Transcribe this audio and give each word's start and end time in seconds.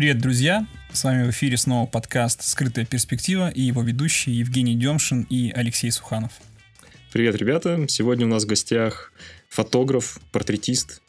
Привет, 0.00 0.18
друзья! 0.18 0.66
С 0.94 1.04
вами 1.04 1.26
в 1.26 1.30
эфире 1.30 1.58
снова 1.58 1.86
подкаст 1.86 2.42
«Скрытая 2.42 2.86
перспектива» 2.86 3.50
и 3.50 3.60
его 3.60 3.82
ведущие 3.82 4.38
Евгений 4.38 4.74
Демшин 4.74 5.26
и 5.28 5.52
Алексей 5.54 5.90
Суханов. 5.90 6.32
Привет, 7.12 7.34
ребята! 7.34 7.84
Сегодня 7.86 8.24
у 8.24 8.30
нас 8.30 8.44
в 8.44 8.46
гостях 8.46 9.12
фотограф, 9.50 10.18
портретист 10.32 11.02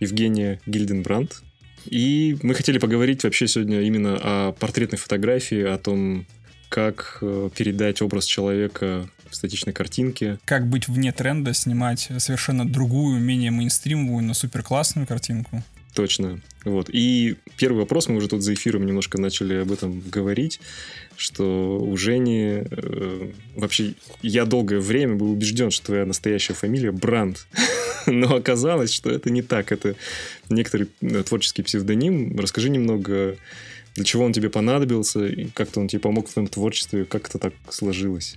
Евгения 0.00 0.62
Гильденбранд. 0.64 1.42
И 1.84 2.38
мы 2.42 2.54
хотели 2.54 2.78
поговорить 2.78 3.22
вообще 3.22 3.46
сегодня 3.48 3.82
именно 3.82 4.16
о 4.18 4.52
портретной 4.52 4.98
фотографии, 4.98 5.62
о 5.62 5.76
том, 5.76 6.24
как 6.70 7.18
э, 7.20 7.50
передать 7.54 8.00
образ 8.00 8.24
человека 8.24 9.10
в 9.28 9.36
статичной 9.36 9.74
картинке. 9.74 10.38
Как 10.46 10.66
быть 10.66 10.88
вне 10.88 11.12
тренда, 11.12 11.52
снимать 11.52 12.08
совершенно 12.16 12.66
другую, 12.66 13.20
менее 13.20 13.50
мейнстримовую, 13.50 14.24
но 14.24 14.32
супер 14.32 14.62
классную 14.62 15.06
картинку. 15.06 15.62
Точно. 15.98 16.40
Вот. 16.64 16.90
И 16.92 17.34
первый 17.56 17.78
вопрос, 17.78 18.06
мы 18.06 18.18
уже 18.18 18.28
тут 18.28 18.40
за 18.40 18.54
эфиром 18.54 18.86
немножко 18.86 19.20
начали 19.20 19.54
об 19.54 19.72
этом 19.72 19.98
говорить, 19.98 20.60
что 21.16 21.80
у 21.80 21.96
Жени... 21.96 22.62
Э, 22.70 23.30
вообще, 23.56 23.94
я 24.22 24.44
долгое 24.44 24.78
время 24.78 25.16
был 25.16 25.32
убежден, 25.32 25.72
что 25.72 25.86
твоя 25.86 26.06
настоящая 26.06 26.54
фамилия 26.54 26.92
Бранд. 26.92 27.48
Но 28.06 28.36
оказалось, 28.36 28.92
что 28.92 29.10
это 29.10 29.30
не 29.30 29.42
так. 29.42 29.72
Это 29.72 29.96
некоторый 30.48 30.86
э, 31.00 31.24
творческий 31.24 31.64
псевдоним. 31.64 32.38
Расскажи 32.38 32.70
немного, 32.70 33.36
для 33.96 34.04
чего 34.04 34.24
он 34.24 34.32
тебе 34.32 34.50
понадобился, 34.50 35.26
и 35.26 35.48
как-то 35.48 35.80
он 35.80 35.88
тебе 35.88 35.98
помог 35.98 36.28
в 36.28 36.32
твоем 36.32 36.46
творчестве, 36.46 37.06
как 37.06 37.28
это 37.28 37.38
так 37.40 37.54
сложилось? 37.70 38.36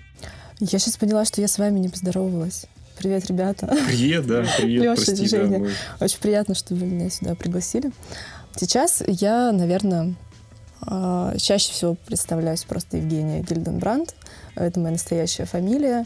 Я 0.59 0.79
сейчас 0.79 0.97
поняла, 0.97 1.25
что 1.25 1.41
я 1.41 1.47
с 1.47 1.59
вами 1.59 1.77
не 1.77 1.89
поздоровалась. 1.89 2.65
Привет, 3.01 3.25
ребята. 3.25 3.65
Привет, 3.87 4.27
да, 4.27 4.43
привет, 4.59 4.83
Леша, 4.83 4.95
прости, 4.95 5.27
Женя. 5.27 5.49
да, 5.49 5.57
мы- 5.57 5.71
Очень 5.99 6.19
приятно, 6.19 6.53
что 6.53 6.75
вы 6.75 6.85
меня 6.85 7.09
сюда 7.09 7.33
пригласили. 7.33 7.91
Сейчас 8.55 9.01
я, 9.07 9.51
наверное, 9.51 10.13
а, 10.81 11.35
чаще 11.37 11.71
всего 11.71 11.95
представляюсь 12.05 12.63
просто 12.63 12.97
Евгения 12.97 13.41
Гильденбранд. 13.41 14.13
Это 14.53 14.79
моя 14.79 14.91
настоящая 14.91 15.45
фамилия. 15.45 16.05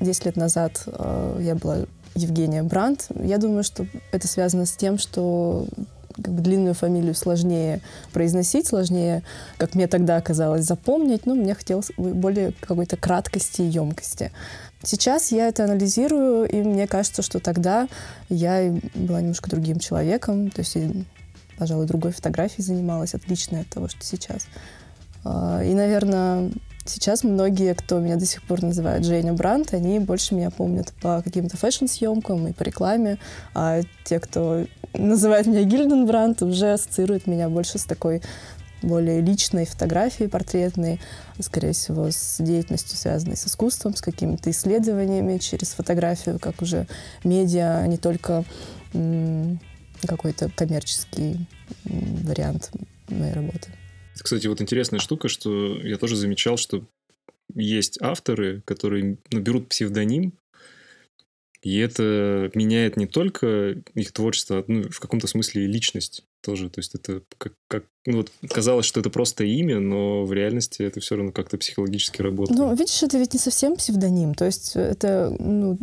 Десять 0.00 0.26
лет 0.26 0.36
назад 0.36 0.82
а, 0.86 1.40
я 1.40 1.54
была 1.54 1.78
Евгения 2.14 2.62
Бранд. 2.62 3.06
Я 3.18 3.38
думаю, 3.38 3.64
что 3.64 3.86
это 4.12 4.28
связано 4.28 4.66
с 4.66 4.72
тем, 4.72 4.98
что 4.98 5.66
как 6.14 6.32
бы 6.32 6.42
длинную 6.42 6.74
фамилию 6.74 7.14
сложнее 7.14 7.80
произносить, 8.12 8.68
сложнее, 8.68 9.24
как 9.56 9.74
мне 9.74 9.88
тогда 9.88 10.20
казалось, 10.20 10.64
запомнить. 10.64 11.26
Но 11.26 11.34
мне 11.34 11.54
хотелось 11.54 11.90
более 11.96 12.52
какой-то 12.60 12.96
краткости 12.96 13.62
и 13.62 13.66
емкости. 13.66 14.30
Сейчас 14.84 15.32
я 15.32 15.48
это 15.48 15.64
анализирую, 15.64 16.48
и 16.48 16.62
мне 16.62 16.86
кажется, 16.86 17.22
что 17.22 17.40
тогда 17.40 17.88
я 18.28 18.72
была 18.94 19.20
немножко 19.20 19.50
другим 19.50 19.78
человеком, 19.78 20.50
то 20.50 20.60
есть, 20.60 20.76
пожалуй, 21.58 21.86
другой 21.86 22.12
фотографией 22.12 22.62
занималась, 22.62 23.14
отличной 23.14 23.62
от 23.62 23.68
того, 23.68 23.88
что 23.88 24.04
сейчас. 24.04 24.46
А, 25.24 25.62
И, 25.62 25.72
наверное, 25.74 26.50
сейчас 26.84 27.24
многие, 27.24 27.74
кто 27.74 27.98
меня 27.98 28.16
до 28.16 28.26
сих 28.26 28.42
пор 28.42 28.62
называют 28.62 29.04
Женя 29.04 29.32
Брандт, 29.32 29.74
они 29.74 29.98
больше 29.98 30.34
меня 30.34 30.50
помнят 30.50 30.92
по 31.00 31.22
каким-то 31.22 31.56
фэшн-съемкам 31.56 32.48
и 32.48 32.52
по 32.52 32.62
рекламе, 32.62 33.18
а 33.54 33.80
те, 34.04 34.20
кто 34.20 34.66
называет 34.92 35.46
меня 35.46 35.64
Гильденбранд, 35.64 36.42
уже 36.42 36.72
ассоциируют 36.72 37.26
меня 37.26 37.48
больше 37.48 37.78
с 37.78 37.84
такой 37.84 38.22
более 38.84 39.20
личной 39.20 39.66
фотографией 39.66 40.28
портретной, 40.28 41.00
скорее 41.40 41.72
всего, 41.72 42.10
с 42.10 42.36
деятельностью, 42.38 42.96
связанной 42.96 43.36
с 43.36 43.46
искусством, 43.46 43.94
с 43.94 44.00
какими-то 44.00 44.50
исследованиями 44.50 45.38
через 45.38 45.72
фотографию, 45.72 46.38
как 46.38 46.62
уже 46.62 46.86
медиа, 47.24 47.78
а 47.78 47.86
не 47.86 47.96
только 47.96 48.44
какой-то 50.06 50.50
коммерческий 50.54 51.46
вариант 51.84 52.70
моей 53.08 53.32
работы. 53.32 53.68
Кстати, 54.14 54.46
вот 54.46 54.60
интересная 54.60 55.00
штука, 55.00 55.28
что 55.28 55.78
я 55.80 55.98
тоже 55.98 56.16
замечал, 56.16 56.56
что 56.56 56.84
есть 57.54 58.00
авторы, 58.00 58.62
которые 58.62 59.18
ну, 59.30 59.40
берут 59.40 59.68
псевдоним, 59.68 60.32
и 61.64 61.78
это 61.78 62.50
меняет 62.54 62.98
не 62.98 63.06
только 63.06 63.76
их 63.94 64.12
творчество, 64.12 64.58
а, 64.58 64.64
ну, 64.68 64.82
в 64.90 65.00
каком-то 65.00 65.26
смысле 65.26 65.64
и 65.64 65.66
личность 65.66 66.22
тоже. 66.42 66.68
То 66.68 66.80
есть 66.80 66.94
это 66.94 67.22
как, 67.38 67.54
как 67.68 67.84
ну, 68.04 68.18
вот 68.18 68.30
казалось, 68.50 68.84
что 68.84 69.00
это 69.00 69.08
просто 69.08 69.44
имя, 69.44 69.80
но 69.80 70.26
в 70.26 70.32
реальности 70.34 70.82
это 70.82 71.00
все 71.00 71.16
равно 71.16 71.32
как-то 71.32 71.56
психологически 71.56 72.20
работает. 72.20 72.58
Ну, 72.58 72.74
видишь, 72.74 73.02
это 73.02 73.16
ведь 73.16 73.32
не 73.32 73.40
совсем 73.40 73.76
псевдоним, 73.76 74.34
то 74.34 74.44
есть 74.44 74.76
это, 74.76 75.34
ну, 75.38 75.78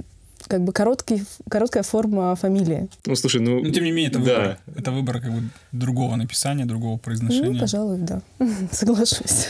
как 0.48 0.64
бы 0.64 0.72
короткий, 0.72 1.24
короткая 1.50 1.82
форма 1.82 2.36
фамилии. 2.36 2.88
Ну, 3.08 3.16
слушай, 3.16 3.42
ну... 3.42 3.64
Но 3.64 3.72
тем 3.72 3.84
не 3.84 3.92
менее, 3.92 4.12
это 4.12 4.20
да. 4.20 4.36
выбор. 4.36 4.60
Это 4.78 4.92
выбор 4.92 5.22
как 5.22 5.34
бы 5.34 5.42
другого 5.72 6.16
написания, 6.16 6.66
другого 6.66 7.00
произношения. 7.00 7.54
Ну, 7.54 7.60
пожалуй, 7.60 7.98
да, 7.98 8.22
соглашусь. 8.72 9.48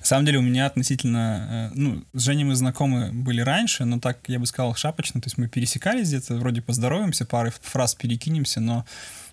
На 0.00 0.04
самом 0.06 0.26
деле 0.26 0.38
у 0.38 0.42
меня 0.42 0.66
относительно... 0.66 1.70
э, 1.72 1.74
Ну, 1.74 2.04
с 2.12 2.22
Женей 2.22 2.44
мы 2.44 2.54
знакомы 2.54 3.10
были 3.12 3.40
раньше, 3.40 3.84
но 3.84 4.00
так, 4.00 4.18
я 4.26 4.38
бы 4.38 4.46
сказал, 4.46 4.74
шапочно. 4.74 5.20
То 5.20 5.26
есть 5.26 5.38
мы 5.38 5.48
пересекались 5.48 6.08
где-то, 6.08 6.36
вроде 6.36 6.62
поздороваемся, 6.62 7.24
пары 7.24 7.52
фраз 7.62 7.94
перекинемся, 7.94 8.60
но 8.60 8.84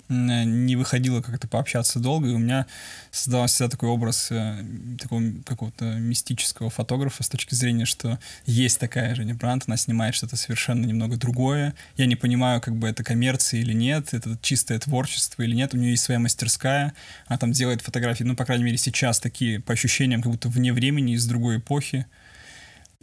не 0.09 0.75
выходило 0.75 1.21
как-то 1.21 1.47
пообщаться 1.47 1.99
долго, 1.99 2.29
и 2.29 2.33
у 2.33 2.37
меня 2.37 2.65
создавался 3.11 3.55
всегда 3.55 3.69
такой 3.69 3.89
образ 3.89 4.27
э, 4.31 4.63
такого 4.99 5.23
какого-то 5.45 5.85
мистического 5.95 6.69
фотографа 6.69 7.23
с 7.23 7.29
точки 7.29 7.55
зрения, 7.55 7.85
что 7.85 8.19
есть 8.45 8.79
такая 8.79 9.15
Женя 9.15 9.35
Брандт, 9.35 9.65
она 9.67 9.77
снимает 9.77 10.15
что-то 10.15 10.35
совершенно 10.35 10.85
немного 10.85 11.17
другое. 11.17 11.73
Я 11.95 12.05
не 12.05 12.15
понимаю, 12.15 12.61
как 12.61 12.75
бы 12.75 12.87
это 12.87 13.03
коммерция 13.03 13.61
или 13.61 13.73
нет, 13.73 14.13
это 14.13 14.37
чистое 14.41 14.79
творчество 14.79 15.43
или 15.43 15.55
нет. 15.55 15.73
У 15.73 15.77
нее 15.77 15.91
есть 15.91 16.03
своя 16.03 16.19
мастерская, 16.19 16.93
она 17.27 17.37
там 17.37 17.51
делает 17.51 17.81
фотографии, 17.81 18.23
ну, 18.23 18.35
по 18.35 18.45
крайней 18.45 18.63
мере, 18.63 18.77
сейчас 18.77 19.19
такие, 19.19 19.59
по 19.59 19.73
ощущениям, 19.73 20.21
как 20.21 20.31
будто 20.31 20.49
вне 20.49 20.73
времени, 20.73 21.13
из 21.13 21.25
другой 21.25 21.57
эпохи. 21.57 22.05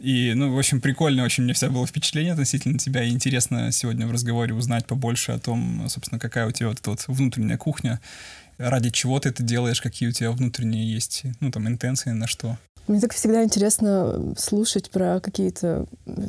И, 0.01 0.33
ну, 0.33 0.51
в 0.53 0.57
общем, 0.57 0.81
прикольно 0.81 1.23
очень 1.23 1.43
мне 1.43 1.53
всегда 1.53 1.73
было 1.73 1.85
впечатление 1.85 2.33
относительно 2.33 2.79
тебя, 2.79 3.03
и 3.03 3.11
интересно 3.11 3.71
сегодня 3.71 4.07
в 4.07 4.11
разговоре 4.11 4.53
узнать 4.53 4.85
побольше 4.87 5.31
о 5.31 5.39
том, 5.39 5.85
собственно, 5.89 6.19
какая 6.19 6.47
у 6.47 6.51
тебя 6.51 6.69
вот 6.69 6.79
эта 6.79 6.89
вот 6.89 7.03
внутренняя 7.07 7.57
кухня, 7.57 7.99
ради 8.57 8.89
чего 8.89 9.19
ты 9.19 9.29
это 9.29 9.43
делаешь, 9.43 9.79
какие 9.79 10.09
у 10.09 10.11
тебя 10.11 10.31
внутренние 10.31 10.91
есть, 10.91 11.23
ну, 11.39 11.51
там, 11.51 11.67
интенции 11.67 12.09
на 12.11 12.25
что. 12.25 12.57
Мне 12.87 12.99
так 12.99 13.13
всегда 13.13 13.43
интересно 13.43 14.33
слушать 14.37 14.89
про 14.89 15.19
какие-то 15.19 15.85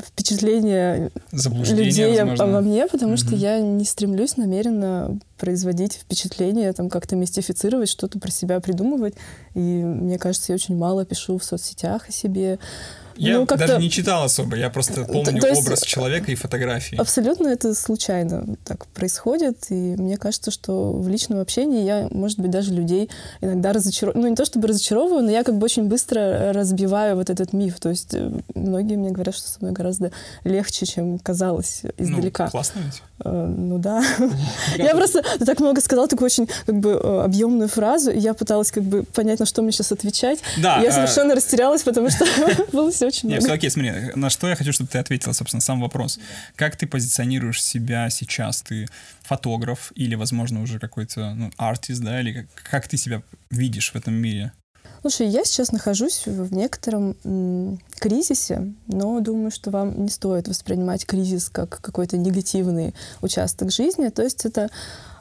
впечатления 0.07 1.11
людей 1.33 2.11
возможно. 2.11 2.45
обо 2.45 2.61
мне, 2.61 2.87
потому 2.87 3.17
что 3.17 3.29
Мгм. 3.31 3.37
я 3.37 3.61
не 3.61 3.85
стремлюсь 3.87 4.37
намеренно 4.37 5.19
производить 5.39 5.95
впечатление, 5.95 6.73
там 6.75 6.91
как-то 6.91 7.17
мистифицировать, 7.17 7.89
что-то 7.89 8.19
про 8.19 8.31
себя 8.31 8.61
придумывать. 8.61 9.15
И 9.55 9.59
мне 9.59 10.19
кажется, 10.19 10.53
я 10.53 10.57
очень 10.57 10.77
мало 10.77 11.07
пишу 11.07 11.39
в 11.39 11.45
соцсетях 11.45 12.09
о 12.09 12.13
себе. 12.13 12.59
Я 13.23 13.39
Ну, 13.39 13.47
даже 13.47 13.79
не 13.79 13.89
читал 13.91 14.25
особо, 14.25 14.57
я 14.57 14.69
просто 14.69 15.05
помню 15.05 15.41
то 15.41 15.49
есть- 15.49 15.63
образ 15.63 15.83
человека 15.83 16.33
и 16.33 16.35
фотографии. 16.35 16.97
Абсолютно 16.97 17.49
это 17.49 17.75
случайно 17.75 18.57
так 18.65 18.87
происходит, 18.89 19.57
и 19.71 19.75
мне 19.97 20.17
кажется, 20.17 20.51
что 20.51 20.93
в 20.93 21.09
личном 21.09 21.41
общении 21.41 21.85
я, 21.85 22.09
может 22.11 22.39
быть, 22.41 22.51
даже 22.51 22.73
людей 22.73 23.09
иногда 23.41 23.73
разочаровываю. 23.73 24.23
Ну, 24.25 24.29
не 24.31 24.37
то 24.37 24.45
чтобы 24.45 24.69
разочаровываю, 24.69 25.23
но 25.25 25.31
я 25.31 25.45
как 25.45 25.57
бы 25.57 25.65
очень 25.65 25.85
быстро 25.85 26.53
разбиваю 26.53 27.17
вот 27.17 27.31
этот 27.31 27.53
миф. 27.53 27.79
То 27.79 27.91
есть 27.91 28.13
э, 28.15 28.31
многие 28.55 28.97
мне 28.97 29.11
говорят, 29.11 29.37
что 29.37 29.49
со 29.49 29.59
мной 29.61 29.73
гораздо 29.73 30.11
легче, 30.45 30.87
чем 30.87 31.19
казалось 31.19 31.83
издалека. 31.99 32.45
Ну, 32.47 32.51
классно 32.51 32.81
ведь. 32.81 33.03
Э, 33.25 33.47
Ну 33.57 33.79
да. 33.79 34.03
Я 34.79 34.95
просто 34.97 35.23
так 35.45 35.61
много 35.61 35.81
сказала, 35.81 36.09
такую 36.09 36.27
очень 36.27 36.49
как 36.67 36.75
бы 36.81 36.91
э, 36.91 37.23
объемную 37.25 37.69
фразу, 37.69 38.11
и 38.11 38.19
я 38.19 38.35
пыталась 38.35 38.73
как 38.73 38.83
бы 38.83 39.05
понять, 39.05 39.39
на 39.41 39.47
что 39.47 39.63
мне 39.63 39.71
сейчас 39.73 39.93
отвечать. 39.93 40.41
Да, 40.59 40.81
Я 40.81 40.91
совершенно 40.93 41.35
растерялась, 41.35 41.83
потому 41.83 42.11
что 42.11 42.25
было 42.73 42.91
все 42.91 43.07
очень 43.13 43.29
Нет, 43.29 43.41
много. 43.41 43.55
окей, 43.55 43.71
смотри, 43.71 43.93
на 44.15 44.31
что 44.31 44.49
я 44.49 44.57
хочу, 44.57 44.73
чтобы 44.73 44.89
ты 44.91 44.99
ответила, 44.99 45.33
собственно, 45.33 45.61
сам 45.61 45.81
вопрос. 45.81 46.19
Как 46.57 46.77
ты 46.77 46.87
позиционируешь 46.87 47.63
себя 47.63 48.09
сейчас? 48.09 48.63
Ты 48.63 48.89
фотограф 49.23 49.93
или, 49.95 50.15
возможно, 50.15 50.63
уже 50.63 50.79
какой-то 50.79 51.35
ну, 51.35 51.51
артист, 51.59 52.03
да? 52.03 52.21
Или 52.21 52.33
как, 52.33 52.71
как 52.71 52.89
ты 52.89 52.97
себя 52.97 53.23
видишь 53.51 53.93
в 53.93 53.97
этом 53.97 54.15
мире? 54.15 54.53
Слушай, 55.03 55.29
я 55.29 55.45
сейчас 55.45 55.73
нахожусь 55.73 56.27
в 56.27 56.43
в 56.47 56.55
некотором 56.55 57.17
м, 57.25 57.79
кризисе, 57.99 58.73
но 58.87 59.21
думаю, 59.21 59.51
что 59.51 59.71
вам 59.71 60.05
не 60.05 60.09
стоит 60.09 60.49
воспринимать 60.49 61.05
кризис 61.05 61.51
как 61.51 61.81
какой-то 61.81 62.17
негативный 62.17 62.95
участок 63.21 63.71
жизни. 63.73 64.09
То 64.09 64.23
есть 64.23 64.47
это 64.47 64.71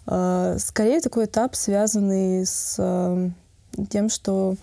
э, 0.08 0.58
скорее 0.60 1.02
такой 1.02 1.26
этап, 1.26 1.56
связанный 1.56 2.46
с 2.46 2.76
э, 2.78 3.30
тем, 3.90 4.10
что 4.10 4.56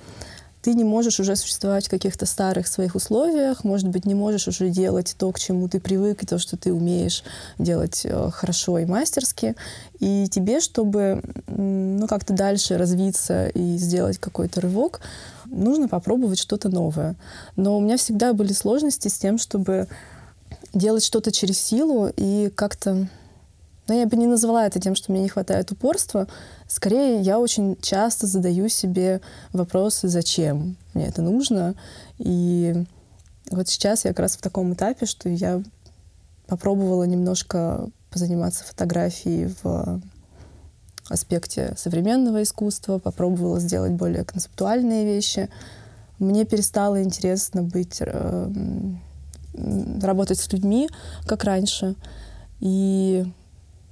ты 0.63 0.75
не 0.75 0.85
можешь 0.85 1.21
уже 1.21 1.37
существовать 1.37 1.87
в 1.87 1.91
каких-то 1.91 2.27
старых 2.27 2.67
своих 2.67 2.95
условиях, 2.95 3.65
может 3.65 3.89
быть, 3.89 4.05
не 4.05 4.15
можешь 4.15 4.49
уже 4.49 4.69
делать 4.71 5.15
то, 5.19 5.31
к 5.33 5.39
чему 5.39 5.69
ты 5.69 5.81
привык, 5.81 6.23
и 6.23 6.27
то, 6.27 6.39
что 6.39 6.57
ты 6.57 6.73
умеешь 6.73 7.23
делать 7.59 8.03
э, 8.05 8.31
хорошо 8.33 8.79
и 8.79 8.85
мастерски. 8.85 9.55
И 10.01 10.29
тебе, 10.29 10.61
чтобы 10.61 11.23
ну, 11.47 12.07
как-то 12.09 12.35
дальше 12.35 12.77
развиться 12.77 13.49
и 13.49 13.77
сделать 13.77 14.19
какой-то 14.19 14.61
рывок, 14.61 15.01
нужно 15.47 15.89
попробовать 15.89 16.39
что-то 16.39 16.69
новое. 16.69 17.15
Но 17.57 17.77
у 17.77 17.81
меня 17.81 17.97
всегда 17.97 18.33
были 18.33 18.53
сложности 18.53 19.09
с 19.09 19.19
тем, 19.19 19.39
чтобы 19.39 19.89
делать 20.75 21.05
что-то 21.05 21.33
через 21.33 21.59
силу 21.61 22.11
и 22.17 22.51
как-то 22.55 23.09
Но 23.89 23.95
я 23.95 24.07
бы 24.07 24.17
не 24.17 24.27
назвала 24.27 24.67
это 24.67 24.79
тем, 24.79 24.95
что 24.95 25.11
мне 25.11 25.23
не 25.23 25.29
хватает 25.29 25.73
упорства. 25.73 26.29
Скорее, 26.67 27.21
я 27.21 27.39
очень 27.39 27.77
часто 27.81 28.27
задаю 28.27 28.69
себе 28.69 29.23
вопросы, 29.53 30.09
зачем 30.09 30.77
мне 30.93 31.07
это 31.07 31.23
нужно. 31.23 31.75
И 32.19 32.85
вот 33.51 33.69
сейчас 33.69 34.05
я 34.05 34.11
как 34.11 34.21
раз 34.21 34.37
в 34.37 34.43
таком 34.43 34.75
этапе, 34.75 35.07
что 35.07 35.31
я 35.31 35.63
попробовала 36.47 37.05
немножко 37.05 37.89
позаниматься 38.11 38.65
фотографией 38.65 39.55
в 39.63 40.01
аспекте 41.09 41.75
современного 41.77 42.43
искусства, 42.43 42.99
попробовала 42.99 43.59
сделать 43.59 43.93
более 43.93 44.25
концептуальные 44.25 45.07
вещи. 45.07 45.49
Мне 46.19 46.45
перестало 46.45 47.03
интересно 47.03 47.63
быть, 47.63 47.99
э, 48.01 48.51
работать 50.03 50.39
с 50.39 50.53
людьми, 50.53 50.89
как 51.27 51.45
раньше. 51.45 51.95
И 52.61 53.25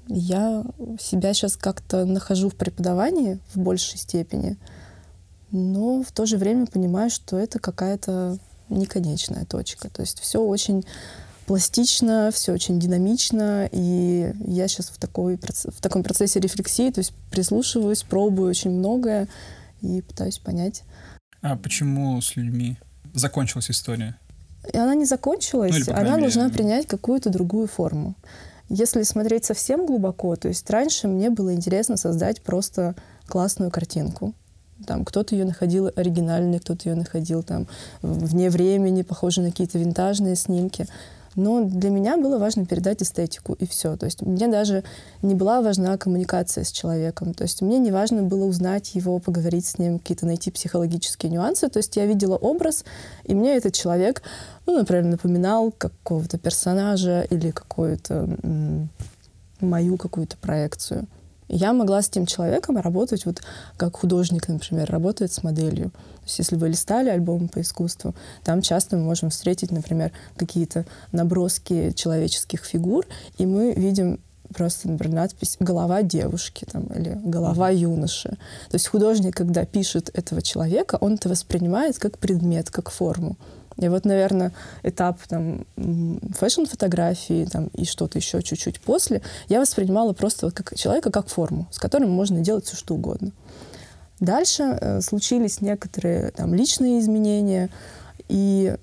я 0.09 0.65
себя 1.01 1.35
сейчас 1.35 1.57
как-то 1.57 2.05
нахожу 2.05 2.49
в 2.49 2.55
преподавании 2.55 3.39
в 3.55 3.59
большей 3.59 3.99
степени, 3.99 4.57
но 5.51 6.03
в 6.03 6.13
то 6.13 6.27
же 6.27 6.37
время 6.37 6.67
понимаю, 6.67 7.11
что 7.11 7.39
это 7.39 7.59
какая-то 7.59 8.39
неконечная 8.69 9.45
точка. 9.45 9.91
То 9.91 10.03
есть 10.03 10.21
все 10.21 10.41
очень 10.41 10.85
пластично, 11.47 12.31
все 12.33 12.53
очень 12.53 12.81
динамично, 12.81 13.69
и 13.71 14.33
я 14.47 14.69
сейчас 14.69 14.89
в, 14.89 14.99
такой, 14.99 15.39
в 15.39 15.81
таком 15.81 16.03
процессе 16.03 16.41
рефлексии, 16.41 16.91
то 16.91 17.01
есть 17.01 17.13
прислушиваюсь, 17.31 18.03
пробую 18.03 18.51
очень 18.51 18.71
многое 18.71 19.29
и 19.81 20.03
пытаюсь 20.03 20.39
понять. 20.39 20.83
А 21.43 21.57
почему 21.57 22.21
с 22.21 22.35
людьми 22.35 22.79
закончилась 23.15 23.71
история? 23.71 24.17
И 24.73 24.77
она 24.77 24.97
не 24.97 25.05
закончилась, 25.05 25.87
ну, 25.87 25.95
она 25.95 26.11
мере... 26.17 26.23
должна 26.23 26.51
принять 26.51 26.87
какую-то 26.87 27.31
другую 27.31 27.69
форму. 27.69 28.17
Если 28.69 29.03
смотреть 29.03 29.45
совсем 29.45 29.87
глубоко, 29.87 30.35
то 30.37 30.49
есть 30.49 30.69
раньше 30.71 31.07
мне 31.07 31.31
было 31.31 31.55
интересно 31.55 31.97
создать 31.97 32.43
просто 32.43 32.97
классную 33.27 33.71
картинку. 33.71 34.35
Там 34.87 35.05
кто-то 35.05 35.35
ее 35.35 35.45
находил 35.45 35.91
оригинальной, 35.95 36.59
кто-то 36.59 36.89
ее 36.89 36.97
находил 36.97 37.43
там 37.43 37.67
вне 38.03 38.51
времени, 38.51 39.03
похожие 39.03 39.45
на 39.45 39.51
какие-то 39.51 39.79
винтажные 39.79 40.37
снимки. 40.37 40.87
Но 41.37 41.65
для 41.65 41.91
меня 41.91 42.17
было 42.17 42.39
важно 42.39 42.65
передать 42.65 43.03
эстетику, 43.03 43.53
и 43.53 43.67
все. 43.67 43.97
То 43.97 44.07
есть 44.07 44.23
мне 44.23 44.49
даже 44.49 44.85
не 45.23 45.35
была 45.35 45.61
важна 45.61 45.97
коммуникация 45.99 46.65
с 46.65 46.73
человеком. 46.73 47.35
То 47.35 47.45
есть 47.45 47.63
мне 47.63 47.79
не 47.79 47.93
важно 47.93 48.23
было 48.23 48.47
узнать 48.47 48.95
его, 48.95 49.19
поговорить 49.19 49.67
с 49.67 49.79
ним, 49.79 49.99
какие-то 49.99 50.27
найти 50.27 50.51
психологические 50.51 51.31
нюансы. 51.31 51.69
То 51.69 51.79
есть 51.79 51.95
я 51.97 52.07
видела 52.07 52.37
образ, 52.37 52.85
и 53.25 53.35
мне 53.35 53.57
этот 53.57 53.75
человек, 53.75 54.23
ну, 54.65 54.77
например, 54.79 55.05
напоминал 55.05 55.71
какого-то 55.71 56.39
персонажа 56.39 57.27
или 57.29 57.51
какую-то 57.51 58.29
мою 59.61 59.97
какую-то 59.97 60.37
проекцию 60.39 61.07
я 61.49 61.73
могла 61.73 62.03
с 62.03 62.09
тем 62.09 62.27
человеком 62.27 62.77
работать 62.79 63.27
вот 63.27 63.43
как 63.77 63.97
художник, 63.97 64.49
например, 64.49 64.91
работает 64.91 65.33
с 65.33 65.43
моделью. 65.43 65.91
То 65.91 66.25
есть 66.25 66.39
если 66.39 66.57
вы 66.57 66.69
листали 66.69 67.09
альбом 67.09 67.49
по 67.49 67.61
искусству, 67.61 68.15
там 68.45 68.63
часто 68.63 68.97
мы 68.97 69.05
можем 69.05 69.31
встретить, 69.31 69.71
например, 69.71 70.13
какие-то 70.37 70.85
наброски 71.13 71.93
человеческих 71.95 72.65
фигур, 72.65 73.07
и 73.39 73.47
мы 73.47 73.73
видим 73.75 74.21
просто, 74.55 74.89
например, 74.89 75.15
надпись 75.15 75.57
«голова 75.61 76.03
девушки» 76.03 76.67
там, 76.71 76.87
или 76.87 77.19
«голова 77.25 77.71
юноши». 77.71 78.31
То 78.31 78.75
есть 78.75 78.89
художник, 78.89 79.37
когда 79.37 79.65
пишет 79.65 80.11
этого 80.15 80.43
человека, 80.43 80.99
он 81.01 81.15
это 81.15 81.29
воспринимает 81.29 81.99
как 81.99 82.19
предмет, 82.19 82.71
как 82.71 82.91
форму. 82.91 83.37
И 83.79 83.89
вот, 83.89 84.05
наверное, 84.05 84.53
этап 84.83 85.21
там 85.29 85.67
фэшн-фотографии 85.77 87.47
там, 87.47 87.67
и 87.69 87.85
что-то 87.85 88.19
еще 88.19 88.43
чуть-чуть 88.43 88.81
после 88.81 89.23
я 89.49 89.61
воспринимала 89.61 90.13
просто 90.13 90.47
вот 90.47 90.55
как 90.55 90.75
человека 90.77 91.11
как 91.11 91.29
форму, 91.29 91.69
с 91.71 91.79
которым 91.79 92.11
можно 92.11 92.41
делать 92.41 92.65
все 92.65 92.77
что 92.77 92.95
угодно. 92.95 93.33
Дальше 94.19 94.63
э, 94.63 95.01
случились 95.03 95.61
некоторые 95.61 96.31
там 96.31 96.55
личные 96.55 97.01
изменения, 97.01 97.69
и 98.29 98.75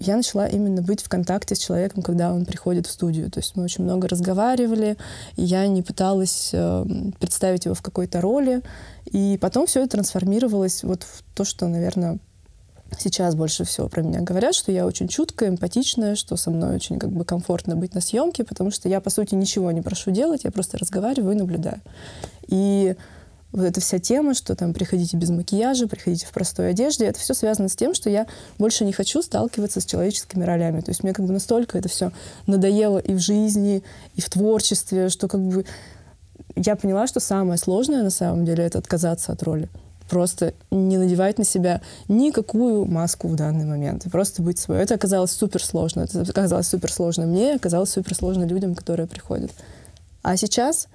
я 0.00 0.16
начала 0.16 0.48
именно 0.48 0.82
быть 0.82 1.00
в 1.00 1.08
контакте 1.08 1.54
с 1.54 1.58
человеком, 1.58 2.02
когда 2.02 2.32
он 2.32 2.44
приходит 2.44 2.88
в 2.88 2.90
студию. 2.90 3.30
То 3.30 3.38
есть 3.38 3.54
мы 3.54 3.62
очень 3.62 3.84
много 3.84 4.08
разговаривали, 4.08 4.96
и 5.36 5.42
я 5.42 5.64
не 5.68 5.82
пыталась 5.82 6.50
э, 6.52 6.84
представить 7.20 7.66
его 7.66 7.76
в 7.76 7.82
какой-то 7.82 8.20
роли. 8.20 8.62
И 9.04 9.38
потом 9.40 9.66
все 9.66 9.80
это 9.80 9.90
трансформировалось 9.90 10.82
вот 10.82 11.04
в 11.04 11.22
то, 11.34 11.44
что, 11.44 11.68
наверное, 11.68 12.18
сейчас 12.98 13.34
больше 13.34 13.64
всего 13.64 13.88
про 13.88 14.02
меня 14.02 14.20
говорят, 14.20 14.54
что 14.54 14.72
я 14.72 14.86
очень 14.86 15.08
чуткая, 15.08 15.50
эмпатичная, 15.50 16.14
что 16.14 16.36
со 16.36 16.50
мной 16.50 16.74
очень 16.76 16.98
как 16.98 17.10
бы 17.10 17.24
комфортно 17.24 17.76
быть 17.76 17.94
на 17.94 18.00
съемке, 18.00 18.44
потому 18.44 18.70
что 18.70 18.88
я, 18.88 19.00
по 19.00 19.10
сути, 19.10 19.34
ничего 19.34 19.70
не 19.72 19.82
прошу 19.82 20.10
делать, 20.10 20.44
я 20.44 20.50
просто 20.50 20.78
разговариваю 20.78 21.34
и 21.34 21.38
наблюдаю. 21.38 21.80
И 22.48 22.96
вот 23.52 23.64
эта 23.64 23.80
вся 23.80 23.98
тема, 23.98 24.34
что 24.34 24.56
там 24.56 24.72
приходите 24.72 25.16
без 25.16 25.30
макияжа, 25.30 25.86
приходите 25.86 26.26
в 26.26 26.30
простой 26.32 26.70
одежде, 26.70 27.04
это 27.04 27.20
все 27.20 27.34
связано 27.34 27.68
с 27.68 27.76
тем, 27.76 27.94
что 27.94 28.08
я 28.08 28.26
больше 28.58 28.84
не 28.84 28.92
хочу 28.92 29.22
сталкиваться 29.22 29.80
с 29.80 29.84
человеческими 29.84 30.44
ролями. 30.44 30.80
То 30.80 30.90
есть 30.90 31.02
мне 31.02 31.12
как 31.12 31.26
бы 31.26 31.32
настолько 31.32 31.78
это 31.78 31.88
все 31.88 32.12
надоело 32.46 32.98
и 32.98 33.14
в 33.14 33.18
жизни, 33.18 33.82
и 34.14 34.20
в 34.20 34.30
творчестве, 34.30 35.10
что 35.10 35.28
как 35.28 35.40
бы 35.40 35.64
я 36.56 36.76
поняла, 36.76 37.06
что 37.06 37.20
самое 37.20 37.58
сложное 37.58 38.02
на 38.02 38.10
самом 38.10 38.44
деле 38.44 38.64
это 38.64 38.78
отказаться 38.78 39.32
от 39.32 39.42
роли 39.42 39.68
просто 40.12 40.52
не 40.70 40.98
надевать 40.98 41.38
на 41.38 41.44
себя 41.44 41.80
никакую 42.06 42.84
маску 42.84 43.28
в 43.28 43.34
данный 43.34 43.64
момент. 43.64 44.04
Просто 44.12 44.42
быть 44.42 44.58
собой. 44.58 44.82
Это 44.82 44.94
оказалось 44.94 45.30
супер 45.30 45.64
сложно. 45.64 46.02
Это 46.02 46.20
оказалось 46.20 46.68
супер 46.68 46.92
сложно 46.92 47.24
мне, 47.24 47.54
оказалось 47.54 47.92
супер 47.92 48.14
сложно 48.14 48.44
людям, 48.44 48.74
которые 48.74 49.06
приходят. 49.06 49.50
А 50.22 50.36
сейчас, 50.36 50.88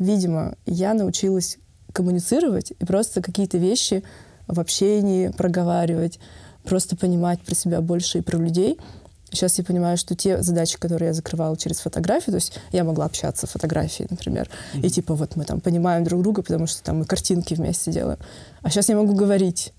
видимо, 0.00 0.56
я 0.66 0.94
научилась 0.94 1.58
коммуницировать 1.92 2.72
и 2.72 2.84
просто 2.84 3.22
какие-то 3.22 3.56
вещи 3.56 4.02
в 4.48 4.58
общении 4.58 5.28
проговаривать, 5.28 6.18
просто 6.64 6.96
понимать 6.96 7.40
про 7.42 7.54
себя 7.54 7.80
больше 7.80 8.18
и 8.18 8.22
про 8.22 8.36
людей— 8.36 8.80
Сейчас 9.30 9.58
я 9.58 9.64
понимаю, 9.64 9.96
что 9.96 10.14
те 10.14 10.42
задачи, 10.42 10.78
которые 10.78 11.08
я 11.08 11.12
закрывала 11.12 11.56
через 11.56 11.80
фотографию, 11.80 12.32
то 12.32 12.36
есть 12.36 12.58
я 12.72 12.84
могла 12.84 13.06
общаться 13.06 13.46
в 13.46 13.50
фотографии, 13.50 14.06
например, 14.08 14.48
mm-hmm. 14.74 14.86
и 14.86 14.90
типа 14.90 15.14
вот 15.14 15.36
мы 15.36 15.44
там 15.44 15.60
понимаем 15.60 16.04
друг 16.04 16.22
друга, 16.22 16.42
потому 16.42 16.66
что 16.66 16.82
там 16.82 16.98
мы 16.98 17.04
картинки 17.04 17.54
вместе 17.54 17.90
делаем. 17.90 18.18
А 18.62 18.70
сейчас 18.70 18.88
я 18.88 18.96
могу 18.96 19.14
говорить. 19.14 19.72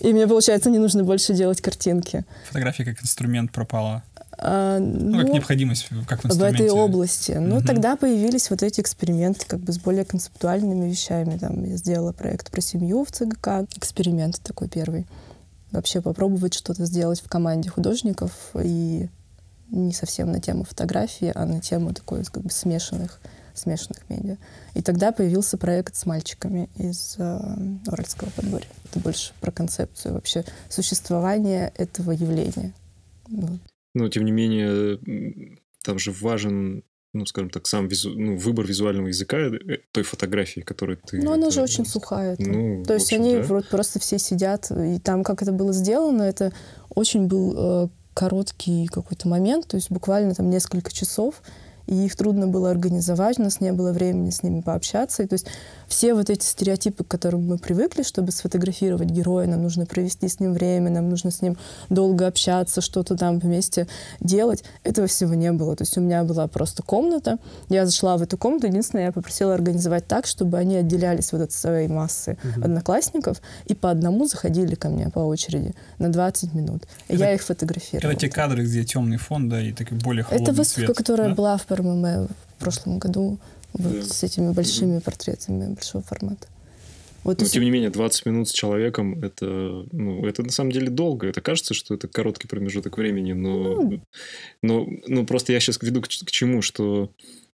И 0.00 0.12
мне, 0.12 0.26
получается, 0.26 0.68
не 0.68 0.78
нужно 0.78 1.04
больше 1.04 1.32
делать 1.34 1.60
картинки. 1.60 2.24
Фотография 2.48 2.84
как 2.84 3.02
инструмент 3.02 3.52
пропала. 3.52 4.02
А, 4.38 4.78
ну, 4.78 5.10
ну, 5.10 5.20
как 5.20 5.32
необходимость, 5.32 5.88
как 6.06 6.22
в 6.22 6.26
инструменте. 6.26 6.64
В 6.64 6.66
этой 6.66 6.70
области. 6.70 7.32
Ну, 7.32 7.56
угу. 7.58 7.64
тогда 7.64 7.96
появились 7.96 8.50
вот 8.50 8.62
эти 8.62 8.80
эксперименты 8.80 9.46
как 9.46 9.60
бы 9.60 9.72
с 9.72 9.78
более 9.78 10.04
концептуальными 10.04 10.90
вещами. 10.90 11.38
Там 11.38 11.64
я 11.64 11.76
сделала 11.76 12.12
проект 12.12 12.50
про 12.50 12.60
семью 12.60 13.04
в 13.04 13.12
ЦГК. 13.12 13.66
Эксперимент 13.76 14.40
такой 14.42 14.68
первый 14.68 15.06
вообще 15.72 16.00
попробовать 16.00 16.54
что-то 16.54 16.84
сделать 16.84 17.20
в 17.20 17.28
команде 17.28 17.70
художников 17.70 18.32
и 18.62 19.08
не 19.70 19.92
совсем 19.92 20.30
на 20.30 20.40
тему 20.40 20.64
фотографии, 20.64 21.32
а 21.34 21.46
на 21.46 21.60
тему 21.60 21.94
такой 21.94 22.24
как 22.24 22.42
бы 22.42 22.50
смешанных, 22.50 23.20
смешанных 23.54 24.08
медиа. 24.08 24.36
И 24.74 24.82
тогда 24.82 25.12
появился 25.12 25.56
проект 25.56 25.96
с 25.96 26.06
мальчиками 26.06 26.68
из 26.76 27.16
э, 27.18 27.38
Уральского 27.86 28.30
подборья. 28.30 28.68
Это 28.90 29.00
больше 29.00 29.32
про 29.40 29.50
концепцию 29.50 30.14
вообще 30.14 30.44
существования 30.68 31.72
этого 31.76 32.12
явления. 32.12 32.74
Вот. 33.28 33.58
Но, 33.94 34.08
тем 34.08 34.24
не 34.24 34.32
менее, 34.32 34.98
там 35.82 35.98
же 35.98 36.12
важен 36.12 36.84
ну, 37.12 37.26
скажем 37.26 37.50
так, 37.50 37.66
сам 37.66 37.88
визу, 37.88 38.10
ну, 38.10 38.36
выбор 38.36 38.66
визуального 38.66 39.08
языка 39.08 39.36
э, 39.36 39.78
той 39.92 40.02
фотографии, 40.02 40.60
которую 40.60 40.98
ты... 40.98 41.20
Ну, 41.20 41.32
она 41.32 41.48
это, 41.48 41.54
же 41.54 41.62
очень 41.62 41.84
сухая. 41.84 42.36
Ну, 42.38 42.84
То 42.84 42.94
есть 42.94 43.12
общем, 43.12 43.22
они 43.22 43.36
да. 43.36 43.60
просто 43.70 43.98
все 43.98 44.18
сидят, 44.18 44.70
и 44.70 44.98
там, 44.98 45.22
как 45.22 45.42
это 45.42 45.52
было 45.52 45.72
сделано, 45.72 46.22
это 46.22 46.52
очень 46.88 47.26
был 47.26 47.54
э, 47.56 47.88
короткий 48.14 48.86
какой-то 48.86 49.28
момент, 49.28 49.66
то 49.68 49.76
есть 49.76 49.90
буквально 49.90 50.34
там 50.34 50.48
несколько 50.48 50.92
часов, 50.92 51.42
и 51.86 52.06
их 52.06 52.16
трудно 52.16 52.46
было 52.46 52.70
организовать, 52.70 53.38
у 53.38 53.42
нас 53.42 53.60
не 53.60 53.72
было 53.72 53.92
времени 53.92 54.30
с 54.30 54.42
ними 54.42 54.60
пообщаться. 54.60 55.22
И, 55.22 55.26
то 55.26 55.34
есть 55.34 55.48
все 55.92 56.14
вот 56.14 56.30
эти 56.30 56.42
стереотипы, 56.44 57.04
к 57.04 57.08
которым 57.08 57.46
мы 57.46 57.58
привыкли, 57.58 58.02
чтобы 58.02 58.32
сфотографировать 58.32 59.10
героя, 59.10 59.46
нам 59.46 59.62
нужно 59.62 59.84
провести 59.84 60.26
с 60.26 60.40
ним 60.40 60.54
время, 60.54 60.90
нам 60.90 61.10
нужно 61.10 61.30
с 61.30 61.42
ним 61.42 61.58
долго 61.90 62.26
общаться, 62.26 62.80
что-то 62.80 63.14
там 63.14 63.38
вместе 63.38 63.86
делать, 64.18 64.64
этого 64.84 65.06
всего 65.06 65.34
не 65.34 65.52
было. 65.52 65.76
То 65.76 65.82
есть 65.82 65.98
у 65.98 66.00
меня 66.00 66.24
была 66.24 66.48
просто 66.48 66.82
комната, 66.82 67.38
я 67.68 67.84
зашла 67.84 68.16
в 68.16 68.22
эту 68.22 68.38
комнату, 68.38 68.68
единственное, 68.68 69.04
я 69.04 69.12
попросила 69.12 69.52
организовать 69.52 70.06
так, 70.06 70.26
чтобы 70.26 70.56
они 70.56 70.76
отделялись 70.76 71.30
вот 71.30 71.42
от 71.42 71.52
своей 71.52 71.88
массы 71.88 72.38
угу. 72.42 72.64
одноклассников 72.64 73.42
и 73.66 73.74
по 73.74 73.90
одному 73.90 74.26
заходили 74.26 74.74
ко 74.74 74.88
мне 74.88 75.10
по 75.10 75.20
очереди 75.20 75.74
на 75.98 76.10
20 76.10 76.54
минут. 76.54 76.84
Это, 77.08 77.18
я 77.18 77.34
их 77.34 77.42
фотографировала. 77.42 78.12
Это 78.12 78.20
те 78.20 78.28
кадры, 78.30 78.64
где 78.64 78.82
темный 78.84 79.18
фон, 79.18 79.50
да, 79.50 79.60
и 79.60 79.72
такой 79.72 79.98
более 79.98 80.24
холодный 80.24 80.42
Это 80.42 80.54
выставка, 80.54 80.86
цвет, 80.86 80.96
которая 80.96 81.28
да? 81.28 81.34
была 81.34 81.58
в 81.58 81.70
РММ 81.70 82.28
в 82.28 82.64
прошлом 82.64 82.98
году 82.98 83.38
вот 83.74 83.92
да. 83.92 84.02
с 84.02 84.22
этими 84.22 84.52
большими 84.52 84.98
портретами 84.98 85.74
большого 85.74 86.02
формата. 86.02 86.48
Вот 87.24 87.40
Но, 87.40 87.46
тем 87.46 87.62
не 87.62 87.70
менее, 87.70 87.90
20 87.90 88.26
минут 88.26 88.48
с 88.48 88.52
человеком 88.52 89.22
это, 89.22 89.46
ну, 89.92 90.26
это 90.26 90.42
на 90.42 90.50
самом 90.50 90.72
деле 90.72 90.90
долго. 90.90 91.28
Это 91.28 91.40
кажется, 91.40 91.72
что 91.72 91.94
это 91.94 92.08
короткий 92.08 92.48
промежуток 92.48 92.98
времени, 92.98 93.32
но, 93.32 93.82
ну, 93.82 94.00
но, 94.62 94.88
но 95.06 95.24
просто 95.24 95.52
я 95.52 95.60
сейчас 95.60 95.80
веду 95.82 96.02
к, 96.02 96.08
к 96.08 96.30
чему, 96.30 96.62
что 96.62 97.12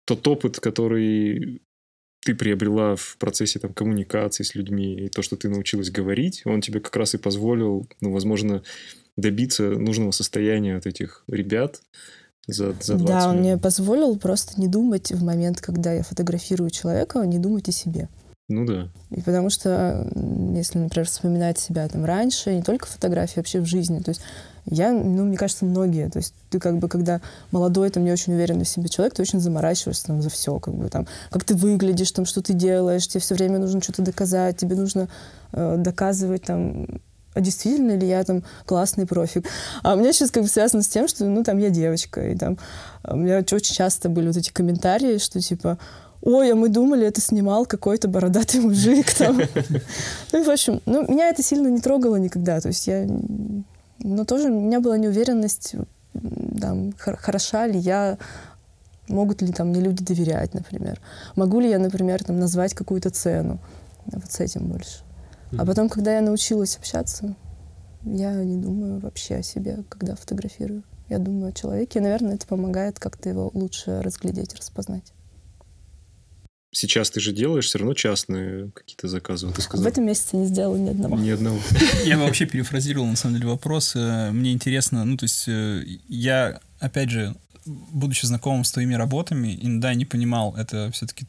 тот 0.04 0.26
опыт, 0.28 0.60
который 0.60 1.62
ты 2.24 2.34
приобрела 2.34 2.96
в 2.96 3.16
процессе 3.18 3.58
там, 3.58 3.72
коммуникации 3.72 4.44
с 4.44 4.54
людьми, 4.54 4.94
и 4.96 5.08
то, 5.08 5.22
что 5.22 5.36
ты 5.36 5.48
научилась 5.48 5.90
говорить, 5.90 6.42
он 6.44 6.60
тебе 6.60 6.80
как 6.80 6.96
раз 6.96 7.14
и 7.14 7.18
позволил, 7.18 7.88
ну, 8.00 8.12
возможно, 8.12 8.62
добиться 9.16 9.70
нужного 9.70 10.10
состояния 10.10 10.76
от 10.76 10.86
этих 10.86 11.24
ребят 11.26 11.80
за, 12.46 12.72
за 12.80 12.94
20 12.94 13.04
Да, 13.06 13.24
он 13.24 13.30
минут. 13.32 13.40
мне 13.40 13.58
позволил 13.58 14.16
просто 14.18 14.60
не 14.60 14.68
думать 14.68 15.12
в 15.12 15.22
момент, 15.24 15.60
когда 15.60 15.92
я 15.92 16.02
фотографирую 16.02 16.70
человека, 16.70 17.20
не 17.24 17.38
думать 17.38 17.68
о 17.68 17.72
себе. 17.72 18.08
Ну 18.48 18.66
да. 18.66 18.88
И 19.10 19.22
потому 19.22 19.48
что, 19.48 20.06
если, 20.54 20.78
например, 20.78 21.06
вспоминать 21.06 21.58
себя 21.58 21.88
там 21.88 22.04
раньше, 22.04 22.54
не 22.54 22.62
только 22.62 22.86
фотографии, 22.86 23.38
вообще 23.38 23.60
в 23.60 23.66
жизни, 23.66 24.00
то 24.00 24.10
есть 24.10 24.20
я, 24.66 24.92
ну, 24.92 25.24
мне 25.24 25.36
кажется, 25.36 25.64
многие, 25.64 26.08
то 26.10 26.18
есть 26.18 26.34
ты 26.50 26.58
как 26.58 26.78
бы, 26.78 26.88
когда 26.88 27.20
молодой, 27.52 27.88
там, 27.90 28.04
не 28.04 28.12
очень 28.12 28.34
уверенный 28.34 28.64
в 28.64 28.68
себе 28.68 28.88
человек, 28.88 29.14
ты 29.14 29.22
очень 29.22 29.40
заморачиваешься 29.40 30.06
там 30.06 30.20
за 30.20 30.28
все, 30.30 30.58
как 30.58 30.74
бы 30.74 30.88
там, 30.90 31.06
как 31.30 31.44
ты 31.44 31.54
выглядишь, 31.54 32.12
там, 32.12 32.26
что 32.26 32.42
ты 32.42 32.52
делаешь, 32.52 33.06
тебе 33.08 33.20
все 33.20 33.34
время 33.34 33.58
нужно 33.58 33.80
что-то 33.82 34.02
доказать, 34.02 34.56
тебе 34.58 34.76
нужно 34.76 35.08
э, 35.52 35.76
доказывать 35.78 36.42
там, 36.42 36.86
а 37.34 37.40
действительно 37.40 37.96
ли 37.96 38.06
я 38.06 38.24
там 38.24 38.42
классный 38.64 39.06
профик. 39.06 39.46
А 39.82 39.94
у 39.94 39.98
меня 39.98 40.12
сейчас 40.12 40.30
как 40.30 40.44
бы 40.44 40.48
связано 40.48 40.82
с 40.82 40.88
тем, 40.88 41.08
что, 41.08 41.24
ну, 41.26 41.42
там, 41.42 41.58
я 41.58 41.70
девочка, 41.70 42.26
и 42.28 42.36
там 42.36 42.58
у 43.06 43.16
меня 43.16 43.38
очень 43.38 43.74
часто 43.74 44.08
были 44.08 44.28
вот 44.28 44.36
эти 44.36 44.50
комментарии, 44.50 45.18
что 45.18 45.40
типа, 45.40 45.78
ой, 46.22 46.52
а 46.52 46.54
мы 46.54 46.68
думали, 46.68 47.06
это 47.06 47.20
снимал 47.20 47.66
какой-то 47.66 48.08
бородатый 48.08 48.60
мужик 48.60 49.12
там. 49.18 49.40
Ну, 50.32 50.40
и, 50.40 50.44
в 50.44 50.50
общем, 50.50 50.80
ну, 50.86 51.06
меня 51.06 51.28
это 51.28 51.42
сильно 51.42 51.68
не 51.68 51.80
трогало 51.80 52.16
никогда, 52.16 52.60
то 52.60 52.68
есть 52.68 52.86
я... 52.86 53.06
Но 53.98 54.24
тоже 54.24 54.48
у 54.48 54.60
меня 54.60 54.80
была 54.80 54.98
неуверенность, 54.98 55.76
там, 56.60 56.92
хор- 56.98 57.16
хороша 57.16 57.66
ли 57.66 57.78
я, 57.78 58.18
могут 59.08 59.42
ли 59.42 59.52
там 59.52 59.68
мне 59.68 59.80
люди 59.80 60.04
доверять, 60.04 60.54
например. 60.54 61.00
Могу 61.36 61.60
ли 61.60 61.70
я, 61.70 61.78
например, 61.78 62.22
там, 62.24 62.38
назвать 62.38 62.74
какую-то 62.74 63.10
цену. 63.10 63.58
Вот 64.06 64.30
с 64.30 64.40
этим 64.40 64.66
больше. 64.66 65.03
А 65.58 65.64
потом, 65.66 65.88
когда 65.88 66.14
я 66.16 66.20
научилась 66.22 66.76
общаться, 66.76 67.36
я 68.04 68.32
не 68.44 68.56
думаю 68.60 69.00
вообще 69.00 69.36
о 69.36 69.42
себе, 69.42 69.84
когда 69.88 70.14
фотографирую. 70.16 70.82
Я 71.08 71.18
думаю 71.18 71.48
о 71.50 71.52
человеке, 71.52 71.98
и, 71.98 72.02
наверное, 72.02 72.34
это 72.34 72.46
помогает 72.46 72.98
как-то 72.98 73.28
его 73.28 73.50
лучше 73.54 74.00
разглядеть, 74.02 74.54
распознать. 74.54 75.12
Сейчас 76.76 77.08
ты 77.10 77.20
же 77.20 77.32
делаешь 77.32 77.66
все 77.66 77.78
равно 77.78 77.94
частные 77.94 78.70
какие-то 78.72 79.06
заказы, 79.06 79.46
вот 79.46 79.54
ты 79.54 79.60
В 79.60 79.64
сказал. 79.64 79.86
этом 79.86 80.06
месяце 80.06 80.36
не 80.36 80.46
сделала 80.46 80.76
ни 80.76 80.88
одного. 80.90 81.16
Ни 81.16 81.30
одного. 81.30 81.58
Я 82.04 82.18
вообще 82.18 82.46
перефразировал, 82.46 83.06
на 83.06 83.14
самом 83.16 83.36
деле, 83.36 83.48
вопрос. 83.48 83.94
Э, 83.94 84.32
Мне 84.32 84.52
интересно, 84.52 85.04
ну, 85.04 85.16
то 85.16 85.24
есть, 85.24 85.46
э, 85.46 85.84
я, 86.08 86.58
опять 86.80 87.10
же, 87.10 87.36
будучи 87.66 88.26
знакомым 88.26 88.64
с 88.64 88.72
твоими 88.72 88.94
работами, 88.94 89.58
иногда 89.60 89.94
не 89.94 90.04
понимал, 90.04 90.54
это 90.56 90.90
все-таки 90.92 91.26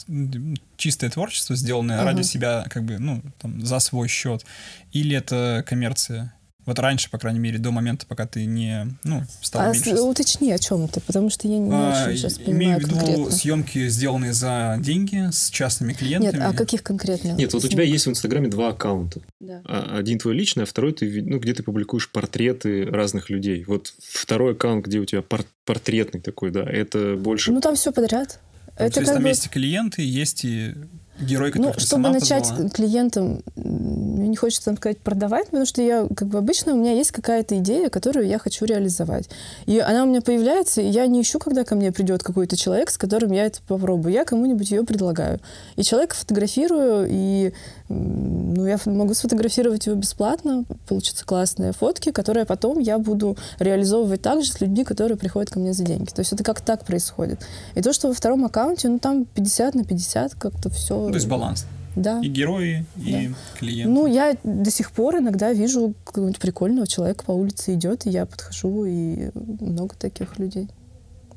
чистое 0.78 1.10
творчество, 1.10 1.56
сделанное 1.56 1.98
Ага. 1.98 2.06
ради 2.12 2.22
себя, 2.24 2.66
как 2.70 2.84
бы, 2.84 2.98
ну, 3.00 3.22
там, 3.40 3.66
за 3.66 3.80
свой 3.80 4.08
счет, 4.08 4.46
или 4.92 5.16
это 5.16 5.64
коммерция? 5.68 6.34
Вот 6.66 6.80
раньше, 6.80 7.10
по 7.12 7.18
крайней 7.20 7.40
мере, 7.40 7.60
до 7.60 7.70
момента, 7.72 8.06
пока 8.08 8.26
ты 8.26 8.46
не, 8.46 8.88
ну, 9.04 9.24
стал 9.42 9.62
А 9.70 9.74
меньше... 9.74 9.94
уточни, 10.02 10.52
о 10.52 10.58
чем 10.58 10.88
ты, 10.88 11.00
потому 11.00 11.30
что 11.30 11.48
я 11.48 11.60
не 11.60 11.70
А, 11.72 12.06
очень 12.08 12.18
сейчас 12.18 12.38
имею 12.40 12.46
понимаю 12.58 12.80
в 12.80 12.84
виду 12.84 12.96
конкретно. 12.96 13.32
съемки, 13.32 13.88
сделанные 13.88 14.34
за 14.34 14.78
деньги, 14.80 15.30
с 15.32 15.50
частными 15.50 15.94
клиентами. 15.94 16.38
Нет, 16.40 16.42
а 16.44 16.54
каких 16.54 16.82
конкретно? 16.82 17.34
Нет, 17.34 17.54
вот 17.54 17.64
у 17.64 17.68
тебя 17.68 17.84
есть 17.84 18.08
в 18.08 18.10
Инстаграме 18.10 18.48
два 18.48 18.70
аккаунта. 18.70 19.22
Да. 19.40 19.62
А- 19.66 19.98
Один 19.98 20.18
твой 20.18 20.34
личный, 20.36 20.64
а 20.64 20.66
второй 20.66 20.94
ты, 20.94 21.22
ну, 21.22 21.40
где 21.40 21.54
ты 21.54 21.62
публикуешь 21.62 22.10
портреты 22.10 22.86
разных 22.86 23.30
людей. 23.30 23.64
Вот 23.68 23.94
второй 24.00 24.54
аккаунт, 24.54 24.86
где 24.88 25.00
у 25.00 25.06
тебя 25.06 25.22
пор- 25.22 25.46
портретный 25.66 26.20
такой, 26.22 26.50
да, 26.52 26.64
это 26.64 27.16
больше... 27.16 27.52
Ну, 27.52 27.62
там 27.62 27.76
все 27.76 27.92
подряд. 27.92 28.40
То 28.78 28.84
Это 28.84 29.00
есть 29.00 29.10
как 29.10 29.14
там 29.18 29.24
бы... 29.24 29.30
есть 29.30 29.46
и 29.46 29.50
клиенты, 29.50 30.02
есть 30.02 30.44
и 30.46 30.74
герой, 31.20 31.52
который 31.52 31.74
Ну, 31.74 31.80
чтобы 31.80 32.10
начать 32.10 32.50
позвала. 32.50 32.70
клиентам, 32.70 33.42
мне 33.56 34.28
не 34.28 34.36
хочется 34.36 34.66
там 34.66 34.78
сказать 34.78 35.00
продавать, 35.00 35.46
потому 35.46 35.66
что 35.66 35.82
я, 35.82 36.08
как 36.16 36.28
бы 36.28 36.38
обычно, 36.38 36.74
у 36.74 36.78
меня 36.78 36.92
есть 36.92 37.12
какая-то 37.12 37.58
идея, 37.60 37.90
которую 37.90 38.28
я 38.28 38.40
хочу 38.40 38.66
реализовать. 38.66 39.30
И 39.66 39.80
она 39.80 40.04
у 40.04 40.08
меня 40.08 40.22
появляется, 40.22 40.82
и 40.82 40.88
я 40.88 41.08
не 41.08 41.22
ищу, 41.22 41.40
когда 41.40 41.64
ко 41.64 41.76
мне 41.76 41.92
придет 41.92 42.24
какой-то 42.24 42.58
человек, 42.58 42.90
с 42.90 42.98
которым 42.98 43.32
я 43.32 43.46
это 43.46 43.60
попробую. 43.68 44.14
Я 44.14 44.26
кому-нибудь 44.26 44.70
ее 44.72 44.84
предлагаю. 44.84 45.40
И 45.76 45.84
человека 45.84 46.16
фотографирую, 46.16 47.08
и 47.10 47.54
ну, 47.88 48.66
я 48.66 48.80
могу 48.86 49.14
сфотографировать 49.14 49.86
его 49.86 49.96
бесплатно, 49.96 50.66
получатся 50.88 51.24
классные 51.26 51.72
фотки, 51.72 52.12
которые 52.12 52.46
потом 52.46 52.80
я 52.80 52.98
буду 52.98 53.38
реализовывать 53.60 54.22
также 54.22 54.52
с 54.52 54.60
людьми, 54.60 54.84
которые 54.84 55.18
приходят 55.18 55.52
ко 55.52 55.60
мне 55.60 55.74
за 55.74 55.84
деньги. 55.84 56.10
То 56.10 56.22
есть 56.22 56.34
это 56.34 56.44
как 56.44 56.62
так 56.62 56.84
происходит. 56.84 57.46
И 57.76 57.82
то, 57.82 57.94
что 57.94 58.08
во 58.08 58.14
втором 58.14 58.44
аккаунте, 58.46 58.90
ну 58.90 58.98
там 58.98 59.26
50 59.26 59.76
на 59.76 59.84
50 59.84 60.36
как-то 60.36 60.70
все. 60.70 61.05
Ну, 61.08 61.12
то 61.12 61.18
есть 61.18 61.28
баланс. 61.28 61.66
Да. 61.96 62.20
И 62.22 62.28
герои, 62.28 62.86
и 62.98 63.32
клиенты. 63.58 63.90
Ну, 63.90 64.06
я 64.06 64.36
до 64.44 64.70
сих 64.70 64.92
пор 64.92 65.18
иногда 65.18 65.54
вижу 65.54 65.94
какого-нибудь 66.04 66.42
прикольного 66.42 66.88
человека 66.88 67.24
по 67.26 67.32
улице 67.32 67.74
идет, 67.74 68.06
и 68.06 68.10
я 68.10 68.26
подхожу, 68.26 68.86
и 68.86 69.30
много 69.34 69.96
таких 69.96 70.38
людей. 70.38 70.68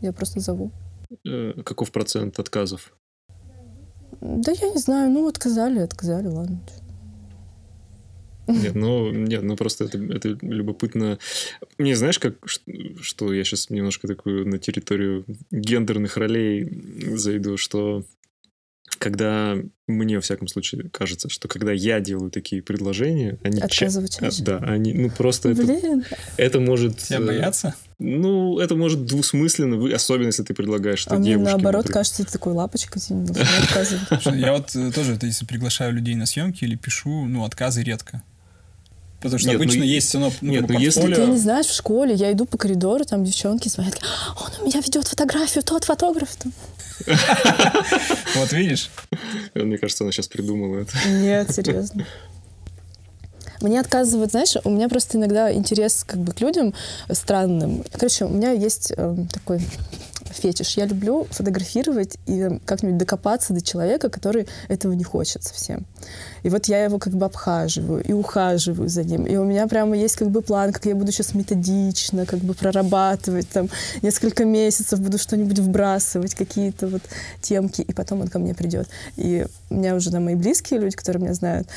Я 0.01 0.13
просто 0.13 0.41
зову. 0.41 0.71
э, 1.25 1.53
каков 1.65 1.93
процент 1.93 2.39
отказов? 2.39 2.93
Да 4.21 4.53
я 4.53 4.71
не 4.71 4.79
знаю, 4.79 5.11
ну 5.11 5.29
отказали, 5.29 5.79
отказали, 5.79 6.27
ладно. 6.27 6.61
Нет, 8.49 8.75
ну, 8.75 9.11
нет, 9.11 9.43
ну 9.43 9.57
просто 9.57 9.85
это, 9.85 9.99
это 9.99 10.39
любопытно. 10.41 11.19
Мне 11.77 11.95
знаешь, 11.95 12.19
как, 12.19 12.37
что 12.47 13.33
я 13.33 13.45
сейчас 13.45 13.69
немножко 13.69 14.09
такую 14.09 14.49
на 14.49 14.59
территорию 14.59 15.25
гендерных 15.51 16.17
ролей 16.17 16.67
зайду, 17.15 17.59
что 17.59 18.05
когда 18.99 19.57
мне, 19.87 20.17
во 20.17 20.21
всяком 20.21 20.49
случае, 20.49 20.91
кажется, 20.91 21.29
что 21.29 21.49
когда 21.49 21.73
я 21.73 22.01
делаю 22.01 22.31
такие 22.31 22.63
предложения, 22.63 23.39
они... 23.43 23.61
ча- 23.61 23.67
Отказывать 23.67 24.19
а, 24.19 24.21
чаще. 24.21 24.43
Да, 24.43 24.59
они, 24.59 24.93
ну 24.93 25.11
просто 25.11 25.51
это, 25.51 25.63
Блин, 25.63 26.05
это 26.37 26.61
может... 26.61 26.99
Тебя 26.99 27.19
э, 27.19 27.27
боятся? 27.27 27.75
Ну, 27.99 28.59
это 28.59 28.77
может 28.77 29.07
двусмысленно, 29.07 29.95
особенно 29.95 30.27
если 30.27 30.43
ты 30.43 30.55
предлагаешь 30.55 31.01
что 31.01 31.15
а 31.15 31.19
мне 31.19 31.31
девушке. 31.31 31.53
наоборот 31.53 31.85
например. 31.85 31.95
кажется, 31.95 32.25
ты 32.25 32.33
такой 32.33 32.53
лапочка, 32.53 33.01
тебе 33.01 33.21
не 33.21 33.31
отказывать. 33.31 34.27
Я 34.27 34.53
вот 34.53 34.75
э, 34.77 34.93
тоже, 34.93 35.19
если 35.23 35.47
приглашаю 35.47 35.95
людей 35.95 36.15
на 36.15 36.27
съемки 36.27 36.65
или 36.65 36.77
пишу, 36.77 37.25
ну, 37.27 37.45
отказы 37.45 37.83
редко. 37.83 38.23
Потому 39.21 39.39
что 39.39 39.49
Нет, 39.49 39.59
ну, 39.59 39.65
обычно 39.65 39.83
и- 39.83 39.89
есть 39.89 40.15
ну, 40.15 40.33
нет, 40.43 40.69
ну, 40.69 40.79
если-. 40.79 41.15
Ты 41.15 41.27
не 41.27 41.39
знаешь, 41.39 41.67
в 41.67 41.75
школе 41.75 42.15
я 42.15 42.31
иду 42.33 42.47
по 42.47 42.57
коридору, 42.57 43.05
там 43.05 43.25
девчонки 43.25 43.69
смотрят, 43.69 43.95
такие, 43.95 44.09
«А, 44.37 44.45
он 44.45 44.51
у 44.63 44.67
меня 44.67 44.81
ведет 44.81 45.09
фотографию, 45.09 45.65
тот 45.65 45.85
фотограф. 45.85 46.37
там». 46.37 46.53
Вот 48.37 48.53
видишь? 48.53 48.91
Мне 49.55 49.79
кажется, 49.79 50.05
она 50.05 50.13
сейчас 50.13 50.29
придумала 50.29 50.81
это. 50.81 50.93
Нет, 51.09 51.53
серьезно. 51.53 52.07
Мне 53.61 53.81
отказывают, 53.81 54.31
знаешь, 54.31 54.55
у 54.63 54.71
меня 54.71 54.89
просто 54.89 55.19
иногда 55.19 55.53
интерес 55.53 56.05
как 56.07 56.21
бы 56.21 56.33
к 56.33 56.41
людям 56.41 56.75
странным. 57.11 57.85
Короче, 57.93 58.25
у 58.25 58.29
меня 58.29 58.53
есть 58.53 58.93
эм, 58.97 59.27
такой 59.27 59.61
фетиш. 60.39 60.77
Я 60.77 60.87
люблю 60.87 61.27
фотографировать 61.31 62.19
и 62.27 62.41
эм, 62.41 62.61
как-нибудь 62.65 62.99
докопаться 62.99 63.53
до 63.53 63.61
человека, 63.61 64.09
который 64.09 64.47
этого 64.69 64.93
не 64.93 65.05
хочет 65.05 65.45
совсем. 65.45 65.87
И 66.43 66.49
вот 66.49 66.67
я 66.67 66.85
его 66.85 66.99
как 66.99 67.13
бы 67.15 67.27
обхаживаю 67.27 68.03
и 68.03 68.13
ухаживаю 68.13 68.89
за 68.89 69.05
ним. 69.05 69.27
И 69.27 69.37
у 69.37 69.45
меня 69.45 69.67
прямо 69.67 69.97
есть 69.97 70.17
как 70.17 70.31
бы 70.31 70.43
план, 70.43 70.73
как 70.73 70.87
я 70.87 70.95
буду 70.95 71.13
сейчас 71.13 71.35
методично 71.35 72.27
как 72.27 72.41
бы 72.41 72.55
прорабатывать, 72.55 73.49
там, 73.49 73.69
несколько 74.03 74.45
месяцев 74.45 75.01
буду 75.01 75.19
что-нибудь 75.19 75.59
вбрасывать, 75.59 76.35
какие-то 76.35 76.89
вот 76.89 77.03
темки, 77.41 77.83
и 77.83 77.93
потом 77.93 78.21
он 78.21 78.29
ко 78.29 78.39
мне 78.39 78.55
придет. 78.55 78.89
И 79.17 79.47
у 79.71 79.75
меня 79.75 79.95
уже 79.95 80.11
там 80.11 80.25
мои 80.25 80.35
близкие 80.35 80.81
люди, 80.81 80.97
которые 80.97 81.23
меня 81.23 81.35
знают, 81.35 81.69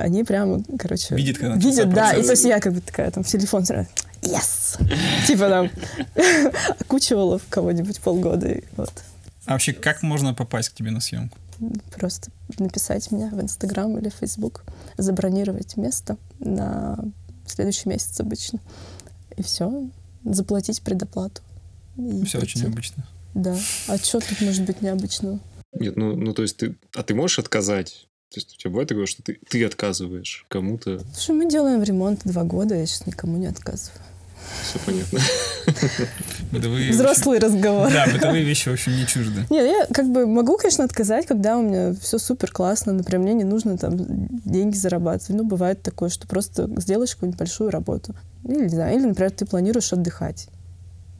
они 0.00 0.24
прямо, 0.24 0.62
короче... 0.78 1.14
Видят, 1.14 1.38
когда 1.38 1.56
Видят, 1.56 1.92
да. 1.92 2.12
И 2.12 2.22
то 2.22 2.30
есть 2.30 2.44
я 2.44 2.60
как 2.60 2.72
бы 2.72 2.80
такая 2.80 3.10
там 3.10 3.22
в 3.22 3.26
телефон 3.28 3.64
сразу, 3.64 3.88
yes! 4.22 4.78
Типа 5.26 5.48
там 5.48 5.70
окучивала 6.80 7.38
в 7.38 7.46
кого-нибудь 7.48 8.00
полгода. 8.00 8.48
и 8.48 8.62
вот. 8.76 8.92
А 9.46 9.52
вообще, 9.52 9.72
как 9.72 10.02
можно 10.02 10.34
попасть 10.34 10.70
к 10.70 10.74
тебе 10.74 10.90
на 10.90 11.00
съемку? 11.00 11.38
Просто 11.96 12.30
написать 12.58 13.10
меня 13.10 13.28
в 13.28 13.40
Инстаграм 13.40 13.96
или 13.98 14.08
Фейсбук, 14.08 14.64
забронировать 14.96 15.76
место 15.76 16.16
на 16.38 16.98
следующий 17.46 17.88
месяц 17.88 18.18
обычно. 18.20 18.60
И 19.36 19.42
все, 19.42 19.88
заплатить 20.24 20.82
предоплату. 20.82 21.42
И 21.96 22.24
Все 22.24 22.38
очень 22.38 22.62
необычно. 22.62 23.06
Да. 23.34 23.56
А 23.88 23.98
что 23.98 24.20
тут 24.20 24.40
может 24.40 24.64
быть 24.64 24.80
необычного? 24.82 25.38
Нет, 25.72 25.96
ну, 25.96 26.16
ну 26.16 26.32
то 26.32 26.42
есть 26.42 26.56
ты... 26.56 26.76
А 26.94 27.02
ты 27.02 27.14
можешь 27.14 27.38
отказать? 27.38 28.08
То 28.30 28.38
есть 28.38 28.54
у 28.54 28.58
тебя 28.58 28.70
бывает 28.70 28.88
такое, 28.88 29.06
что 29.06 29.22
ты, 29.22 29.40
ты 29.48 29.64
отказываешь 29.64 30.46
кому-то? 30.48 31.00
Слушай, 31.14 31.34
мы 31.34 31.50
делаем 31.50 31.82
ремонт 31.82 32.20
два 32.24 32.44
года, 32.44 32.76
я 32.76 32.86
сейчас 32.86 33.06
никому 33.06 33.36
не 33.36 33.46
отказываю. 33.46 34.00
Все 34.62 34.78
понятно. 34.86 35.18
Бытовые 36.52 36.90
Взрослый 36.92 37.38
разговор. 37.38 37.90
Да, 37.92 38.06
бытовые 38.06 38.44
вещи, 38.44 38.68
в 38.68 38.72
общем, 38.72 38.92
не 38.92 39.06
чужды. 39.06 39.46
Нет, 39.50 39.66
я 39.66 39.86
как 39.92 40.08
бы 40.10 40.26
могу, 40.26 40.56
конечно, 40.56 40.84
отказать, 40.84 41.26
когда 41.26 41.58
у 41.58 41.62
меня 41.62 41.92
все 42.00 42.18
супер 42.18 42.50
классно, 42.52 42.92
например, 42.92 43.22
мне 43.22 43.34
не 43.34 43.44
нужно 43.44 43.76
там 43.78 43.96
деньги 44.44 44.76
зарабатывать. 44.76 45.30
Ну, 45.30 45.44
бывает 45.44 45.82
такое, 45.82 46.08
что 46.08 46.26
просто 46.26 46.70
сделаешь 46.80 47.14
какую-нибудь 47.14 47.38
большую 47.38 47.70
работу. 47.70 48.14
Или, 48.44 48.62
не 48.62 48.68
знаю, 48.68 48.96
или, 48.96 49.06
например, 49.06 49.30
ты 49.32 49.44
планируешь 49.44 49.92
отдыхать. 49.92 50.48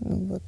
Ну, 0.01 0.17
вот. 0.27 0.43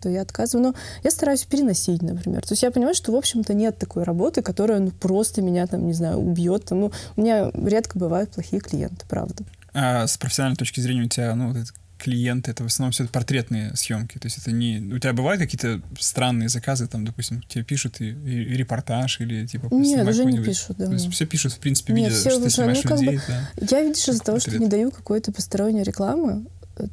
То 0.00 0.08
я 0.08 0.22
отказываю. 0.22 0.68
Но 0.68 0.74
я 1.02 1.10
стараюсь 1.10 1.44
переносить, 1.44 2.02
например. 2.02 2.42
То 2.42 2.52
есть 2.52 2.62
я 2.62 2.70
понимаю, 2.70 2.94
что, 2.94 3.12
в 3.12 3.16
общем-то, 3.16 3.54
нет 3.54 3.78
такой 3.78 4.04
работы, 4.04 4.42
которая 4.42 4.80
ну, 4.80 4.90
просто 4.90 5.42
меня, 5.42 5.66
там, 5.66 5.86
не 5.86 5.92
знаю, 5.92 6.18
убьет. 6.18 6.70
Ну, 6.70 6.92
у 7.16 7.20
меня 7.20 7.50
редко 7.54 7.98
бывают 7.98 8.30
плохие 8.30 8.60
клиенты, 8.60 9.04
правда. 9.08 9.44
А 9.72 10.06
с 10.06 10.16
профессиональной 10.16 10.56
точки 10.56 10.80
зрения 10.80 11.02
у 11.02 11.08
тебя, 11.08 11.34
ну, 11.34 11.48
вот 11.48 11.56
это 11.56 11.70
клиенты, 11.98 12.50
это 12.50 12.62
в 12.62 12.66
основном 12.66 12.92
все 12.92 13.06
портретные 13.06 13.74
съемки. 13.74 14.18
То 14.18 14.26
есть 14.26 14.38
это 14.38 14.52
не... 14.52 14.78
У 14.78 14.98
тебя 14.98 15.12
бывают 15.12 15.40
какие-то 15.40 15.80
странные 15.98 16.48
заказы, 16.48 16.86
там, 16.86 17.04
допустим, 17.04 17.42
тебе 17.42 17.64
пишут 17.64 18.00
и, 18.00 18.10
и, 18.10 18.44
и 18.44 18.56
репортаж 18.56 19.20
или 19.20 19.46
типа... 19.46 19.68
Нет, 19.70 20.06
уже 20.06 20.24
не 20.24 20.42
пишут, 20.42 20.76
да. 20.78 20.86
То 20.86 20.92
есть 20.92 21.10
все 21.10 21.26
пишут, 21.26 21.54
в 21.54 21.58
принципе, 21.58 21.94
видя, 21.94 22.08
Нет, 22.08 22.16
все, 22.16 22.30
что 22.30 22.42
ты 22.42 22.50
снимаешь 22.50 22.84
ну, 22.84 22.90
людей. 22.90 23.16
Бы, 23.16 23.22
да, 23.58 23.78
я, 23.78 23.82
видишь, 23.82 24.08
из-за 24.08 24.22
того, 24.22 24.38
что 24.38 24.58
не 24.58 24.66
даю 24.66 24.90
какой-то 24.90 25.32
посторонней 25.32 25.82
рекламы, 25.82 26.44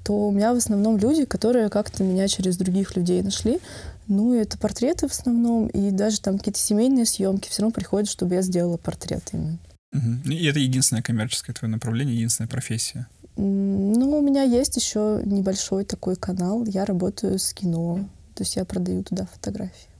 то 0.03 0.27
у 0.27 0.31
меня 0.31 0.53
в 0.53 0.57
основном 0.57 0.97
люди, 0.97 1.25
которые 1.25 1.69
как-то 1.69 2.03
меня 2.03 2.27
через 2.27 2.57
других 2.57 2.95
людей 2.95 3.21
нашли. 3.21 3.59
Ну, 4.07 4.33
это 4.33 4.57
портреты 4.57 5.07
в 5.07 5.11
основном, 5.11 5.67
и 5.67 5.91
даже 5.91 6.19
там 6.19 6.37
какие-то 6.37 6.59
семейные 6.59 7.05
съемки 7.05 7.49
все 7.49 7.61
равно 7.61 7.73
приходят, 7.73 8.09
чтобы 8.09 8.35
я 8.35 8.41
сделала 8.41 8.77
портрет 8.77 9.23
именно. 9.31 9.59
Угу. 9.93 10.31
И 10.31 10.45
это 10.45 10.59
единственное 10.59 11.03
коммерческое 11.03 11.55
твое 11.55 11.71
направление, 11.71 12.15
единственная 12.15 12.49
профессия? 12.49 13.07
Ну, 13.35 14.17
у 14.17 14.21
меня 14.21 14.43
есть 14.43 14.75
еще 14.75 15.21
небольшой 15.25 15.85
такой 15.85 16.15
канал. 16.15 16.65
Я 16.65 16.85
работаю 16.85 17.39
с 17.39 17.53
кино. 17.53 18.07
То 18.35 18.43
есть 18.43 18.55
я 18.55 18.65
продаю 18.65 19.03
туда 19.03 19.25
фотографии. 19.25 19.92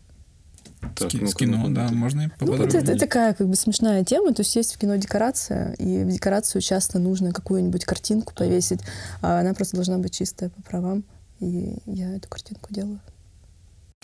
Так, 0.95 1.11
с, 1.11 1.13
ну 1.13 1.27
с 1.27 1.35
кино, 1.35 1.65
да, 1.69 1.89
можно 1.89 2.21
и 2.21 2.29
Ну, 2.39 2.47
вот 2.47 2.59
это, 2.59 2.77
это 2.77 2.97
такая 2.97 3.33
как 3.33 3.47
бы 3.47 3.55
смешная 3.55 4.03
тема. 4.03 4.33
То 4.33 4.41
есть 4.41 4.55
есть 4.55 4.75
в 4.75 4.77
кино 4.77 4.95
декорация, 4.95 5.73
и 5.73 6.03
в 6.03 6.09
декорацию 6.09 6.61
часто 6.61 6.99
нужно 6.99 7.31
какую-нибудь 7.31 7.85
картинку 7.85 8.33
повесить, 8.33 8.81
а 9.21 9.39
она 9.39 9.53
просто 9.53 9.75
должна 9.75 9.97
быть 9.97 10.15
чистая 10.15 10.49
по 10.49 10.61
правам. 10.63 11.03
И 11.39 11.75
я 11.85 12.15
эту 12.15 12.29
картинку 12.29 12.73
делаю. 12.73 12.99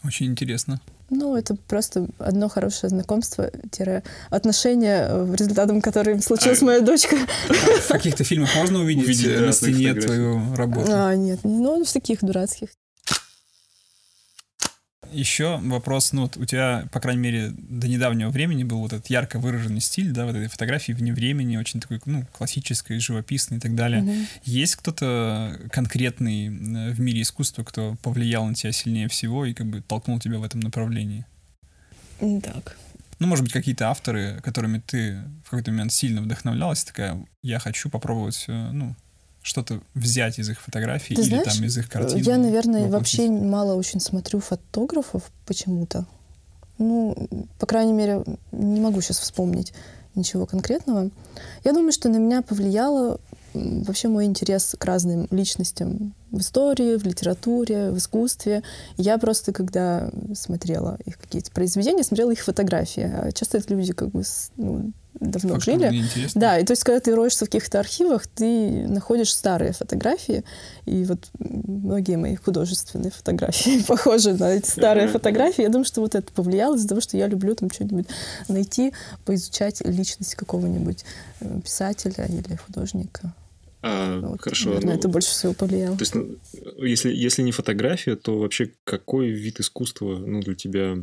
Очень 0.04 0.28
интересно. 0.28 0.80
Ну, 1.10 1.36
это 1.36 1.56
просто 1.56 2.08
одно 2.20 2.50
хорошее 2.50 2.90
знакомство, 2.90 3.50
отношения, 4.30 5.08
э, 5.10 5.36
результатом 5.36 5.82
которым 5.82 6.22
случилась 6.22 6.62
а, 6.62 6.66
моя 6.66 6.82
дочка. 6.82 7.16
В 7.48 7.88
каких-то 7.88 8.24
фильмах 8.24 8.56
можно 8.56 8.80
увидеть, 8.80 9.06
увидеть 9.06 9.40
на 9.40 9.52
стене 9.52 9.94
твою 9.96 10.56
работу? 10.56 10.92
А, 10.92 11.16
нет, 11.16 11.40
ну, 11.44 11.84
в 11.84 11.92
таких 11.92 12.24
дурацких. 12.24 12.70
Еще 15.12 15.58
вопрос, 15.58 16.14
ну, 16.14 16.24
вот 16.24 16.38
у 16.38 16.46
тебя, 16.46 16.88
по 16.92 17.00
крайней 17.00 17.22
мере, 17.22 17.52
до 17.58 17.88
недавнего 17.88 18.30
времени 18.30 18.64
был 18.64 18.80
вот 18.80 18.94
этот 18.94 19.08
ярко 19.08 19.40
выраженный 19.40 19.82
стиль, 19.82 20.12
да, 20.12 20.26
вот 20.26 20.36
этой 20.36 20.48
фотографии 20.48 20.92
вне 20.92 21.14
времени, 21.14 21.58
очень 21.58 21.80
такой, 21.80 22.02
ну, 22.06 22.26
классической, 22.38 23.00
живописной 23.00 23.58
и 23.58 23.62
так 23.62 23.76
далее. 23.76 24.04
Угу. 24.04 24.14
Есть 24.46 24.76
кто-то 24.76 25.60
конкретный 25.72 26.48
э, 26.48 26.92
в 26.92 27.00
мире 27.00 27.22
искусства, 27.22 27.64
кто 27.64 27.96
повлиял 28.04 28.46
на 28.46 28.54
тебя 28.54 28.72
сильнее 28.72 29.08
всего 29.08 29.46
и 29.46 29.54
как 29.54 29.68
бы 29.68 29.82
толкнул 29.82 30.20
тебя 30.20 30.40
в 30.40 30.44
этом 30.44 30.60
направлении? 30.60 31.26
Так. 32.20 32.78
Ну, 33.20 33.28
может 33.28 33.44
быть, 33.44 33.54
какие-то 33.54 33.90
авторы, 33.90 34.40
которыми 34.44 34.80
ты 34.80 35.22
в 35.44 35.50
какой-то 35.50 35.72
момент 35.72 35.92
сильно 35.92 36.22
вдохновлялась, 36.22 36.84
такая, 36.84 37.26
я 37.42 37.60
хочу 37.60 37.90
попробовать, 37.90 38.46
э, 38.48 38.72
ну, 38.72 38.96
что-то 39.50 39.82
взять 39.96 40.38
из 40.38 40.48
их 40.48 40.62
фотографий 40.62 41.16
Ты 41.16 41.22
или 41.22 41.30
знаешь, 41.30 41.56
там 41.56 41.66
из 41.66 41.76
их 41.76 41.90
картин? 41.90 42.20
Я, 42.20 42.38
наверное, 42.38 42.88
вообще 42.88 43.30
мало 43.30 43.74
очень 43.74 44.00
смотрю 44.00 44.40
фотографов 44.42 45.24
почему-то. 45.48 46.06
Ну, 46.78 47.28
по 47.58 47.66
крайней 47.66 47.94
мере, 47.94 48.24
не 48.52 48.80
могу 48.80 49.02
сейчас 49.02 49.18
вспомнить 49.18 49.74
ничего 50.14 50.46
конкретного. 50.46 51.10
Я 51.64 51.74
думаю, 51.74 51.92
что 51.92 52.10
на 52.10 52.18
меня 52.18 52.44
повлияло 52.44 53.20
вообще 53.56 54.08
мой 54.08 54.26
интерес 54.26 54.76
к 54.78 54.86
разным 54.86 55.28
личностям 55.32 56.14
в 56.30 56.42
истории, 56.42 56.98
в 56.98 57.04
литературе, 57.04 57.90
в 57.90 57.98
искусстве. 57.98 58.62
Я 58.98 59.18
просто, 59.18 59.52
когда 59.52 60.12
смотрела 60.36 61.00
их 61.06 61.18
какие-то 61.18 61.50
произведения, 61.52 62.04
смотрела 62.04 62.30
их 62.30 62.44
фотографии. 62.44 63.12
А 63.12 63.32
часто 63.32 63.58
это 63.58 63.74
люди 63.74 63.94
как 63.94 64.10
бы 64.10 64.22
ну, 64.58 64.92
давно 65.20 65.56
Факт, 65.56 65.66
жили. 65.66 66.04
Да, 66.36 66.60
и 66.60 66.66
то 66.66 66.72
есть, 66.72 66.84
когда 66.84 67.00
ты 67.00 67.16
роешься 67.16 67.46
в 67.46 67.50
каких-то 67.50 67.80
архивах, 67.80 68.28
ты 68.28 68.88
находишь 68.88 69.34
старые 69.34 69.74
фотографии, 69.74 70.44
и 70.86 71.04
вот 71.04 71.30
многие 71.40 72.18
мои 72.18 72.36
художественные 72.36 73.12
фотографии 73.12 73.84
похожи 73.88 74.34
на 74.34 74.54
эти 74.54 74.70
старые 74.70 75.08
фотографии. 75.08 75.62
Я 75.62 75.70
думаю, 75.70 75.86
что 75.86 76.02
вот 76.02 76.16
это 76.16 76.32
повлияло 76.32 76.76
из-за 76.76 76.88
того, 76.88 77.02
что 77.02 77.18
я 77.18 77.28
люблю 77.28 77.56
там 77.56 77.70
что-нибудь 77.72 78.08
найти, 78.48 78.94
поизучать 79.26 79.82
личность 79.86 80.36
какого-нибудь 80.36 81.04
э, 81.42 81.62
писателя 81.62 82.26
или 82.26 82.56
художника. 82.56 83.34
А, 83.82 84.20
вот, 84.20 84.42
хорошо. 84.42 84.70
Наверное, 84.70 84.94
ну, 84.94 85.00
это 85.00 85.08
больше 85.08 85.30
всего 85.30 85.54
повлияло. 85.54 85.98
То 85.98 86.02
есть, 86.02 86.16
ну, 86.16 86.38
если, 86.86 87.14
если 87.14 87.42
не 87.44 87.52
фотография, 87.52 88.16
то 88.16 88.38
вообще 88.38 88.72
какой 88.84 89.30
вид 89.30 89.60
искусства 89.60 90.18
ну, 90.18 90.42
для 90.42 90.56
тебя 90.56 90.98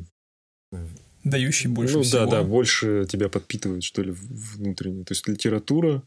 дающий 1.26 1.68
больше 1.68 1.96
ну, 1.96 2.02
всего. 2.02 2.24
да, 2.24 2.30
да, 2.30 2.44
больше 2.44 3.06
тебя 3.08 3.28
подпитывает, 3.28 3.82
что 3.82 4.02
ли, 4.02 4.12
внутренне. 4.12 5.04
То 5.04 5.12
есть 5.12 5.26
литература, 5.28 6.02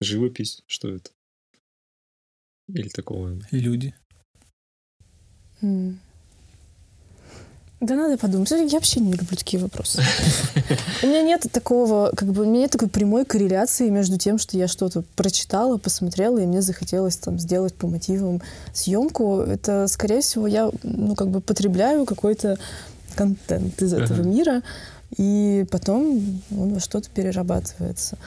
живопись, 0.00 0.62
что 0.66 0.88
это? 0.90 1.10
Или 2.68 2.88
такого? 2.88 3.38
И 3.50 3.58
люди. 3.58 3.94
Mm. 5.62 5.96
Да 7.80 7.96
надо 7.96 8.16
подумать. 8.16 8.50
Я 8.50 8.58
вообще 8.70 9.00
не 9.00 9.12
люблю 9.12 9.36
такие 9.36 9.62
вопросы. 9.62 10.02
У 11.02 11.06
меня 11.06 11.22
нет 11.22 11.46
такого, 11.52 12.12
как 12.16 12.32
бы, 12.32 12.42
у 12.42 12.46
меня 12.46 12.60
нет 12.60 12.70
такой 12.70 12.88
прямой 12.88 13.26
корреляции 13.26 13.90
между 13.90 14.16
тем, 14.16 14.38
что 14.38 14.56
я 14.56 14.68
что-то 14.68 15.02
прочитала, 15.16 15.76
посмотрела, 15.76 16.38
и 16.38 16.46
мне 16.46 16.62
захотелось 16.62 17.18
там 17.18 17.38
сделать 17.38 17.74
по 17.74 17.86
мотивам 17.86 18.40
съемку. 18.72 19.40
Это, 19.40 19.86
скорее 19.88 20.22
всего, 20.22 20.46
я, 20.46 20.70
ну, 20.82 21.14
как 21.14 21.28
бы 21.28 21.42
потребляю 21.42 22.06
какой-то 22.06 22.58
контент 23.14 23.80
из 23.80 23.92
этого 23.94 24.22
uh-huh. 24.22 24.28
мира, 24.28 24.62
и 25.16 25.64
потом 25.70 26.42
он 26.50 26.74
во 26.74 26.80
что-то 26.80 27.10
перерабатывается. 27.10 28.18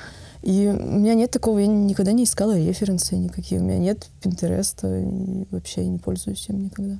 И 0.43 0.67
у 0.67 1.00
меня 1.00 1.13
нет 1.13 1.32
такого, 1.32 1.60
я 1.60 1.67
никогда 1.67 2.12
не 2.12 2.23
искала 2.23 2.58
референсы 2.58 3.15
никакие, 3.15 3.60
у 3.60 3.63
меня 3.63 3.80
нет 3.80 4.08
Пинтереста, 4.23 5.00
и 5.00 5.45
вообще 5.52 5.82
я 5.82 5.88
не 5.88 5.97
пользуюсь 5.97 6.47
им 6.50 6.65
никогда. 6.65 7.00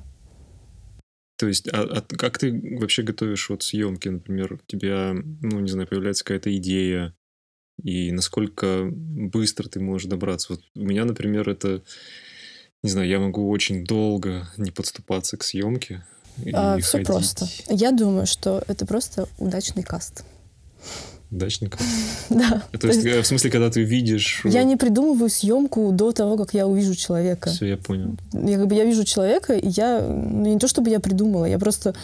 То 1.38 1.46
есть, 1.46 1.68
а, 1.72 1.82
а 1.82 2.00
как 2.02 2.38
ты 2.38 2.78
вообще 2.80 3.02
готовишь 3.04 3.48
вот 3.48 3.62
съемки, 3.62 4.08
например, 4.08 4.54
у 4.54 4.58
тебя, 4.66 5.14
ну, 5.14 5.60
не 5.60 5.70
знаю, 5.70 5.86
появляется 5.86 6.24
какая-то 6.24 6.54
идея, 6.56 7.14
и 7.82 8.10
насколько 8.10 8.88
быстро 8.90 9.68
ты 9.68 9.78
можешь 9.78 10.08
добраться? 10.08 10.54
Вот 10.54 10.62
у 10.74 10.84
меня, 10.84 11.04
например, 11.04 11.48
это, 11.48 11.82
не 12.82 12.90
знаю, 12.90 13.08
я 13.08 13.20
могу 13.20 13.48
очень 13.48 13.84
долго 13.84 14.48
не 14.56 14.72
подступаться 14.72 15.36
к 15.36 15.44
съемке, 15.44 16.04
а, 16.52 16.78
все 16.78 17.02
просто. 17.04 17.46
Я 17.68 17.92
думаю, 17.92 18.26
что 18.26 18.62
это 18.68 18.86
просто 18.86 19.28
удачный 19.38 19.82
каст. 19.82 20.24
Каст? 21.30 21.62
Да. 22.30 22.62
То 22.78 22.88
есть, 22.88 23.04
э, 23.04 23.22
в 23.22 23.26
смысле, 23.26 23.50
когда 23.50 23.70
ты 23.70 23.82
видишь... 23.82 24.42
Я 24.44 24.64
не 24.64 24.76
придумываю 24.76 25.30
съемку 25.30 25.92
до 25.92 26.12
того, 26.12 26.36
как 26.36 26.54
я 26.54 26.66
увижу 26.66 26.94
человека. 26.94 27.50
Все, 27.50 27.66
я 27.66 27.76
понял. 27.76 28.16
Я 28.32 28.58
как 28.58 28.66
бы 28.66 28.74
я 28.74 28.84
вижу 28.84 29.04
человека, 29.04 29.54
и 29.54 29.68
я... 29.68 30.00
Ну, 30.00 30.46
не 30.46 30.58
то, 30.58 30.68
чтобы 30.68 30.90
я 30.90 31.00
придумала, 31.00 31.46
я 31.46 31.58
просто... 31.58 31.94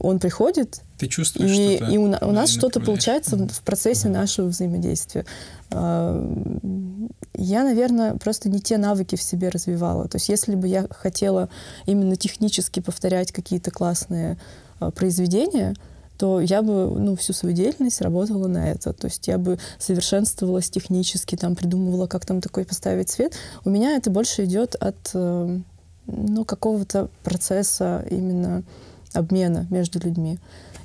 Он 0.00 0.18
приходит, 0.18 0.80
ты 0.98 1.08
чувствуешь 1.08 1.50
и, 1.50 1.76
что-то. 1.76 1.92
И 1.92 1.98
у, 1.98 2.04
у 2.04 2.32
нас 2.32 2.50
что-то 2.50 2.80
получается 2.80 3.36
в 3.36 3.62
процессе 3.62 4.08
нашего 4.08 4.46
взаимодействия. 4.46 5.26
А, 5.70 6.18
я, 7.34 7.64
наверное, 7.64 8.14
просто 8.14 8.48
не 8.48 8.60
те 8.60 8.78
навыки 8.78 9.16
в 9.16 9.22
себе 9.22 9.50
развивала. 9.50 10.08
То 10.08 10.16
есть 10.16 10.28
если 10.28 10.54
бы 10.54 10.68
я 10.68 10.86
хотела 10.90 11.48
именно 11.84 12.16
технически 12.16 12.80
повторять 12.80 13.32
какие-то 13.32 13.70
классные 13.70 14.38
а, 14.80 14.90
произведения, 14.90 15.74
то 16.18 16.40
я 16.40 16.62
бы 16.62 16.90
ну, 16.98 17.16
всю 17.16 17.32
свою 17.32 17.54
деятельность 17.54 18.00
работала 18.00 18.46
на 18.46 18.70
это. 18.70 18.92
То 18.92 19.06
есть 19.06 19.26
я 19.28 19.38
бы 19.38 19.58
совершенствовалась 19.78 20.70
технически, 20.70 21.36
там 21.36 21.54
придумывала, 21.54 22.06
как 22.06 22.24
там 22.24 22.40
такой 22.40 22.64
поставить 22.64 23.10
цвет. 23.10 23.34
У 23.64 23.70
меня 23.70 23.96
это 23.96 24.10
больше 24.10 24.44
идет 24.44 24.74
от 24.76 25.10
э, 25.14 25.58
ну, 26.06 26.44
какого-то 26.44 27.08
процесса 27.22 28.04
именно 28.10 28.62
обмена 29.12 29.66
между 29.70 29.98
людьми. 29.98 30.38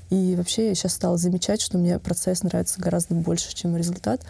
И 0.10 0.36
вообще 0.36 0.70
я 0.70 0.76
сейчас 0.76 0.94
стала 0.94 1.18
замечать, 1.18 1.62
что 1.62 1.78
мне 1.78 1.98
процесс 1.98 2.44
нравится 2.44 2.82
гораздо 2.82 3.16
больше, 3.16 3.56
чем 3.56 3.78
результат. 3.78 4.22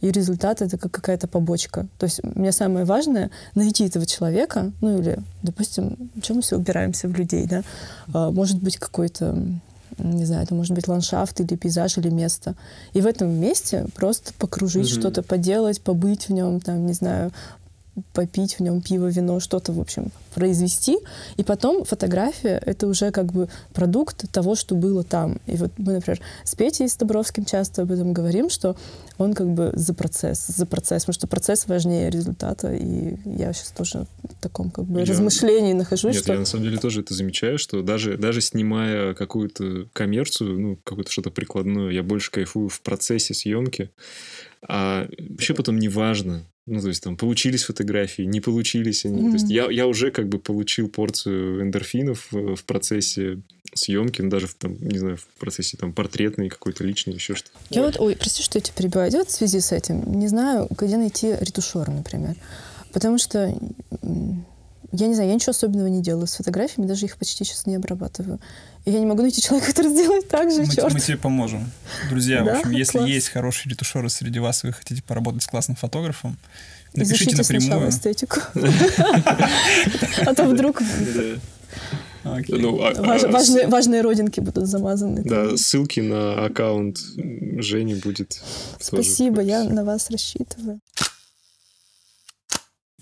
И 0.00 0.10
результат— 0.10 0.60
это 0.62 0.76
как 0.76 0.92
какая-то 0.92 1.26
побочка. 1.26 1.86
То 1.98 2.04
есть 2.04 2.22
мне 2.22 2.52
самое 2.52 2.84
важное— 2.84 3.30
найти 3.54 3.86
этого 3.86 4.06
человека, 4.06 4.72
ну 4.80 4.98
или, 4.98 5.18
допустим, 5.42 6.10
чем 6.22 6.36
мы 6.36 6.42
все 6.42 6.58
упираемся 6.58 7.08
в 7.08 7.14
людей, 7.14 7.46
да? 7.46 7.62
А, 8.12 8.30
может 8.30 8.62
быть, 8.62 8.76
какой-то 8.76 9.36
не 9.98 10.24
знаю, 10.24 10.42
это 10.42 10.54
может 10.54 10.74
быть 10.74 10.88
ландшафт 10.88 11.40
или 11.40 11.56
пейзаж 11.56 11.98
или 11.98 12.08
место. 12.10 12.54
И 12.92 13.00
в 13.00 13.06
этом 13.06 13.30
месте 13.30 13.86
просто 13.94 14.32
покружить, 14.38 14.88
mm-hmm. 14.88 15.00
что-то 15.00 15.22
поделать, 15.22 15.80
побыть 15.80 16.28
в 16.28 16.32
нем, 16.32 16.60
там, 16.60 16.86
не 16.86 16.92
знаю, 16.92 17.32
попить 18.12 18.58
в 18.58 18.60
нем 18.60 18.80
пиво, 18.80 19.06
вино, 19.06 19.40
что-то, 19.40 19.72
в 19.72 19.80
общем, 19.80 20.10
произвести. 20.34 20.98
И 21.36 21.44
потом 21.44 21.84
фотография— 21.84 22.60
это 22.66 22.86
уже 22.86 23.10
как 23.10 23.32
бы 23.32 23.48
продукт 23.72 24.30
того, 24.30 24.54
что 24.54 24.74
было 24.74 25.02
там. 25.02 25.40
И 25.46 25.56
вот 25.56 25.72
мы, 25.78 25.94
например, 25.94 26.20
с 26.44 26.54
Петей 26.54 26.88
Стабровским 26.88 27.44
часто 27.44 27.82
об 27.82 27.92
этом 27.92 28.12
говорим, 28.12 28.50
что 28.50 28.76
он 29.18 29.32
как 29.32 29.48
бы 29.48 29.72
за 29.74 29.94
процесс, 29.94 30.46
за 30.46 30.66
процесс, 30.66 31.04
потому 31.04 31.14
что 31.14 31.26
процесс 31.26 31.66
важнее 31.66 32.10
результата. 32.10 32.74
И 32.74 33.16
я 33.24 33.52
сейчас 33.52 33.72
тоже 33.72 34.06
в 34.22 34.42
таком 34.42 34.70
как 34.70 34.84
бы 34.84 35.00
Я- 35.00 35.06
размышлении 35.06 35.72
нахожусь, 35.72 36.14
Нет, 36.14 36.24
что... 36.24 36.32
я 36.34 36.38
на 36.38 36.44
самом 36.44 36.64
деле 36.64 36.78
тоже 36.78 37.00
это 37.00 37.14
замечаю, 37.14 37.58
что 37.58 37.82
даже, 37.82 38.18
даже 38.18 38.40
снимая 38.40 39.14
какую-то 39.14 39.88
коммерцию, 39.92 40.60
ну, 40.60 40.78
какое-то 40.84 41.10
что-то 41.10 41.30
прикладное, 41.30 41.90
я 41.90 42.02
больше 42.02 42.30
кайфую 42.30 42.68
в 42.68 42.80
процессе 42.82 43.32
съемки, 43.32 43.90
а 44.68 45.06
вообще 45.30 45.54
потом 45.54 45.78
не 45.78 45.88
важно. 45.88 46.44
Ну, 46.66 46.80
то 46.80 46.88
есть 46.88 47.02
там 47.02 47.16
получились 47.16 47.62
фотографии, 47.62 48.22
не 48.22 48.40
получились 48.40 49.04
они. 49.04 49.30
То 49.30 49.34
есть 49.34 49.48
я, 49.50 49.70
я 49.70 49.86
уже 49.86 50.10
как 50.10 50.28
бы 50.28 50.40
получил 50.40 50.88
порцию 50.88 51.62
эндорфинов 51.62 52.26
э, 52.32 52.56
в 52.56 52.64
процессе 52.64 53.40
съемки, 53.72 54.20
ну, 54.20 54.30
даже 54.30 54.48
в, 54.48 54.54
там, 54.54 54.76
не 54.80 54.98
знаю, 54.98 55.16
в 55.16 55.26
процессе 55.38 55.76
там 55.76 55.92
портретной 55.92 56.48
какой-то 56.48 56.82
личной, 56.82 57.14
еще 57.14 57.36
что-то. 57.36 57.56
Я 57.70 57.82
вот, 57.82 58.00
ой, 58.00 58.16
прости, 58.16 58.42
что 58.42 58.58
я 58.58 58.62
тебя 58.62 58.74
перебиваю. 58.76 59.12
Я 59.12 59.18
вот 59.18 59.28
в 59.28 59.32
связи 59.32 59.60
с 59.60 59.70
этим 59.70 60.18
не 60.18 60.26
знаю, 60.26 60.66
где 60.70 60.96
найти 60.96 61.36
ретушера, 61.40 61.90
например. 61.90 62.34
Потому 62.92 63.18
что, 63.18 63.56
я 65.04 65.08
не 65.08 65.14
знаю, 65.14 65.28
я 65.30 65.34
ничего 65.34 65.50
особенного 65.50 65.86
не 65.88 66.02
делаю 66.02 66.26
с 66.26 66.34
фотографиями, 66.36 66.86
даже 66.88 67.06
их 67.06 67.16
почти 67.16 67.44
сейчас 67.44 67.66
не 67.66 67.74
обрабатываю. 67.76 68.40
И 68.84 68.90
я 68.90 68.98
не 69.00 69.06
могу 69.06 69.22
найти 69.22 69.40
человека, 69.42 69.68
который 69.72 69.90
сделает 69.90 70.28
так 70.28 70.50
же, 70.50 70.60
Мы, 70.62 70.68
черт. 70.70 70.92
мы 70.92 71.00
тебе 71.00 71.16
поможем. 71.16 71.70
Друзья, 72.10 72.42
в 72.42 72.46
Да? 72.46 72.58
общем, 72.58 72.70
если 72.70 72.98
Класс. 72.98 73.10
есть 73.10 73.28
хорошие 73.30 73.70
ретушеры 73.72 74.08
среди 74.10 74.38
вас, 74.38 74.62
и 74.64 74.68
вы 74.68 74.72
хотите 74.72 75.02
поработать 75.02 75.42
с 75.42 75.46
классным 75.46 75.76
фотографом, 75.76 76.36
напишите 76.94 77.32
Изучите 77.34 77.44
сначала 77.44 77.80
напрямую. 77.80 77.90
эстетику. 77.90 78.40
А 80.26 80.34
то 80.34 80.44
вдруг 80.44 80.80
Окей. 82.24 82.58
Ну, 82.60 82.82
а- 82.82 82.92
важ- 82.94 83.22
а, 83.24 83.28
важные 83.28 83.68
важные 83.68 84.00
родинки 84.00 84.40
будут 84.40 84.66
замазаны. 84.66 85.22
Да, 85.24 85.56
ссылки 85.56 86.00
на 86.00 86.46
аккаунт 86.46 86.98
Жени 87.58 87.94
будет. 87.94 88.42
Спасибо, 88.80 89.40
в 89.42 89.44
я 89.46 89.62
на 89.62 89.84
вас 89.84 90.10
рассчитываю. 90.10 90.80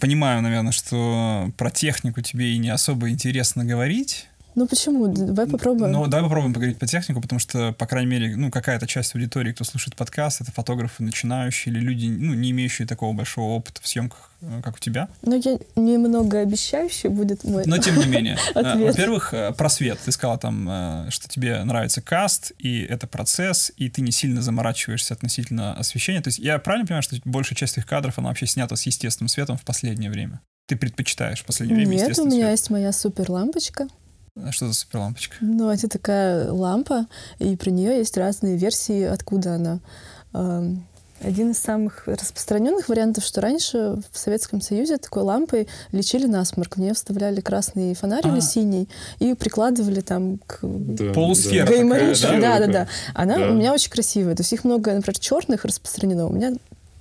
Понимаю, 0.00 0.42
наверное, 0.42 0.72
что 0.72 1.50
про 1.57 1.70
технику 1.70 2.20
тебе 2.20 2.52
и 2.52 2.59
не 2.59 2.70
особо 2.70 3.11
интересно 3.11 3.64
говорить. 3.64 4.28
Ну 4.55 4.69
почему? 4.69 5.09
Давай 5.09 5.47
попробуем. 5.47 5.90
Ну, 5.90 6.07
давай 6.07 6.25
попробуем 6.25 6.55
поговорить 6.55 6.79
по 6.79 6.87
технику, 6.87 7.21
потому 7.21 7.40
что, 7.40 7.73
по 7.73 7.87
крайней 7.87 8.11
мере, 8.11 8.37
ну, 8.37 8.51
какая-то 8.51 8.87
часть 8.87 9.14
аудитории, 9.14 9.53
кто 9.53 9.64
слушает 9.64 9.97
подкаст, 9.97 10.40
это 10.40 10.53
фотографы 10.53 11.03
начинающие 11.03 11.75
или 11.75 11.81
люди, 11.81 12.07
ну, 12.07 12.35
не 12.35 12.53
имеющие 12.53 12.87
такого 12.87 13.12
большого 13.12 13.53
опыта 13.55 13.83
в 13.83 13.88
съемках, 13.88 14.31
э, 14.43 14.61
как 14.62 14.77
у 14.77 14.79
тебя. 14.79 15.09
Но 15.23 15.35
я 15.35 15.59
немного 15.75 16.38
обещающий 16.40 17.09
будет 17.09 17.43
мой 17.43 17.64
Но 17.67 17.79
тем 17.79 17.99
не 17.99 18.07
менее. 18.07 18.38
э. 18.55 18.87
Во-первых, 18.87 19.35
э, 19.35 19.53
про 19.53 19.69
свет. 19.69 19.99
Ты 20.05 20.12
сказала 20.12 20.38
там, 20.38 21.11
что 21.11 21.29
тебе 21.29 21.62
нравится 21.64 22.01
каст, 22.01 22.53
и 22.59 22.83
это 22.83 23.09
процесс, 23.09 23.73
и 23.77 23.90
ты 23.90 24.03
не 24.03 24.12
сильно 24.12 24.40
заморачиваешься 24.40 25.14
относительно 25.14 25.75
освещения. 25.75 26.21
То 26.21 26.29
есть 26.29 26.38
я 26.38 26.59
правильно 26.59 26.87
понимаю, 26.87 27.03
что 27.03 27.17
большая 27.25 27.57
часть 27.57 27.75
твоих 27.75 27.87
кадров, 27.87 28.19
она 28.19 28.29
вообще 28.29 28.47
снята 28.47 28.77
с 28.77 28.83
естественным 28.87 29.29
светом 29.29 29.57
в 29.57 29.64
последнее 29.64 30.11
время? 30.11 30.40
Ты 30.67 30.77
предпочитаешь 30.77 31.40
в 31.40 31.45
последнее 31.45 31.77
время 31.77 31.97
Нет, 31.97 32.19
у 32.19 32.25
меня 32.25 32.37
свет? 32.37 32.51
есть 32.53 32.71
моя 32.71 32.93
супер 32.93 33.31
лампочка. 33.31 33.88
А 34.37 34.51
Что 34.51 34.66
за 34.66 34.75
суперлампочка? 34.75 35.37
Ну, 35.40 35.70
это 35.70 35.88
такая 35.88 36.51
лампа, 36.51 37.07
и 37.38 37.55
про 37.57 37.70
нее 37.70 37.99
есть 37.99 38.16
разные 38.16 38.57
версии, 38.57 39.03
откуда 39.05 39.55
она. 39.55 39.79
Один 41.20 41.53
из 41.53 41.59
самых 41.59 42.07
распространенных 42.09 42.88
вариантов, 42.88 43.25
что 43.25 43.40
раньше 43.40 43.97
в 44.11 44.18
Советском 44.18 44.61
Союзе 44.61 44.99
такой 44.99 45.23
лампой 45.23 45.68
лечили 45.92 46.27
насморк. 46.27 46.77
В 46.77 46.81
нее 46.81 46.92
вставляли 46.92 47.40
красный 47.40 47.94
фонарь 47.94 48.27
или 48.27 48.38
А. 48.38 48.40
синий 48.40 48.88
и 49.20 49.35
прикладывали 49.35 50.01
там 50.01 50.38
к 50.47 50.59
Да, 50.62 51.12
Полусфера 51.12 51.61
да. 51.64 51.66
такая, 51.66 51.79
гайморит. 51.79 52.20
да? 52.20 52.40
Да, 52.40 52.59
да, 52.59 52.66
да. 52.66 52.88
Она 53.14 53.38
Да. 53.38 53.51
у 53.51 53.55
меня 53.55 53.73
очень 53.73 53.90
красивая. 53.92 54.35
То 54.35 54.40
есть 54.42 54.53
их 54.53 54.64
много, 54.64 54.92
например, 54.92 55.16
черных 55.18 55.64
распространено. 55.64 56.27
У 56.27 56.33
меня 56.33 56.53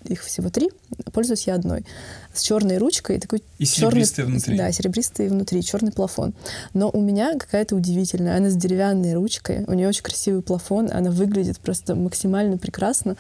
их 0.06 0.22
всего 0.24 0.50
три, 0.50 0.70
пользуюсь 1.12 1.48
я 1.48 1.56
одной. 1.56 1.86
С 2.34 2.42
черной 2.42 2.78
ручкой, 2.78 3.20
такой 3.20 3.44
И 3.60 3.66
черный, 3.66 3.92
серебристая 3.92 4.26
внутри. 4.26 4.58
Да, 4.58 4.72
серебристый 4.72 5.28
внутри, 5.28 5.64
черный 5.64 5.92
плафон. 5.92 6.34
Но 6.74 6.90
у 6.90 7.00
меня 7.02 7.38
какая-то 7.38 7.76
удивительная. 7.76 8.38
Она 8.38 8.50
с 8.50 8.56
деревянной 8.56 9.14
ручкой, 9.14 9.64
у 9.68 9.74
нее 9.74 9.88
очень 9.88 10.04
красивый 10.04 10.42
плафон, 10.42 10.90
она 10.92 11.12
выглядит 11.12 11.60
просто 11.60 11.96
максимально 11.96 12.58
прекрасно. 12.58 13.16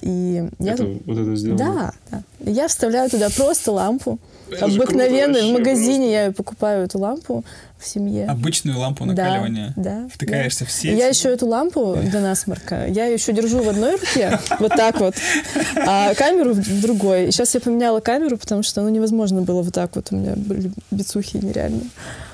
И 0.00 0.44
я 0.58 0.72
Это, 0.72 0.84
вот 1.04 1.18
это 1.18 1.36
сделано? 1.36 1.58
Да, 1.58 1.92
да. 2.40 2.50
Я 2.50 2.68
вставляю 2.68 3.10
туда 3.10 3.28
просто 3.30 3.72
лампу. 3.72 4.18
Это 4.50 4.66
Обыкновенную. 4.66 5.42
круто 5.42 5.48
В 5.48 5.58
магазине 5.58 6.12
я 6.12 6.32
покупаю 6.32 6.84
эту 6.84 6.98
лампу 6.98 7.44
в 7.78 7.86
семье. 7.86 8.26
Обычную 8.26 8.78
лампу 8.78 9.04
Да, 9.06 9.12
накаливания. 9.12 9.72
да, 9.76 10.06
Втыкаешься 10.12 10.64
в 10.66 10.68
И 10.68 10.72
сеть. 10.72 10.98
Я 10.98 11.08
еще 11.08 11.30
эту 11.30 11.46
лампу 11.46 11.96
для 12.02 12.20
насморка, 12.20 12.86
я 12.86 13.06
ее 13.06 13.14
еще 13.14 13.32
держу 13.32 13.62
в 13.62 13.68
одной 13.68 13.92
руке, 13.92 14.38
вот 14.60 14.72
так 14.72 15.00
вот, 15.00 15.14
а 15.76 16.14
камеру 16.14 16.52
в 16.52 16.58
в 16.64 16.80
другой. 16.82 17.13
И 17.18 17.30
сейчас 17.30 17.54
я 17.54 17.60
поменяла 17.60 18.00
камеру, 18.00 18.36
потому 18.36 18.62
что 18.62 18.82
ну, 18.82 18.88
невозможно 18.88 19.42
было 19.42 19.62
вот 19.62 19.74
так 19.74 19.94
вот, 19.96 20.08
у 20.10 20.16
меня 20.16 20.34
были 20.36 20.72
бицухи 20.90 21.38
нереальные. 21.38 21.90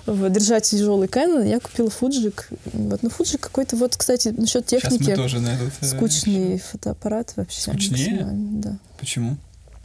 Вот, 0.07 0.33
держать 0.33 0.65
тяжелый 0.65 1.09
Canon, 1.09 1.47
я 1.47 1.61
купила 1.61 1.91
фуджик. 1.91 2.49
Вот, 2.73 3.03
ну, 3.03 3.11
фуджик 3.11 3.41
какой-то, 3.41 3.77
вот, 3.77 3.97
кстати, 3.97 4.29
насчет 4.29 4.69
Сейчас 4.69 4.93
мы 4.93 4.99
техники, 4.99 5.17
тоже 5.17 5.41
на 5.41 5.55
этот... 5.55 5.73
э, 5.81 5.87
скучный 5.87 6.59
фотоаппарат 6.59 7.33
вообще. 7.37 7.61
Скучнее? 7.61 8.27
Да. 8.33 8.79
Почему? 8.99 9.37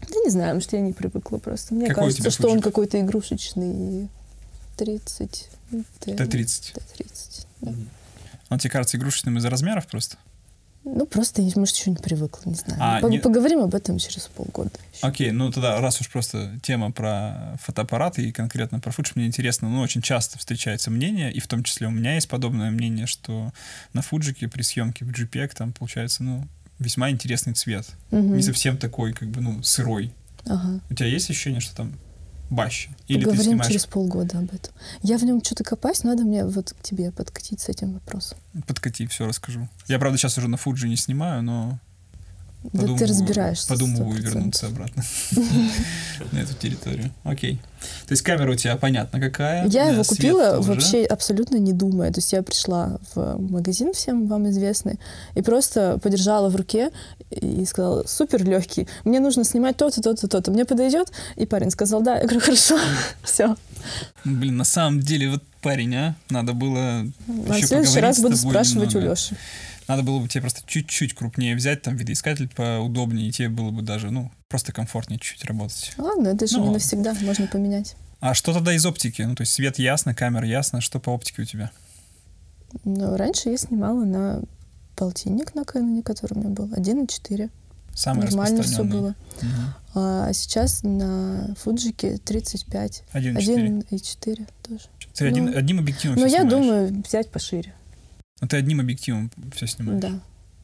Я 0.10 0.20
не 0.24 0.30
знаю, 0.30 0.56
может, 0.56 0.74
я 0.74 0.82
не 0.82 0.94
привыкла 0.94 1.38
просто. 1.38 1.74
Мне 1.74 1.88
Какой 1.88 2.06
кажется, 2.06 2.32
что 2.32 2.50
он 2.50 2.62
какой-то 2.62 3.00
игрушечный. 3.00 4.10
30. 4.78 5.50
Т-30. 6.02 6.74
Т-30. 6.74 7.46
да. 7.62 7.74
Он 8.50 8.60
тебе 8.60 8.70
кажется 8.70 8.98
игрушечным 8.98 9.38
из-за 9.38 9.50
размеров 9.50 9.88
просто? 9.88 10.18
Ну, 10.88 11.06
просто, 11.08 11.42
может, 11.56 11.76
еще 11.76 11.90
не 11.90 11.96
привыкла, 11.98 12.48
не 12.50 12.56
знаю. 12.56 12.80
А, 12.80 13.10
не- 13.10 13.18
Поговорим 13.20 13.60
об 13.62 13.74
этом 13.74 13.98
через 13.98 14.28
полгода. 14.28 14.70
еще. 14.94 15.06
Окей, 15.08 15.32
ну 15.32 15.52
тогда, 15.52 15.82
раз 15.82 16.00
уж 16.00 16.10
просто 16.10 16.60
тема 16.62 16.92
про 16.92 17.58
фотоаппараты 17.64 18.22
и 18.28 18.32
конкретно 18.32 18.80
про 18.80 18.92
фудж, 18.92 19.12
мне 19.16 19.26
интересно, 19.26 19.68
ну, 19.68 19.82
очень 19.82 20.02
часто 20.04 20.38
встречается 20.38 20.92
мнение, 20.92 21.32
и 21.34 21.40
в 21.40 21.48
том 21.48 21.64
числе 21.64 21.88
у 21.88 21.92
меня 21.92 22.14
есть 22.16 22.30
подобное 22.30 22.70
мнение, 22.70 23.08
что 23.08 23.52
на 23.94 24.02
фуджике 24.04 24.48
при 24.48 24.62
съемке 24.62 25.06
в 25.06 25.10
JPEG 25.10 25.52
там 25.56 25.74
получается, 25.74 26.24
ну, 26.24 26.48
весьма 26.78 27.10
интересный 27.10 27.54
цвет. 27.54 27.88
Мгм. 28.12 28.36
Не 28.38 28.44
совсем 28.44 28.78
такой, 28.78 29.14
как 29.14 29.30
бы, 29.30 29.42
ну, 29.42 29.64
сырой. 29.64 30.14
Ага. 30.48 30.80
У 30.92 30.94
тебя 30.94 31.08
есть 31.08 31.30
ощущение, 31.32 31.62
что 31.62 31.76
там 31.76 31.94
баще? 32.50 32.90
Или 33.08 33.20
ты 33.20 33.26
Поговорим 33.26 33.52
снимаешь 33.52 33.72
через 33.72 33.86
полгода 33.86 34.40
об 34.40 34.54
этом. 34.54 34.74
Я 35.02 35.18
в 35.18 35.24
нем 35.24 35.44
что-то 35.44 35.64
копаюсь, 35.64 36.04
надо 36.04 36.24
мне 36.24 36.46
вот 36.46 36.74
к 36.74 36.82
тебе 36.82 37.12
подкатить 37.12 37.62
с 37.62 37.70
этим 37.70 37.94
вопросом. 37.94 38.38
подкати, 38.68 39.08
все 39.08 39.28
расскажу. 39.28 39.68
Я, 39.88 40.00
правда, 40.00 40.18
сейчас 40.18 40.38
уже 40.38 40.48
на 40.48 40.58
фуджи 40.58 40.88
не 40.88 40.98
снимаю, 40.98 41.44
но 41.44 41.80
да 42.74 42.82
подумываю, 42.82 42.98
ты 42.98 43.06
разбираешься. 43.06 43.68
подумываю 43.68 44.18
100%. 44.18 44.22
вернуться 44.22 44.68
обратно 44.68 45.04
на 46.32 46.40
эту 46.40 46.54
территорию. 46.54 47.12
Окей. 47.24 47.60
То 48.08 48.14
есть 48.14 48.24
камера 48.24 48.52
у 48.52 48.56
тебя 48.56 48.76
понятно 48.78 49.20
какая. 49.20 49.68
Я 49.68 49.90
его 49.90 50.04
купила 50.04 50.60
вообще 50.62 51.04
абсолютно 51.04 51.58
не 51.58 51.74
думая. 51.74 52.12
То 52.12 52.20
есть 52.20 52.34
я 52.34 52.42
пришла 52.42 52.98
в 53.14 53.38
магазин, 53.40 53.94
всем 53.94 54.28
вам 54.28 54.50
известный, 54.50 55.00
и 55.36 55.42
просто 55.42 56.00
подержала 56.02 56.50
в 56.50 56.56
руке 56.56 56.92
и 57.30 57.66
сказала, 57.66 58.06
супер 58.08 58.44
легкий, 58.44 58.88
мне 59.04 59.20
нужно 59.20 59.44
снимать 59.44 59.78
то-то, 59.78 60.02
то-то, 60.02 60.28
то-то. 60.28 60.52
Мне 60.52 60.66
подойдет? 60.66 61.12
И 61.36 61.46
парень 61.46 61.72
сказал, 61.72 62.02
да. 62.02 62.18
Я 62.18 62.24
говорю, 62.24 62.40
хорошо, 62.40 62.80
все. 63.24 63.56
Блин, 64.24 64.58
на 64.58 64.64
самом 64.64 65.00
деле, 65.00 65.30
вот 65.30 65.44
парень, 65.62 65.96
а, 65.96 66.16
надо 66.30 66.54
было 66.54 67.06
А 67.28 67.54
в 67.54 67.62
следующий 67.62 68.00
раз 68.00 68.20
буду 68.20 68.36
спрашивать 68.36 68.96
у. 68.96 69.00
Леши. 69.00 69.36
Надо 69.88 70.04
было 70.04 70.20
бы 70.20 70.28
тебе 70.28 70.42
просто 70.42 70.62
чуть-чуть 70.66 71.14
крупнее 71.14 71.56
взять, 71.56 71.82
там, 71.84 71.96
видоискатель 71.96 72.50
поудобнее, 72.50 73.28
и 73.28 73.32
тебе 73.32 73.50
было 73.50 73.70
бы 73.72 73.82
даже, 73.84 74.10
ну, 74.12 74.32
просто 74.50 74.72
комфортнее 74.72 75.20
чуть-чуть 75.20 75.46
работать. 75.46 75.94
Ладно, 75.98 76.30
это 76.30 76.48
же 76.48 76.54
Ну, 76.54 76.60
не 76.60 76.66
ладно. 76.70 76.74
навсегда, 76.80 77.14
можно 77.22 77.48
поменять. 77.48 77.96
А 78.20 78.34
что 78.34 78.54
тогда 78.54 78.74
из 78.74 78.86
оптики? 78.86 79.22
Ну, 79.22 79.36
то 79.36 79.42
есть 79.42 79.54
свет 79.54 79.78
ясно, 79.78 80.16
камера 80.16 80.48
ясно, 80.48 80.82
что 80.82 81.00
по 81.00 81.12
оптике 81.12 81.44
у 81.44 81.46
тебя? 81.46 81.72
Но 82.84 83.16
раньше 83.16 83.50
я 83.50 83.58
снимала 83.58 84.04
на 84.04 84.42
полтинник 84.96 85.54
на 85.56 85.64
Кэноне, 85.66 86.02
который 86.02 86.34
у 86.34 86.40
меня 86.40 86.50
был, 86.50 86.66
1,4. 86.74 87.50
Самое 87.94 88.26
Нормально 88.28 88.64
все 88.64 88.84
было. 88.84 89.16
Мгм. 89.42 89.74
А 89.94 90.34
сейчас 90.34 90.82
на 90.84 91.56
Фуджике 91.62 92.18
35. 92.18 93.04
1,4. 93.14 93.84
1,4 93.92 94.48
тоже. 94.68 94.86
Ты 95.14 95.28
один- 95.28 95.46
Ну, 95.46 95.58
одним 95.58 95.80
объективом 95.80 96.18
всё 96.18 96.26
я 96.26 96.40
снимаешь? 96.42 96.52
думаю 96.52 97.04
взять 97.08 97.30
пошире. 97.32 97.74
Ну, 98.42 98.48
ты 98.48 98.58
одним 98.58 98.80
объективом 98.82 99.32
все 99.54 99.68
снимаешь? 99.68 100.02
Да. 100.02 100.20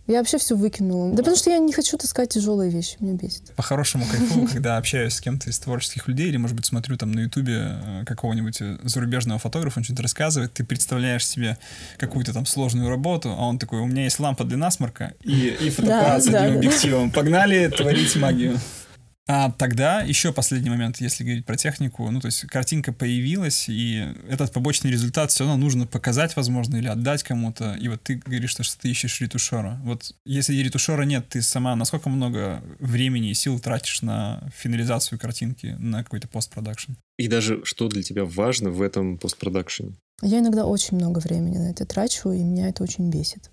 Я 0.08 0.18
вообще 0.18 0.38
все 0.40 0.58
выкинула. 0.58 1.12
Да 1.12 1.18
потому 1.18 1.38
что 1.38 1.52
я 1.52 1.60
не 1.60 1.72
хочу 1.72 1.98
таскать 1.98 2.30
тяжелые 2.30 2.70
вещи, 2.70 2.98
меня 3.00 3.14
бесит. 3.14 3.54
По-хорошему 3.56 4.06
кайфу, 4.12 4.46
когда 4.52 4.78
общаюсь 4.78 5.14
с 5.14 5.22
кем-то 5.22 5.50
из 5.50 5.58
творческих 5.60 6.08
людей, 6.08 6.28
или, 6.28 6.38
может 6.38 6.56
быть, 6.56 6.66
смотрю 6.66 6.98
там 6.98 7.12
на 7.12 7.22
Ютубе 7.22 7.80
э, 7.82 8.04
какого-нибудь 8.06 8.62
э, 8.62 8.78
зарубежного 8.84 9.40
фотографа, 9.40 9.80
он 9.80 9.84
что-то 9.86 10.02
рассказывает, 10.02 10.54
ты 10.54 10.66
представляешь 10.66 11.26
себе 11.26 11.58
какую-то 11.98 12.34
там 12.34 12.46
сложную 12.46 12.90
работу, 12.90 13.30
а 13.30 13.46
он 13.46 13.58
такой, 13.58 13.80
у 13.80 13.86
меня 13.86 14.04
есть 14.04 14.20
лампа 14.20 14.44
для 14.44 14.58
насморка 14.58 15.14
и, 15.24 15.56
и 15.62 15.70
фотоаппарат 15.70 16.24
с 16.24 16.28
одним 16.28 16.54
да. 16.54 16.58
объективом. 16.58 17.12
Погнали 17.12 17.68
творить 17.70 18.16
магию. 18.18 18.60
А 19.28 19.52
тогда 19.52 20.02
еще 20.02 20.34
последний 20.34 20.70
момент, 20.70 21.00
если 21.00 21.24
говорить 21.24 21.46
про 21.46 21.56
технику, 21.56 22.10
ну, 22.10 22.20
то 22.20 22.26
есть 22.26 22.42
картинка 22.48 22.92
появилась, 22.92 23.70
и 23.70 24.14
этот 24.28 24.52
побочный 24.52 24.92
результат 24.92 25.32
все 25.32 25.46
равно 25.46 25.64
нужно 25.64 25.86
показать, 25.86 26.36
возможно, 26.36 26.78
или 26.78 26.88
отдать 26.88 27.24
кому-то. 27.24 27.76
И 27.76 27.88
вот 27.88 28.02
ты 28.02 28.16
говоришь, 28.16 28.50
что, 28.50 28.64
что 28.64 28.80
ты 28.80 28.90
ищешь 28.90 29.22
ретушера. 29.22 29.80
Вот 29.84 30.16
если 30.26 30.56
ретушера 30.56 31.04
нет, 31.04 31.30
ты 31.30 31.42
сама 31.42 31.76
насколько 31.76 32.10
много 32.10 32.64
времени 32.80 33.30
и 33.30 33.34
сил 33.36 33.60
тратишь 33.60 34.02
на 34.02 34.50
финализацию 34.56 35.20
картинки, 35.20 35.76
на 35.80 36.04
какой-то 36.04 36.28
постпродакшн? 36.28 36.94
И 37.18 37.28
даже 37.28 37.64
что 37.64 37.88
для 37.88 38.02
тебя 38.02 38.26
важно 38.26 38.72
в 38.72 38.82
этом 38.82 39.18
постпродакшене? 39.18 39.94
Я 40.24 40.40
иногда 40.40 40.66
очень 40.66 40.98
много 40.98 41.20
времени 41.20 41.58
на 41.58 41.70
это 41.70 41.86
трачу, 41.86 42.32
и 42.32 42.44
меня 42.44 42.70
это 42.70 42.84
очень 42.84 43.10
бесит. 43.10 43.50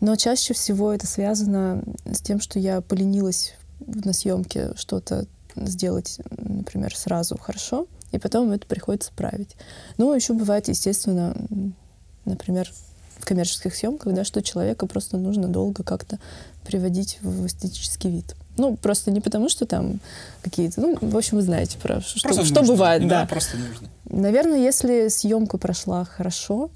Но 0.00 0.16
чаще 0.16 0.54
всего 0.54 0.92
это 0.92 1.06
связано 1.06 1.82
с 2.04 2.20
тем, 2.20 2.40
что 2.40 2.58
я 2.58 2.80
поленилась 2.80 3.54
на 3.80 4.12
съемке 4.12 4.72
что-то 4.76 5.26
сделать, 5.56 6.20
например, 6.36 6.96
сразу 6.96 7.38
хорошо, 7.38 7.86
и 8.12 8.18
потом 8.18 8.50
это 8.50 8.66
приходится 8.66 9.10
править. 9.14 9.56
Ну, 9.98 10.12
еще 10.14 10.32
бывает, 10.32 10.68
естественно, 10.68 11.36
например, 12.24 12.70
в 13.18 13.24
коммерческих 13.24 13.74
съемках, 13.74 14.14
да, 14.14 14.24
что 14.24 14.42
человека 14.42 14.86
просто 14.86 15.16
нужно 15.16 15.48
долго 15.48 15.82
как-то 15.82 16.18
приводить 16.66 17.18
в 17.22 17.46
эстетический 17.46 18.10
вид. 18.10 18.34
Ну, 18.56 18.76
просто 18.76 19.10
не 19.10 19.20
потому, 19.20 19.48
что 19.48 19.66
там 19.66 20.00
какие-то... 20.42 20.80
Ну, 20.80 20.96
в 21.00 21.16
общем, 21.16 21.38
вы 21.38 21.42
знаете, 21.42 21.76
про 21.78 22.00
что, 22.00 22.44
что 22.44 22.62
бывает. 22.62 23.06
Да, 23.08 23.22
да, 23.22 23.26
просто 23.26 23.56
нужно. 23.56 23.88
Наверное, 24.04 24.58
если 24.58 25.08
съемка 25.08 25.58
прошла 25.58 26.04
хорошо, 26.04 26.70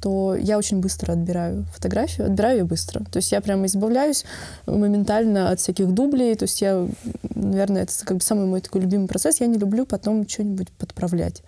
то 0.00 0.34
я 0.34 0.58
очень 0.58 0.80
быстро 0.80 1.12
отбираю 1.12 1.64
фотографию, 1.74 2.26
отбираю 2.26 2.58
ее 2.58 2.64
быстро. 2.64 3.04
То 3.04 3.18
есть 3.18 3.32
я 3.32 3.40
прямо 3.40 3.66
избавляюсь 3.66 4.24
моментально 4.66 5.50
от 5.50 5.60
всяких 5.60 5.92
дублей. 5.92 6.34
То 6.34 6.44
есть 6.44 6.60
я, 6.62 6.88
наверное, 7.34 7.82
это 7.82 7.92
как 8.04 8.16
бы 8.16 8.22
самый 8.22 8.46
мой 8.46 8.60
такой 8.60 8.80
любимый 8.80 9.08
процесс. 9.08 9.40
Я 9.40 9.46
не 9.46 9.58
люблю 9.58 9.84
потом 9.84 10.28
что-нибудь 10.28 10.70
подправлять. 10.72 11.42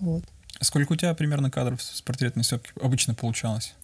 Вот. 0.00 0.22
Сколько 0.60 0.92
у 0.92 0.96
тебя 0.96 1.14
примерно 1.14 1.50
кадров 1.50 1.82
с 1.82 2.02
портретной 2.02 2.44
съемки 2.44 2.70
обычно 2.80 3.14
получалось? 3.14 3.74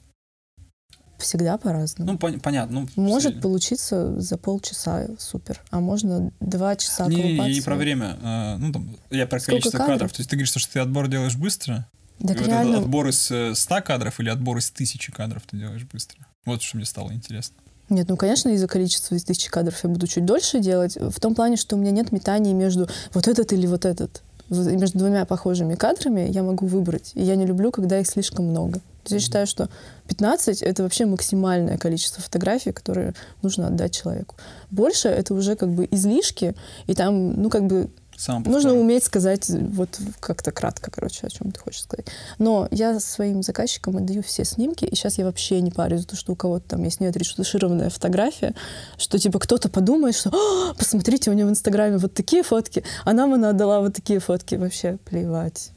Всегда 1.18 1.58
по-разному. 1.58 2.12
Ну, 2.12 2.18
пон- 2.18 2.40
понятно. 2.40 2.88
Ну, 2.96 3.02
может 3.02 3.32
все... 3.34 3.42
получиться 3.42 4.20
за 4.20 4.38
полчаса 4.38 5.06
супер, 5.18 5.60
а 5.70 5.80
можно 5.80 6.32
два 6.40 6.76
часа 6.76 7.06
Не, 7.06 7.16
не, 7.16 7.38
не, 7.38 7.54
не 7.54 7.60
про 7.60 7.76
время. 7.76 8.16
А, 8.22 8.56
ну, 8.56 8.72
там, 8.72 8.96
я 9.10 9.26
про 9.26 9.38
Сколько 9.38 9.52
количество 9.52 9.78
кадров? 9.78 9.94
кадров. 9.94 10.12
То 10.12 10.20
есть 10.20 10.30
ты 10.30 10.36
говоришь, 10.36 10.50
что 10.50 10.72
ты 10.72 10.78
отбор 10.78 11.08
делаешь 11.08 11.36
быстро, 11.36 11.86
так 12.26 12.40
и 12.40 12.44
реально... 12.44 12.78
вот 12.78 12.84
отбор 12.84 13.08
из 13.08 13.24
100 13.24 13.76
э, 13.76 13.82
кадров 13.82 14.20
или 14.20 14.28
отбор 14.28 14.58
из 14.58 14.70
1000 14.70 15.12
кадров 15.12 15.42
ты 15.46 15.56
делаешь 15.56 15.84
быстро? 15.90 16.26
Вот 16.44 16.62
что 16.62 16.76
мне 16.76 16.86
стало 16.86 17.12
интересно. 17.12 17.56
Нет, 17.88 18.08
ну, 18.08 18.16
конечно, 18.16 18.48
из-за 18.50 18.68
количества 18.68 19.16
из 19.16 19.24
тысячи 19.24 19.50
кадров 19.50 19.82
я 19.82 19.90
буду 19.90 20.06
чуть 20.06 20.24
дольше 20.24 20.60
делать, 20.60 20.96
в 20.96 21.18
том 21.18 21.34
плане, 21.34 21.56
что 21.56 21.76
у 21.76 21.78
меня 21.78 21.90
нет 21.90 22.12
метаний 22.12 22.52
между 22.52 22.88
вот 23.12 23.26
этот 23.26 23.52
или 23.52 23.66
вот 23.66 23.84
этот. 23.84 24.22
Между 24.48 24.98
двумя 24.98 25.24
похожими 25.24 25.74
кадрами 25.74 26.28
я 26.28 26.42
могу 26.42 26.66
выбрать. 26.66 27.12
И 27.14 27.22
я 27.22 27.36
не 27.36 27.46
люблю, 27.46 27.70
когда 27.70 27.98
их 27.98 28.06
слишком 28.06 28.46
много. 28.46 28.80
То 29.04 29.14
есть 29.14 29.24
я 29.24 29.26
считаю, 29.26 29.46
что 29.46 29.68
15— 30.08 30.62
это 30.62 30.82
вообще 30.82 31.06
максимальное 31.06 31.78
количество 31.78 32.22
фотографий, 32.22 32.72
которые 32.72 33.14
нужно 33.42 33.68
отдать 33.68 33.94
человеку. 33.94 34.36
Больше— 34.70 35.08
это 35.08 35.34
уже 35.34 35.56
как 35.56 35.70
бы 35.70 35.88
излишки, 35.90 36.54
и 36.86 36.94
там, 36.94 37.40
ну, 37.40 37.48
как 37.48 37.66
бы 37.66 37.90
сам 38.20 38.42
Нужно 38.42 38.74
уметь 38.74 39.04
сказать 39.04 39.48
вот 39.48 39.98
как-то 40.20 40.52
кратко, 40.52 40.90
короче, 40.90 41.26
о 41.26 41.30
чем 41.30 41.52
ты 41.52 41.60
хочешь 41.60 41.82
сказать. 41.82 42.06
Но 42.38 42.68
я 42.70 43.00
своим 43.00 43.42
заказчикам 43.42 43.96
отдаю 43.96 44.22
все 44.22 44.44
снимки, 44.44 44.84
и 44.84 44.94
сейчас 44.94 45.16
я 45.16 45.24
вообще 45.24 45.60
не 45.62 45.70
парюсь 45.70 46.02
за 46.02 46.08
то, 46.08 46.16
что 46.16 46.32
у 46.32 46.36
кого-то 46.36 46.70
там 46.70 46.84
есть 46.84 47.00
неотретушированная 47.00 47.88
фотография, 47.88 48.54
что 48.98 49.18
типа 49.18 49.38
кто-то 49.38 49.70
подумает, 49.70 50.14
что 50.14 50.30
посмотрите, 50.78 51.30
у 51.30 51.34
него 51.34 51.48
в 51.48 51.52
Инстаграме 51.52 51.96
вот 51.96 52.12
такие 52.12 52.42
фотки, 52.42 52.84
а 53.04 53.14
нам 53.14 53.32
она 53.32 53.50
отдала 53.50 53.80
вот 53.80 53.94
такие 53.94 54.20
фотки. 54.20 54.56
Вообще 54.56 54.98
плевать. 55.04 55.72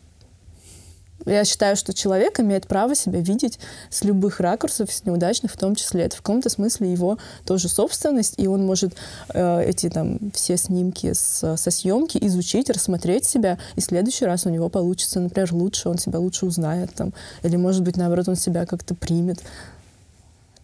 Я 1.25 1.45
считаю, 1.45 1.75
что 1.75 1.93
человек 1.93 2.39
имеет 2.39 2.67
право 2.67 2.95
себя 2.95 3.19
видеть 3.19 3.59
с 3.89 4.03
любых 4.03 4.39
ракурсов, 4.39 4.91
с 4.91 5.05
неудачных 5.05 5.51
в 5.51 5.57
том 5.57 5.75
числе. 5.75 6.03
Это 6.03 6.17
в 6.17 6.21
каком-то 6.21 6.49
смысле 6.49 6.91
его 6.91 7.17
тоже 7.45 7.69
собственность, 7.69 8.35
и 8.37 8.47
он 8.47 8.65
может 8.65 8.93
э, 9.33 9.63
эти 9.65 9.89
там 9.89 10.19
все 10.33 10.57
снимки 10.57 11.13
с, 11.13 11.55
со 11.57 11.71
съемки 11.71 12.17
изучить, 12.21 12.69
рассмотреть 12.69 13.25
себя, 13.25 13.57
и 13.75 13.81
в 13.81 13.83
следующий 13.83 14.25
раз 14.25 14.45
у 14.45 14.49
него 14.49 14.69
получится, 14.69 15.19
например, 15.19 15.53
лучше, 15.53 15.89
он 15.89 15.97
себя 15.97 16.19
лучше 16.19 16.45
узнает, 16.45 16.93
там, 16.93 17.13
или, 17.43 17.55
может 17.55 17.83
быть, 17.83 17.97
наоборот, 17.97 18.27
он 18.27 18.35
себя 18.35 18.65
как-то 18.65 18.95
примет. 18.95 19.41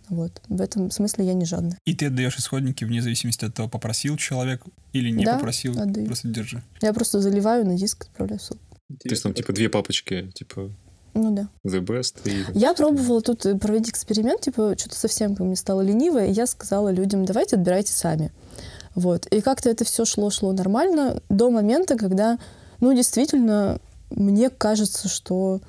Вот. 0.09 0.41
В 0.49 0.59
этом 0.59 0.89
смысле 0.89 1.25
я 1.25 1.33
не 1.33 1.45
жадная. 1.45 1.77
И 1.85 1.93
ты 1.93 2.07
отдаешь 2.07 2.37
исходники 2.37 2.83
вне 2.83 3.01
зависимости 3.01 3.45
от 3.45 3.53
того, 3.53 3.69
попросил 3.69 4.17
человек 4.17 4.63
или 4.91 5.11
не 5.11 5.23
да, 5.23 5.35
попросил? 5.35 5.79
Отдаю. 5.79 6.07
Просто 6.07 6.27
держи. 6.29 6.63
Я 6.81 6.93
просто 6.93 7.21
заливаю 7.21 7.65
на 7.65 7.77
диск, 7.77 8.05
отправляю 8.05 8.39
в 8.39 8.43
суд. 8.89 8.99
То 8.99 9.09
есть 9.09 9.23
там 9.23 9.33
типа 9.33 9.53
две 9.53 9.69
папочки, 9.69 10.31
типа 10.33 10.71
ну 11.13 11.31
да. 11.31 11.49
The 11.65 11.81
best. 11.81 12.17
И... 12.25 12.45
Я 12.57 12.73
пробовала 12.73 13.21
тут 13.21 13.41
проводить 13.59 13.89
эксперимент, 13.89 14.41
типа, 14.41 14.75
что-то 14.77 14.95
совсем 14.95 15.35
мне 15.39 15.55
стало 15.55 15.81
лениво, 15.81 16.23
и 16.23 16.31
я 16.31 16.45
сказала 16.45 16.89
людям, 16.89 17.25
давайте 17.25 17.55
отбирайте 17.55 17.93
сами. 17.93 18.31
Вот. 18.95 19.25
И 19.27 19.41
как-то 19.41 19.69
это 19.69 19.85
все 19.85 20.05
шло-шло 20.05 20.51
нормально 20.51 21.21
до 21.29 21.49
момента, 21.49 21.97
когда, 21.97 22.37
ну, 22.79 22.93
действительно, 22.93 23.79
мне 24.11 24.49
кажется, 24.49 25.07
что 25.07 25.61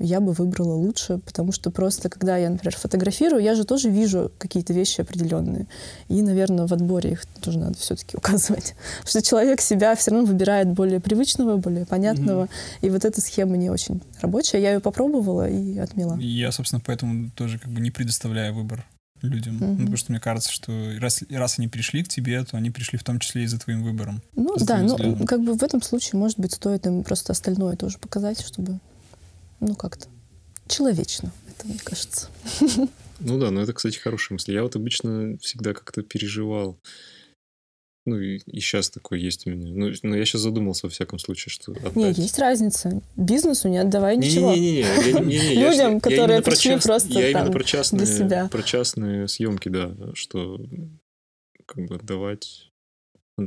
я 0.00 0.20
бы 0.20 0.32
выбрала 0.32 0.72
лучше, 0.72 1.18
потому 1.18 1.52
что 1.52 1.70
просто, 1.70 2.08
когда 2.08 2.36
я, 2.38 2.48
например, 2.48 2.74
фотографирую, 2.74 3.42
я 3.42 3.54
же 3.54 3.64
тоже 3.64 3.90
вижу 3.90 4.32
какие-то 4.38 4.72
вещи 4.72 5.02
определенные. 5.02 5.66
И, 6.08 6.22
наверное, 6.22 6.66
в 6.66 6.72
отборе 6.72 7.12
их 7.12 7.26
тоже 7.40 7.58
надо 7.58 7.78
все-таки 7.78 8.16
указывать. 8.18 8.74
Что 9.04 9.22
человек 9.22 9.60
себя 9.60 9.94
все 9.94 10.10
равно 10.10 10.26
выбирает 10.26 10.68
более 10.68 11.00
привычного, 11.00 11.58
более 11.58 11.84
понятного. 11.84 12.44
Mm-hmm. 12.44 12.86
И 12.86 12.90
вот 12.90 13.04
эта 13.04 13.20
схема 13.20 13.56
не 13.56 13.68
очень 13.68 14.00
рабочая. 14.22 14.60
Я 14.60 14.72
ее 14.72 14.80
попробовала 14.80 15.48
и 15.48 15.78
отмела. 15.78 16.16
Я, 16.18 16.50
собственно, 16.50 16.82
поэтому 16.84 17.30
тоже 17.32 17.58
как 17.58 17.70
бы 17.70 17.80
не 17.80 17.90
предоставляю 17.90 18.54
выбор 18.54 18.86
людям. 19.20 19.56
Mm-hmm. 19.56 19.70
Ну, 19.72 19.76
потому 19.76 19.96
что 19.98 20.12
мне 20.12 20.20
кажется, 20.20 20.50
что 20.50 20.72
раз, 20.98 21.22
раз 21.28 21.58
они 21.58 21.68
пришли 21.68 22.02
к 22.02 22.08
тебе, 22.08 22.42
то 22.42 22.56
они 22.56 22.70
пришли 22.70 22.98
в 22.98 23.04
том 23.04 23.18
числе 23.18 23.44
и 23.44 23.46
за 23.46 23.58
твоим 23.58 23.82
выбором. 23.82 24.22
Ну 24.34 24.56
да, 24.56 24.78
ну 24.78 25.26
как 25.26 25.42
бы 25.44 25.52
в 25.52 25.62
этом 25.62 25.82
случае, 25.82 26.18
может 26.18 26.38
быть, 26.38 26.54
стоит 26.54 26.86
им 26.86 27.04
просто 27.04 27.32
остальное 27.32 27.76
тоже 27.76 27.98
показать, 27.98 28.40
чтобы 28.40 28.80
ну, 29.60 29.74
как-то 29.74 30.08
человечно, 30.66 31.32
это 31.48 31.66
мне 31.66 31.78
кажется. 31.82 32.28
Ну 33.22 33.38
да, 33.38 33.50
но 33.50 33.60
это, 33.60 33.74
кстати, 33.74 33.98
хорошая 33.98 34.36
мысль. 34.36 34.54
Я 34.54 34.62
вот 34.62 34.76
обычно 34.76 35.36
всегда 35.42 35.74
как-то 35.74 36.02
переживал. 36.02 36.78
Ну 38.06 38.18
и, 38.18 38.38
и 38.46 38.60
сейчас 38.60 38.88
такое 38.88 39.18
есть 39.18 39.46
у 39.46 39.50
меня. 39.50 39.72
Ну, 39.74 39.92
но 40.02 40.16
я 40.16 40.24
сейчас 40.24 40.40
задумался, 40.40 40.86
во 40.86 40.90
всяком 40.90 41.18
случае, 41.18 41.50
что 41.50 41.72
отдать. 41.72 41.96
Не, 41.96 42.12
есть 42.12 42.38
разница. 42.38 43.02
Бизнесу 43.16 43.68
не 43.68 43.76
отдавай 43.76 44.16
ничего. 44.16 44.54
Не-не-не. 44.54 45.54
Людям, 45.54 46.00
которые 46.00 46.40
пришли 46.40 46.80
просто 46.80 47.12
Я 47.12 47.30
именно 47.30 47.52
про 47.52 47.62
частные, 47.62 48.48
про 48.48 48.62
частные 48.62 49.28
съемки, 49.28 49.68
да, 49.68 49.94
что 50.14 50.58
как 51.66 51.86
бы 51.86 51.96
отдавать 51.96 52.69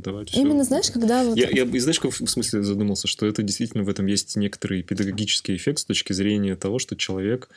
давать 0.02 0.30
все. 0.30 0.40
Именно, 0.40 0.64
знаешь, 0.64 0.90
когда... 0.90 1.24
Вот... 1.24 1.36
Я, 1.36 1.48
я, 1.50 1.64
знаешь, 1.80 2.00
в 2.00 2.28
смысле 2.28 2.62
задумался, 2.62 3.08
что 3.08 3.26
это 3.26 3.42
действительно 3.42 3.84
в 3.84 3.88
этом 3.88 4.06
есть 4.06 4.36
некоторый 4.36 4.82
педагогический 4.82 5.56
эффект 5.56 5.80
с 5.80 5.84
точки 5.84 6.12
зрения 6.12 6.56
того, 6.56 6.78
что 6.78 6.96
человек 6.96 7.48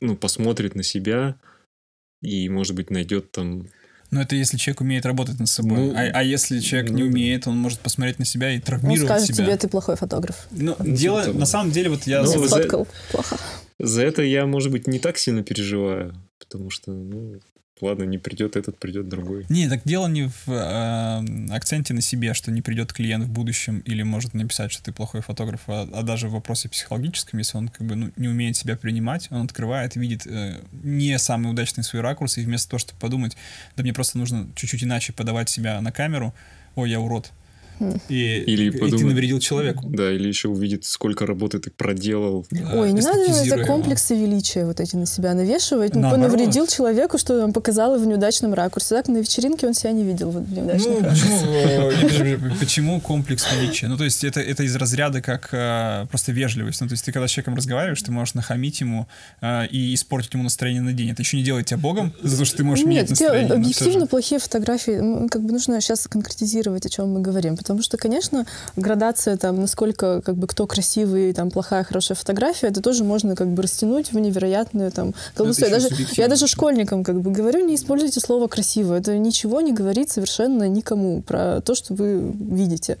ну, 0.00 0.16
посмотрит 0.16 0.74
на 0.74 0.82
себя 0.82 1.36
и, 2.22 2.48
может 2.48 2.74
быть, 2.74 2.90
найдет 2.90 3.30
там 3.30 3.68
но 4.10 4.22
это 4.22 4.36
если 4.36 4.56
человек 4.56 4.80
умеет 4.82 5.04
работать 5.04 5.38
над 5.38 5.48
собой. 5.48 5.76
Ну, 5.76 5.92
а, 5.96 6.02
а 6.14 6.22
если 6.22 6.60
человек 6.60 6.90
ну, 6.90 6.98
не 6.98 7.02
умеет, 7.04 7.48
он 7.48 7.56
может 7.56 7.80
посмотреть 7.80 8.18
на 8.18 8.24
себя 8.24 8.52
и 8.52 8.60
травмировать 8.60 9.00
он 9.00 9.06
скажет 9.06 9.34
себя. 9.34 9.46
тебе, 9.46 9.56
ты 9.56 9.68
плохой 9.68 9.96
фотограф. 9.96 10.46
Ну, 10.52 10.76
дело, 10.78 11.24
типа 11.24 11.36
на 11.36 11.46
самом 11.46 11.72
деле, 11.72 11.90
вот 11.90 12.04
я... 12.04 12.22
Ну, 12.22 12.46
сфоткал 12.46 12.86
за, 12.86 13.12
плохо. 13.12 13.36
За 13.78 14.02
это 14.02 14.22
я, 14.22 14.46
может 14.46 14.70
быть, 14.70 14.86
не 14.86 15.00
так 15.00 15.18
сильно 15.18 15.42
переживаю, 15.42 16.14
потому 16.38 16.70
что, 16.70 16.92
ну, 16.92 17.40
ладно, 17.80 18.04
не 18.04 18.18
придет 18.18 18.56
этот, 18.56 18.78
придет 18.78 19.08
другой. 19.08 19.46
Не, 19.48 19.68
так 19.68 19.82
дело 19.84 20.06
не 20.06 20.28
в 20.28 20.48
э, 20.48 21.52
акценте 21.52 21.94
на 21.94 22.00
себе, 22.00 22.34
что 22.34 22.50
не 22.50 22.62
придет 22.62 22.92
клиент 22.92 23.24
в 23.24 23.30
будущем 23.30 23.80
или 23.80 24.02
может 24.02 24.34
написать, 24.34 24.72
что 24.72 24.82
ты 24.82 24.92
плохой 24.92 25.20
фотограф, 25.20 25.62
а, 25.66 25.88
а 25.92 26.02
даже 26.02 26.28
в 26.28 26.32
вопросе 26.32 26.68
психологическом, 26.68 27.38
если 27.38 27.58
он 27.58 27.68
как 27.68 27.86
бы 27.86 27.96
ну, 27.96 28.12
не 28.16 28.28
умеет 28.28 28.56
себя 28.56 28.76
принимать, 28.76 29.28
он 29.30 29.42
открывает, 29.42 29.96
видит 29.96 30.26
э, 30.26 30.60
не 30.82 31.18
самый 31.18 31.50
удачный 31.50 31.84
свой 31.84 32.02
ракурс, 32.02 32.38
и 32.38 32.42
вместо 32.42 32.70
того, 32.70 32.78
чтобы 32.78 32.98
подумать, 32.98 33.36
да 33.76 33.82
мне 33.82 33.92
просто 33.92 34.18
нужно 34.18 34.48
чуть-чуть 34.54 34.84
иначе 34.84 35.12
подавать 35.12 35.48
себя 35.48 35.80
на 35.80 35.92
камеру, 35.92 36.34
ой, 36.74 36.90
я 36.90 37.00
урод, 37.00 37.32
И, 38.08 38.38
Или 38.46 38.70
и 38.70 38.90
ты 38.90 39.04
навредил 39.04 39.38
человеку. 39.40 39.86
Да, 39.88 40.10
или 40.12 40.28
еще 40.28 40.48
увидеть, 40.48 40.84
сколько 40.84 41.26
работы 41.26 41.58
ты 41.58 41.70
проделал. 41.70 42.46
Ой, 42.74 42.92
не 42.92 43.02
надо 43.02 43.32
за 43.32 43.64
комплексы 43.64 44.14
величия 44.14 44.64
вот 44.64 44.80
эти 44.80 44.96
на 44.96 45.06
себя 45.06 45.34
навешивать. 45.34 45.94
Ну, 45.94 46.00
Наоборот. 46.00 46.30
навредил 46.32 46.66
человеку, 46.66 47.18
что 47.18 47.42
он 47.44 47.52
показал 47.52 47.98
в 47.98 48.06
неудачном 48.06 48.54
ракурсе. 48.54 48.94
Так 48.94 49.08
на 49.08 49.18
вечеринке 49.18 49.66
он 49.66 49.74
себя 49.74 49.92
не 49.92 50.04
видел 50.04 50.30
в 50.30 50.52
неудачном 50.52 50.94
Ну, 50.94 51.00
ракурсе. 51.00 51.24
почему, 51.26 51.90
подожди, 51.90 52.36
подожди, 52.36 52.58
почему 52.60 53.00
комплекс 53.00 53.46
величия? 53.52 53.88
Ну, 53.88 53.96
то 53.96 54.04
есть 54.04 54.24
это, 54.24 54.40
это 54.40 54.62
из 54.62 54.74
разряда 54.76 55.20
как 55.20 55.48
э, 55.52 56.06
просто 56.08 56.32
вежливость. 56.32 56.80
Ну, 56.80 56.88
то 56.88 56.92
есть 56.92 57.04
ты 57.04 57.12
когда 57.12 57.28
с 57.28 57.30
человеком 57.30 57.54
разговариваешь, 57.56 58.02
ты 58.02 58.10
можешь 58.12 58.34
нахамить 58.34 58.80
ему 58.80 59.06
э, 59.40 59.66
и 59.68 59.94
испортить 59.94 60.32
ему 60.34 60.44
настроение 60.44 60.82
на 60.82 60.92
день. 60.92 61.10
Это 61.10 61.22
еще 61.22 61.36
не 61.36 61.42
делает 61.42 61.66
тебя 61.66 61.78
богом, 61.78 62.12
за 62.22 62.38
то, 62.38 62.44
что 62.44 62.56
ты 62.58 62.64
можешь 62.64 62.84
менять 62.84 63.10
Нет, 63.10 63.18
те 63.18 63.24
настроение. 63.24 63.48
всё 63.48 63.54
объективно 63.56 64.06
плохие 64.06 64.38
фотографии, 64.40 65.28
как 65.28 65.42
бы 65.42 65.52
нужно 65.52 65.80
сейчас 65.80 66.06
конкретизировать, 66.08 66.86
о 66.86 66.88
чем 66.88 67.10
мы 67.12 67.20
говорим. 67.20 67.56
Потому 67.66 67.82
что, 67.82 67.96
конечно, 67.96 68.46
градация 68.76 69.36
там, 69.36 69.60
насколько 69.60 70.22
как 70.22 70.36
бы 70.36 70.46
кто 70.46 70.68
красивый, 70.68 71.32
там 71.32 71.50
плохая, 71.50 71.82
хорошая 71.82 72.16
фотография, 72.16 72.68
это 72.68 72.80
тоже 72.80 73.02
можно 73.02 73.34
как 73.34 73.48
бы 73.48 73.62
растянуть 73.62 74.12
в 74.12 74.18
невероятную 74.20 74.92
там 74.92 75.14
колбасу. 75.34 75.64
это 75.64 75.74
Я 75.74 75.80
даже, 75.80 75.88
я 76.16 76.28
даже 76.28 76.46
школьникам 76.46 77.02
как 77.02 77.20
бы 77.20 77.32
говорю, 77.32 77.66
не 77.66 77.74
используйте 77.74 78.20
слово 78.20 78.46
красиво. 78.46 78.94
Это 78.94 79.18
ничего 79.18 79.60
не 79.60 79.72
говорит 79.72 80.10
совершенно 80.10 80.68
никому 80.68 81.22
про 81.22 81.60
то, 81.60 81.74
что 81.74 81.94
вы 81.94 82.32
видите. 82.38 82.98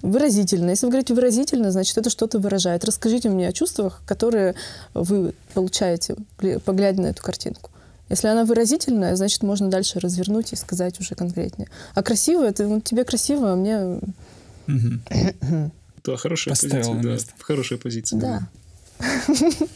Выразительно. 0.00 0.70
Если 0.70 0.86
вы 0.86 0.92
говорите 0.92 1.14
выразительно, 1.14 1.72
значит, 1.72 1.98
это 1.98 2.08
что-то 2.08 2.38
выражает. 2.38 2.84
Расскажите 2.84 3.28
мне 3.30 3.48
о 3.48 3.52
чувствах, 3.52 4.00
которые 4.06 4.54
вы 4.94 5.34
получаете, 5.54 6.14
гля- 6.38 6.60
поглядя 6.60 7.02
на 7.02 7.06
эту 7.08 7.22
картинку. 7.22 7.70
Если 8.08 8.28
она 8.28 8.44
выразительная, 8.44 9.16
значит, 9.16 9.42
можно 9.42 9.70
дальше 9.70 9.98
развернуть 9.98 10.52
и 10.52 10.56
сказать 10.56 11.00
уже 11.00 11.14
конкретнее. 11.14 11.68
А 11.94 12.02
красиво, 12.02 12.44
это 12.44 12.66
вот 12.68 12.84
тебе 12.84 13.04
красиво, 13.04 13.52
а 13.52 13.56
мне... 13.56 14.00
Мгм. 14.66 15.02
Да, 16.04 16.18
хорошая 16.18 16.52
Поставил 16.52 16.74
позиция. 16.82 17.02
Да, 17.02 17.08
место. 17.08 17.32
хорошая 17.38 17.78
позиция. 17.78 18.20
Да. 18.20 18.48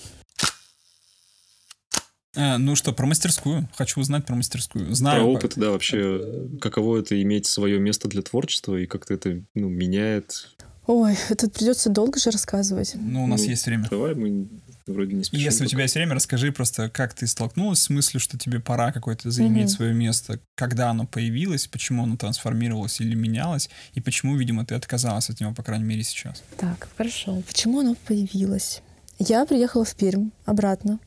А, 2.37 2.57
ну 2.59 2.77
что, 2.77 2.93
про 2.93 3.05
мастерскую. 3.05 3.69
Хочу 3.75 4.01
узнать 4.01 4.25
про 4.25 4.37
мастерскую. 4.37 4.87
Про 4.87 4.95
Знаю. 4.95 5.27
опыт, 5.27 5.55
да, 5.57 5.71
вообще, 5.71 6.49
каково 6.61 6.99
это 6.99 7.21
иметь 7.21 7.47
свое 7.47 7.81
место 7.81 8.07
для 8.07 8.23
творчества 8.23 8.77
и 8.77 8.87
как-то 8.87 9.15
это 9.15 9.43
ну, 9.55 9.69
меняет. 9.69 10.49
Ой, 10.87 11.17
это 11.31 11.51
придется 11.51 11.91
долго 11.91 12.21
же 12.21 12.31
рассказывать. 12.31 12.93
Ну, 12.95 13.25
у 13.25 13.27
нас 13.27 13.43
Ну, 13.43 13.49
есть 13.49 13.67
время. 13.67 13.89
Давай, 13.91 14.15
мы 14.15 14.47
вроде 14.93 15.15
не 15.15 15.25
спешим. 15.25 15.45
Если 15.45 15.65
у 15.65 15.67
пока. 15.67 15.71
тебя 15.71 15.83
есть 15.83 15.95
время, 15.95 16.15
расскажи 16.15 16.53
просто, 16.53 16.89
как 16.91 17.15
ты 17.15 17.27
столкнулась 17.27 17.81
с 17.83 17.91
мыслью, 17.91 18.21
что 18.21 18.39
тебе 18.39 18.61
пора 18.61 18.93
какое-то 18.93 19.31
заиметь 19.31 19.65
Мгм. 19.69 19.77
свое 19.77 19.95
место, 19.95 20.41
когда 20.55 20.91
оно 20.91 21.07
появилось, 21.07 21.67
почему 21.67 22.03
оно 22.05 22.17
трансформировалось 22.17 23.01
или 23.01 23.15
менялось, 23.15 23.71
и 23.95 24.01
почему, 24.01 24.37
видимо, 24.37 24.65
ты 24.67 24.75
отказалась 24.75 25.31
от 25.31 25.41
него, 25.41 25.53
по 25.55 25.63
крайней 25.63 25.85
мере, 25.85 26.03
сейчас. 26.03 26.43
Так, 26.57 26.89
хорошо. 26.97 27.43
Почему 27.47 27.81
оно 27.81 27.95
появилось? 28.07 28.83
Я 29.19 29.45
приехала 29.47 29.85
в 29.85 29.95
Пермь 29.97 30.31
обратно, 30.45 30.99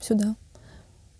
сюда, 0.00 0.34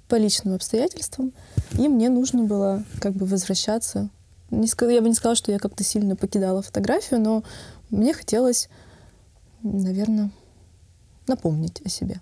по 0.08 0.16
личным 0.16 0.54
обстоятельствам, 0.54 1.32
и 1.78 1.86
мне 1.88 2.08
нужно 2.08 2.44
было 2.44 2.84
как 3.00 3.12
бы 3.14 3.26
возвращаться. 3.26 4.08
Не 4.50 4.66
ска- 4.66 4.92
я 4.92 5.00
бы 5.00 5.08
не 5.08 5.14
сказала, 5.14 5.36
что 5.36 5.52
я 5.52 5.58
как-то 5.58 5.84
сильно 5.84 6.16
покидала 6.16 6.62
фотографию, 6.62 7.20
но 7.20 7.44
мне 7.90 8.12
хотелось, 8.14 8.68
наверное, 9.62 10.30
напомнить 11.26 11.80
о 11.84 11.88
себе. 11.88 12.20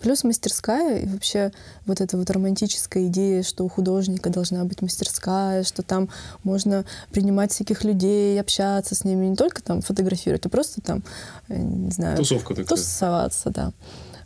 Плюс 0.00 0.24
мастерская, 0.24 0.98
и 0.98 1.06
вообще 1.06 1.52
вот 1.86 2.02
эта 2.02 2.18
вот 2.18 2.30
романтическая 2.30 3.06
идея, 3.06 3.42
что 3.42 3.64
у 3.64 3.68
художника 3.68 4.28
должна 4.28 4.62
быть 4.64 4.82
мастерская, 4.82 5.62
что 5.64 5.82
там 5.82 6.10
можно 6.44 6.84
принимать 7.12 7.52
всяких 7.52 7.82
людей, 7.82 8.38
общаться 8.38 8.94
с 8.94 9.04
ними, 9.04 9.26
не 9.26 9.36
только 9.36 9.62
там 9.62 9.80
фотографировать, 9.80 10.44
а 10.44 10.48
просто 10.50 10.82
там, 10.82 11.02
э, 11.48 11.56
не 11.56 11.90
знаю, 11.90 12.18
Тусовка 12.18 12.54
такая. 12.54 12.66
тусоваться, 12.66 13.50
да. 13.50 13.72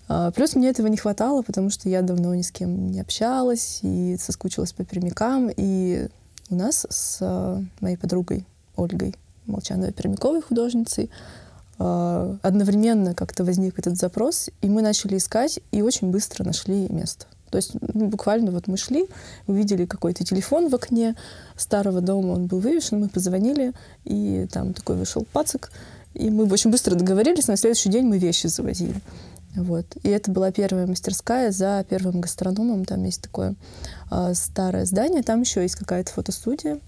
А, 0.09 0.33
Плюс 0.33 0.57
мне 0.57 0.69
этого 0.69 0.89
не 0.89 0.97
хватало, 0.97 1.43
потому 1.43 1.71
что 1.71 1.89
я 1.89 2.03
давно 2.03 2.35
ни 2.35 2.43
с 2.43 2.51
кем 2.51 2.91
не 2.91 3.01
общалась 3.01 3.79
и 3.83 4.17
соскучилась 4.19 4.73
по 4.73 4.85
пермякам. 4.85 5.51
И 5.57 6.09
у 6.51 6.57
нас 6.57 6.85
с 6.91 7.19
э, 7.21 7.63
моей 7.81 7.97
подругой 7.97 8.45
Ольгой 8.75 9.15
Молчановой 9.47 9.93
Пермяковой 9.93 10.43
художницей 10.43 11.11
одновременно 11.81 13.15
как-то 13.15 13.43
возник 13.45 13.79
этот 13.79 13.97
запрос, 13.97 14.51
и 14.61 14.69
мы 14.69 14.83
начали 14.83 15.17
искать, 15.17 15.61
и 15.73 15.81
очень 15.81 16.11
быстро 16.11 16.45
нашли 16.45 16.87
место. 16.91 17.27
То 17.51 17.57
есть 17.57 17.73
ну, 17.81 18.07
буквально 18.07 18.51
вот 18.51 18.69
мы 18.69 18.77
шли, 18.77 19.07
увидели 19.47 19.87
какой-то 19.87 20.23
телефон 20.23 20.69
в 20.69 20.75
окне 20.75 21.17
старого 21.57 22.01
дома, 22.01 22.33
он 22.33 22.47
был 22.47 22.61
вывешен, 22.61 23.01
мы 23.01 23.09
позвонили, 23.09 23.73
и 24.05 24.47
там 24.53 24.73
такой 24.75 24.97
вышел 24.97 25.27
пацик, 25.33 25.73
и 26.15 26.31
мы 26.31 26.45
очень 26.53 26.71
быстро 26.71 26.95
договорились, 26.95 27.49
на 27.49 27.57
следующий 27.57 27.89
день 27.89 28.05
мы 28.05 28.19
вещи 28.19 28.47
завозили. 28.47 29.01
Вот. 29.57 29.87
И 30.03 30.09
это 30.09 30.31
была 30.31 30.53
первая 30.53 30.87
мастерская 30.87 31.51
за 31.51 31.85
первым 31.89 32.21
гастрономом. 32.21 32.85
Там 32.85 33.03
есть 33.05 33.21
такое 33.21 33.57
а, 34.09 34.33
старое 34.35 34.85
здание. 34.85 35.25
Там 35.25 35.41
еще 35.41 35.63
есть 35.63 35.75
какая-то 35.75 36.13
фотостудия. 36.13 36.79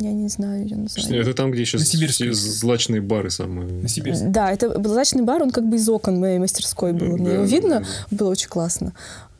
Я 0.00 0.12
не 0.12 0.28
знаю 0.28 0.62
ее 0.64 0.76
название. 0.76 1.20
Это 1.20 1.34
там, 1.34 1.50
где 1.50 1.64
сейчас 1.64 1.82
все 1.82 2.32
злачные 2.32 3.00
бары 3.00 3.30
самые. 3.30 3.68
На 3.82 3.88
Сибирске. 3.88 4.26
Да, 4.28 4.52
это 4.52 4.78
был 4.78 4.90
злачный 4.92 5.22
бар, 5.22 5.42
он 5.42 5.50
как 5.50 5.68
бы 5.68 5.76
из 5.76 5.88
окон 5.88 6.20
моей 6.20 6.38
мастерской 6.38 6.92
был. 6.92 7.16
Мне 7.16 7.24
Да, 7.24 7.32
его 7.34 7.44
видно, 7.44 7.80
да. 7.80 8.16
было 8.16 8.30
очень 8.30 8.48
классно. 8.48 8.92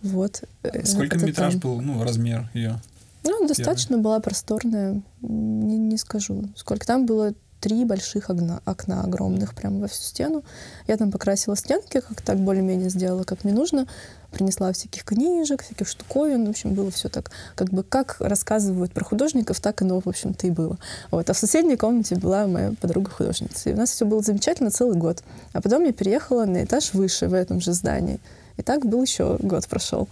Вот. 0.02 0.42
Э, 0.64 0.84
Сколько 0.84 1.16
это 1.16 1.26
метраж 1.26 1.52
там. 1.54 1.60
был, 1.60 1.80
ну, 1.80 2.02
размер 2.02 2.50
ее? 2.54 2.80
Ну, 3.24 3.46
достаточно 3.46 3.98
была 3.98 4.20
просторная, 4.20 5.00
не, 5.20 5.76
не 5.78 5.96
скажу. 5.96 6.48
Сколько 6.56 6.86
там 6.86 7.04
было 7.06 7.34
три 7.60 7.84
больших 7.84 8.30
окна, 8.30 8.60
окна 8.64 9.02
огромных 9.02 9.54
прямо 9.54 9.80
во 9.80 9.88
всю 9.88 10.02
стену. 10.02 10.44
Я 10.86 10.96
там 10.96 11.10
покрасила 11.10 11.56
стенки, 11.56 12.00
как 12.00 12.22
так 12.22 12.38
более-менее 12.38 12.90
сделала, 12.90 13.24
как 13.24 13.44
мне 13.44 13.52
нужно. 13.52 13.86
Принесла 14.30 14.72
всяких 14.72 15.04
книжек, 15.04 15.62
всяких 15.62 15.88
штуковин. 15.88 16.46
В 16.46 16.50
общем, 16.50 16.74
было 16.74 16.90
все 16.90 17.08
так, 17.08 17.30
как 17.54 17.70
бы 17.70 17.82
как 17.82 18.16
рассказывают 18.20 18.92
про 18.92 19.04
художников, 19.04 19.60
так 19.60 19.80
оно, 19.82 20.00
в 20.00 20.06
общем-то, 20.06 20.46
и 20.46 20.50
было. 20.50 20.78
Вот. 21.10 21.28
А 21.30 21.32
в 21.32 21.38
соседней 21.38 21.76
комнате 21.76 22.16
была 22.16 22.46
моя 22.46 22.72
подруга-художница. 22.80 23.70
И 23.70 23.72
у 23.72 23.76
нас 23.76 23.90
все 23.90 24.04
было 24.04 24.22
замечательно 24.22 24.70
целый 24.70 24.96
год. 24.96 25.22
А 25.52 25.60
потом 25.60 25.84
я 25.84 25.92
переехала 25.92 26.44
на 26.44 26.64
этаж 26.64 26.92
выше 26.94 27.28
в 27.28 27.34
этом 27.34 27.60
же 27.60 27.72
здании. 27.72 28.20
И 28.56 28.62
так 28.62 28.84
был 28.84 29.02
еще 29.02 29.38
год 29.40 29.66
прошел. 29.66 30.08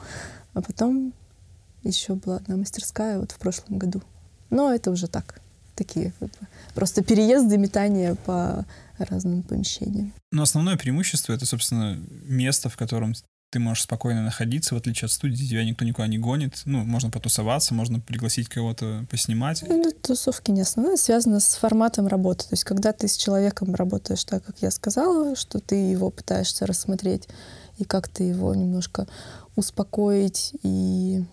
А 0.54 0.62
потом 0.62 1.12
еще 1.82 2.14
была 2.14 2.36
одна 2.36 2.56
мастерская 2.56 3.18
вот 3.18 3.32
в 3.32 3.38
прошлом 3.38 3.78
году. 3.78 4.00
Но 4.50 4.72
это 4.72 4.90
уже 4.90 5.08
так, 5.08 5.40
такие 5.74 6.12
как 6.18 6.30
бы, 6.30 6.46
просто 6.76 7.02
переезды, 7.02 7.58
метания 7.58 8.14
по 8.14 8.64
разным 8.98 9.42
помещениям. 9.42 10.12
Но 10.30 10.42
основное 10.42 10.76
преимущество 10.76 11.32
это, 11.32 11.46
собственно, 11.46 11.98
место, 12.24 12.68
в 12.68 12.76
котором 12.76 13.14
ты 13.50 13.60
можешь 13.60 13.84
спокойно 13.84 14.22
находиться, 14.22 14.74
в 14.74 14.78
отличие 14.78 15.06
от 15.06 15.12
студии, 15.12 15.46
тебя 15.46 15.64
никто 15.64 15.84
никуда 15.84 16.06
не 16.06 16.18
гонит. 16.18 16.62
Ну, 16.64 16.84
можно 16.84 17.10
потусоваться, 17.10 17.74
можно 17.74 18.00
пригласить 18.00 18.48
кого-то 18.48 19.06
поснимать. 19.10 19.64
Ну, 19.66 19.90
тусовки 20.02 20.50
не 20.50 20.60
основное, 20.60 20.96
связано 20.96 21.40
с 21.40 21.54
форматом 21.54 22.06
работы. 22.06 22.44
То 22.44 22.52
есть, 22.52 22.64
когда 22.64 22.92
ты 22.92 23.08
с 23.08 23.16
человеком 23.16 23.74
работаешь 23.74 24.24
так, 24.24 24.44
как 24.44 24.60
я 24.60 24.70
сказала, 24.70 25.36
что 25.36 25.58
ты 25.60 25.76
его 25.76 26.10
пытаешься 26.10 26.66
рассмотреть 26.66 27.28
и 27.78 27.84
как-то 27.84 28.24
его 28.24 28.54
немножко 28.54 29.06
успокоить 29.54 30.52
и 30.62 31.24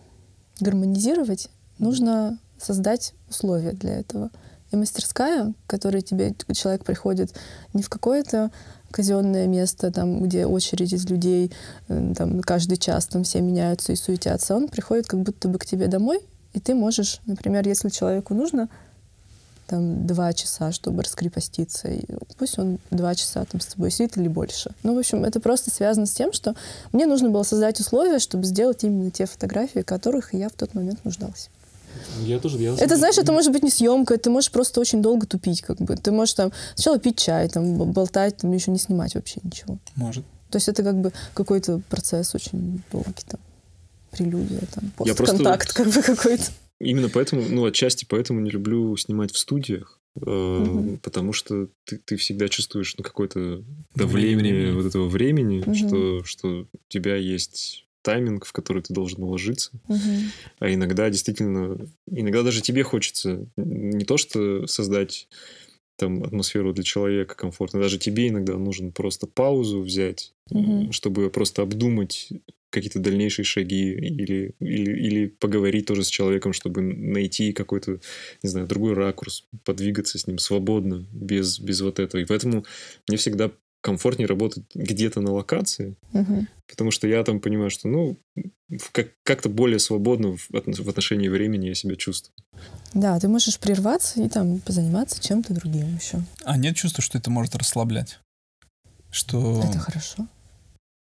гармонизировать, 0.59 1.49
нужно 1.79 2.39
создать 2.57 3.13
условия 3.29 3.73
для 3.73 3.95
этого. 3.95 4.29
И 4.73 4.75
мастерская, 4.75 5.53
к 5.67 5.69
которой 5.69 6.01
тебе 6.01 6.33
человек 6.51 6.83
приходит 6.83 7.31
не 7.73 7.83
в 7.83 7.89
какое-то 7.89 8.49
казенное 8.89 9.45
место, 9.45 9.91
там, 9.91 10.23
где 10.23 10.47
очередь 10.47 10.93
из 10.93 11.05
людей, 11.05 11.51
там, 11.87 12.41
каждый 12.41 12.77
час 12.77 13.05
там 13.05 13.23
все 13.23 13.41
меняются 13.41 13.91
и 13.91 13.95
суетятся. 13.95 14.55
Он 14.55 14.67
приходит 14.67 15.05
как 15.05 15.21
будто 15.21 15.47
бы 15.47 15.59
к 15.59 15.65
тебе 15.67 15.85
домой, 15.85 16.21
и 16.53 16.59
ты 16.59 16.73
можешь, 16.73 17.21
например, 17.27 17.67
если 17.67 17.89
человеку 17.89 18.33
нужно 18.33 18.67
там 19.67 20.07
два 20.07 20.33
часа, 20.33 20.71
чтобы 20.71 21.03
раскрепоститься, 21.03 21.89
и 21.89 22.01
пусть 22.39 22.57
он 22.57 22.79
два 22.89 23.13
часа 23.13 23.45
там 23.45 23.61
с 23.61 23.67
тобой 23.67 23.91
сидит 23.91 24.17
или 24.17 24.27
больше. 24.27 24.71
Ну, 24.81 24.95
в 24.95 24.97
общем, 24.97 25.23
это 25.23 25.39
просто 25.39 25.69
связано 25.69 26.07
с 26.07 26.13
тем, 26.13 26.33
что 26.33 26.55
мне 26.91 27.05
нужно 27.05 27.29
было 27.29 27.43
создать 27.43 27.79
условия, 27.79 28.17
чтобы 28.17 28.45
сделать 28.45 28.83
именно 28.83 29.11
те 29.11 29.27
фотографии, 29.27 29.81
которых 29.81 30.33
я 30.33 30.49
в 30.49 30.53
тот 30.53 30.73
момент 30.73 31.05
нуждалась. 31.05 31.49
Я 32.25 32.39
тоже, 32.39 32.57
я 32.57 32.73
Это, 32.73 32.95
знаешь, 32.97 33.17
это 33.17 33.31
может 33.31 33.51
быть 33.51 33.63
не 33.63 33.69
съемка, 33.69 34.17
ты 34.17 34.29
можешь 34.29 34.51
просто 34.51 34.79
очень 34.81 35.01
долго 35.01 35.25
тупить, 35.27 35.61
как 35.61 35.77
бы. 35.77 35.95
Ты 35.95 36.11
можешь 36.11 36.33
там 36.35 36.51
сначала 36.75 36.99
пить 36.99 37.17
чай, 37.17 37.49
там, 37.49 37.91
болтать, 37.91 38.37
там, 38.37 38.51
еще 38.51 38.71
не 38.71 38.77
снимать 38.79 39.15
вообще 39.15 39.39
ничего. 39.43 39.77
Может. 39.95 40.23
То 40.49 40.57
есть 40.57 40.67
это 40.69 40.83
как 40.83 40.99
бы 41.01 41.11
какой-то 41.33 41.81
процесс 41.89 42.35
очень 42.35 42.83
долгий, 42.91 43.23
там, 43.27 43.39
прелюдия, 44.11 44.61
там, 44.73 44.83
Я 45.05 45.15
просто 45.15 45.37
постконтакт 45.37 45.73
как 45.73 45.87
бы 45.87 46.01
какой-то. 46.01 46.43
Именно 46.79 47.09
поэтому, 47.09 47.43
ну, 47.49 47.65
отчасти 47.65 48.05
поэтому 48.09 48.39
не 48.41 48.49
люблю 48.51 48.95
снимать 48.97 49.31
в 49.31 49.37
студиях. 49.37 49.99
э, 50.15 50.29
Мгм. 50.29 50.97
Потому 50.99 51.33
что 51.33 51.69
ты, 51.85 51.97
ты 51.97 52.17
всегда 52.17 52.47
чувствуешь 52.47 52.93
ну, 52.97 53.03
какое-то 53.03 53.63
Давление 53.95 54.37
времени. 54.37 54.71
вот 54.75 54.85
этого 54.85 55.07
времени, 55.07 55.63
Мгм. 55.65 55.73
что, 55.73 56.23
что 56.23 56.47
у 56.71 56.77
тебя 56.87 57.15
есть 57.15 57.85
тайминг, 58.03 58.45
в 58.45 58.51
который 58.51 58.83
ты 58.83 58.93
должен 58.93 59.23
уложиться. 59.23 59.71
Мгм. 59.87 60.31
А 60.59 60.71
иногда 60.71 61.09
действительно, 61.09 61.77
иногда 62.09 62.43
даже 62.43 62.61
тебе 62.61 62.83
хочется 62.83 63.47
не 63.57 64.05
то, 64.05 64.17
что 64.17 64.67
создать 64.67 65.27
там 65.95 66.23
атмосферу 66.23 66.73
для 66.73 66.83
человека 66.83 67.35
комфортно, 67.35 67.79
даже 67.79 67.97
тебе 67.97 68.27
иногда 68.27 68.57
нужно 68.57 68.91
просто 68.91 69.27
паузу 69.27 69.81
взять, 69.81 70.33
м, 70.51 70.91
чтобы 70.91 71.29
просто 71.29 71.61
обдумать 71.61 72.29
какие-то 72.71 72.97
дальнейшие 72.99 73.45
шаги 73.45 73.91
или, 73.91 74.55
или, 74.59 74.91
или 75.07 75.27
поговорить 75.27 75.85
тоже 75.85 76.03
с 76.03 76.07
человеком, 76.07 76.53
чтобы 76.53 76.81
найти 76.81 77.53
какой-то, 77.53 77.99
не 78.41 78.49
знаю, 78.49 78.65
другой 78.65 78.93
ракурс, 78.93 79.45
подвигаться 79.63 80.17
с 80.17 80.25
ним 80.25 80.39
свободно, 80.39 81.05
без, 81.13 81.59
без 81.59 81.81
вот 81.81 81.99
этого. 81.99 82.19
И 82.19 82.25
поэтому 82.25 82.65
мне 83.07 83.17
всегда 83.17 83.51
комфортнее 83.83 84.27
работать 84.27 84.63
где-то 84.73 85.19
на 85.19 85.31
локации, 85.31 85.95
Мгм. 86.13 86.47
потому 86.69 86.89
что 86.89 87.05
я 87.07 87.21
там 87.23 87.39
понимаю, 87.41 87.69
что, 87.69 87.87
ну, 87.89 88.17
как- 88.93 89.11
как-то 89.23 89.49
более 89.49 89.77
свободно 89.79 90.37
в 90.37 90.49
отно- 90.51 90.81
в 90.81 90.87
отношении 90.89 91.27
времени 91.27 91.67
я 91.67 91.75
себя 91.75 91.95
чувствую. 91.97 92.33
Да, 92.93 93.19
ты 93.19 93.27
можешь 93.27 93.59
прерваться 93.59 94.23
и 94.23 94.29
там 94.29 94.59
позаниматься 94.59 95.21
чем-то 95.21 95.53
другим 95.53 95.95
еще. 95.97 96.23
А 96.45 96.57
нет 96.57 96.75
чувства, 96.77 97.03
что 97.03 97.17
это 97.17 97.29
может 97.29 97.55
расслаблять? 97.55 98.19
Что, 99.11 99.61
Это 99.67 99.77
хорошо. 99.79 100.27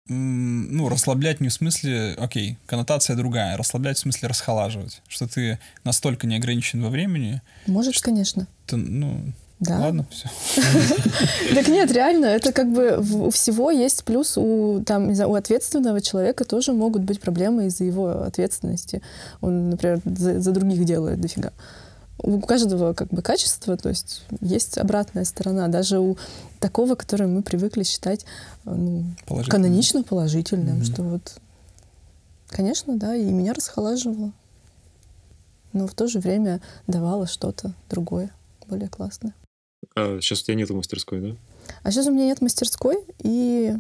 ну, 0.09 0.89
расслаблять 0.89 1.41
не 1.41 1.49
в 1.49 1.53
смысле, 1.53 2.15
окей, 2.19 2.57
коннотация 2.67 3.15
другая, 3.15 3.57
расслаблять 3.57 3.99
в 3.99 4.01
смысле 4.01 4.29
расхолаживать, 4.29 5.03
что 5.07 5.29
ты 5.29 5.59
настолько 5.85 6.27
не 6.27 6.37
ограничен 6.37 6.83
во 6.83 6.89
времени, 6.89 7.43
Может, 7.67 8.01
конечно. 8.01 8.49
то, 8.67 8.77
ну, 8.77 9.33
Да. 9.61 9.79
ладно, 9.79 10.07
все. 10.11 10.29
Так 11.55 11.69
нет, 11.69 11.91
реально, 11.93 12.25
это 12.27 12.51
как 12.53 12.73
бы 12.73 12.99
у 12.99 13.31
всего 13.31 13.71
есть 13.71 14.05
плюс, 14.05 14.39
у, 14.39 14.83
там, 14.87 15.11
у 15.11 15.35
ответственного 15.35 16.01
человека 16.01 16.45
тоже 16.45 16.73
могут 16.73 17.03
быть 17.03 17.21
проблемы 17.21 17.67
из-за 17.67 17.85
его 17.85 18.23
ответственности. 18.23 19.03
Он, 19.43 19.69
например, 19.71 20.01
за, 20.05 20.41
за 20.41 20.53
других 20.53 20.85
делает 20.87 21.21
дофига. 21.21 21.53
У 22.23 22.41
каждого 22.41 22.95
как 22.95 23.09
бы 23.09 23.21
качества, 23.23 23.77
то 23.77 23.91
есть 23.91 24.23
есть 24.41 24.79
обратная 24.79 25.25
сторона. 25.25 25.69
Даже 25.69 25.99
у 26.01 26.17
такого, 26.59 26.95
который 26.95 27.27
мы 27.27 27.43
привыкли 27.43 27.83
считать 27.83 28.25
э, 28.65 28.75
ну, 28.75 29.05
Положительно. 29.27 29.57
канонично 29.63 30.03
положительным, 30.03 30.77
Мгм. 30.77 30.85
что 30.85 31.03
вот, 31.03 31.35
конечно, 32.49 32.97
да, 32.99 33.15
и 33.15 33.25
меня 33.25 33.53
расхолаживало. 33.55 34.33
Но 35.73 35.87
в 35.87 35.95
то 35.95 36.09
же 36.09 36.19
время 36.19 36.61
давало 36.87 37.27
что-то 37.27 37.73
другое, 37.91 38.31
более 38.69 38.89
классное. 38.89 39.35
А 39.95 40.21
сейчас 40.21 40.43
у 40.43 40.45
тебя 40.45 40.55
нету 40.57 40.75
мастерской, 40.75 41.21
да? 41.21 41.37
А 41.83 41.91
сейчас 41.91 42.07
у 42.07 42.13
меня 42.13 42.27
нет 42.27 42.41
мастерской, 42.41 42.99
и... 43.23 43.75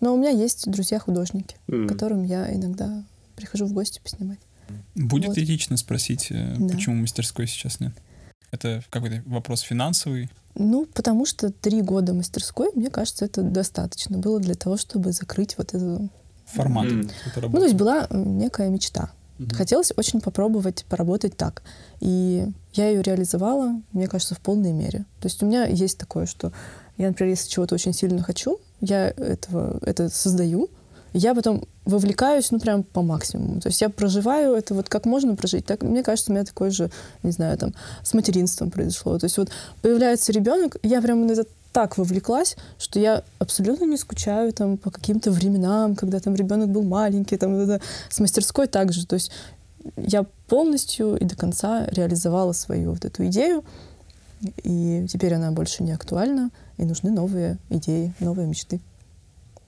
но 0.00 0.14
у 0.14 0.18
меня 0.18 0.30
есть 0.30 0.70
друзья-художники, 0.70 1.56
к 1.66 1.86
которым 1.86 2.24
я 2.24 2.52
иногда 2.54 3.04
прихожу 3.36 3.66
в 3.66 3.72
гости 3.72 4.00
поснимать. 4.02 4.38
Будет 4.94 5.28
Вот. 5.28 5.38
этично 5.38 5.76
спросить, 5.76 6.28
э, 6.30 6.54
Да. 6.58 6.74
почему 6.74 6.96
мастерской 6.96 7.46
сейчас 7.46 7.80
нет? 7.80 7.92
Это 8.50 8.82
какой-то 8.90 9.22
вопрос 9.26 9.60
финансовый? 9.60 10.30
Ну, 10.54 10.86
потому 10.86 11.26
что 11.26 11.50
три 11.50 11.82
года 11.82 12.12
мастерской, 12.12 12.70
мне 12.74 12.90
кажется, 12.90 13.24
это 13.24 13.42
достаточно 13.42 14.18
было 14.18 14.40
для 14.40 14.54
того, 14.54 14.76
чтобы 14.76 15.12
закрыть 15.12 15.56
вот 15.58 15.74
эту... 15.74 16.10
Формат. 16.46 16.86
Этой 16.86 17.42
Ну, 17.42 17.50
то 17.50 17.62
есть 17.62 17.76
была 17.76 18.08
э, 18.10 18.16
некая 18.16 18.68
мечта. 18.68 19.12
Мгм. 19.40 19.56
Хотелось 19.56 19.90
очень 19.96 20.20
попробовать 20.20 20.84
поработать 20.88 21.34
так. 21.34 21.62
И 22.00 22.46
я 22.74 22.88
ее 22.88 23.00
реализовала, 23.00 23.80
мне 23.92 24.06
кажется, 24.06 24.34
в 24.34 24.40
полной 24.40 24.72
мере. 24.72 25.06
То 25.20 25.28
есть 25.28 25.42
у 25.42 25.46
меня 25.46 25.64
есть 25.64 25.96
такое, 25.96 26.26
что 26.26 26.52
я, 26.98 27.08
например, 27.08 27.30
если 27.30 27.48
чего-то 27.48 27.74
очень 27.74 27.94
сильно 27.94 28.22
хочу, 28.22 28.60
я 28.82 29.08
этого, 29.08 29.78
это 29.80 30.10
создаю, 30.10 30.68
я 31.14 31.34
потом 31.34 31.64
вовлекаюсь, 31.86 32.50
ну, 32.50 32.60
прям 32.60 32.82
по 32.82 33.00
максимуму. 33.00 33.60
То 33.60 33.68
есть 33.68 33.80
я 33.80 33.88
проживаю 33.88 34.54
это 34.54 34.74
вот 34.74 34.90
как 34.90 35.06
можно 35.06 35.34
прожить. 35.34 35.64
Так, 35.64 35.82
мне 35.82 36.02
кажется, 36.02 36.30
у 36.30 36.34
меня 36.34 36.44
такое 36.44 36.70
же, 36.70 36.90
не 37.22 37.30
знаю, 37.30 37.56
там, 37.56 37.74
с 38.02 38.12
материнством 38.12 38.70
произошло. 38.70 39.18
То 39.18 39.24
есть 39.24 39.38
вот 39.38 39.48
появляется 39.80 40.32
ребенок, 40.32 40.76
я 40.82 41.00
прям 41.00 41.26
на 41.26 41.32
это 41.32 41.46
так 41.72 41.98
вовлеклась, 41.98 42.56
что 42.78 42.98
я 42.98 43.22
абсолютно 43.38 43.84
не 43.84 43.96
скучаю 43.96 44.52
там 44.52 44.76
по 44.76 44.90
каким-то 44.90 45.30
временам, 45.30 45.94
когда 45.94 46.18
там 46.20 46.34
ребенок 46.34 46.68
был 46.70 46.82
маленький, 46.82 47.36
там 47.36 47.54
это. 47.54 47.80
с 48.08 48.18
мастерской 48.20 48.66
также. 48.66 49.06
То 49.06 49.14
есть 49.14 49.30
я 49.96 50.24
полностью 50.48 51.16
и 51.16 51.24
до 51.24 51.36
конца 51.36 51.86
реализовала 51.86 52.52
свою 52.52 52.92
вот 52.92 53.04
эту 53.04 53.26
идею, 53.26 53.64
и 54.62 55.06
теперь 55.08 55.34
она 55.34 55.52
больше 55.52 55.82
не 55.82 55.92
актуальна, 55.92 56.50
и 56.78 56.84
нужны 56.84 57.10
новые 57.10 57.58
идеи, 57.68 58.14
новые 58.20 58.46
мечты. 58.48 58.80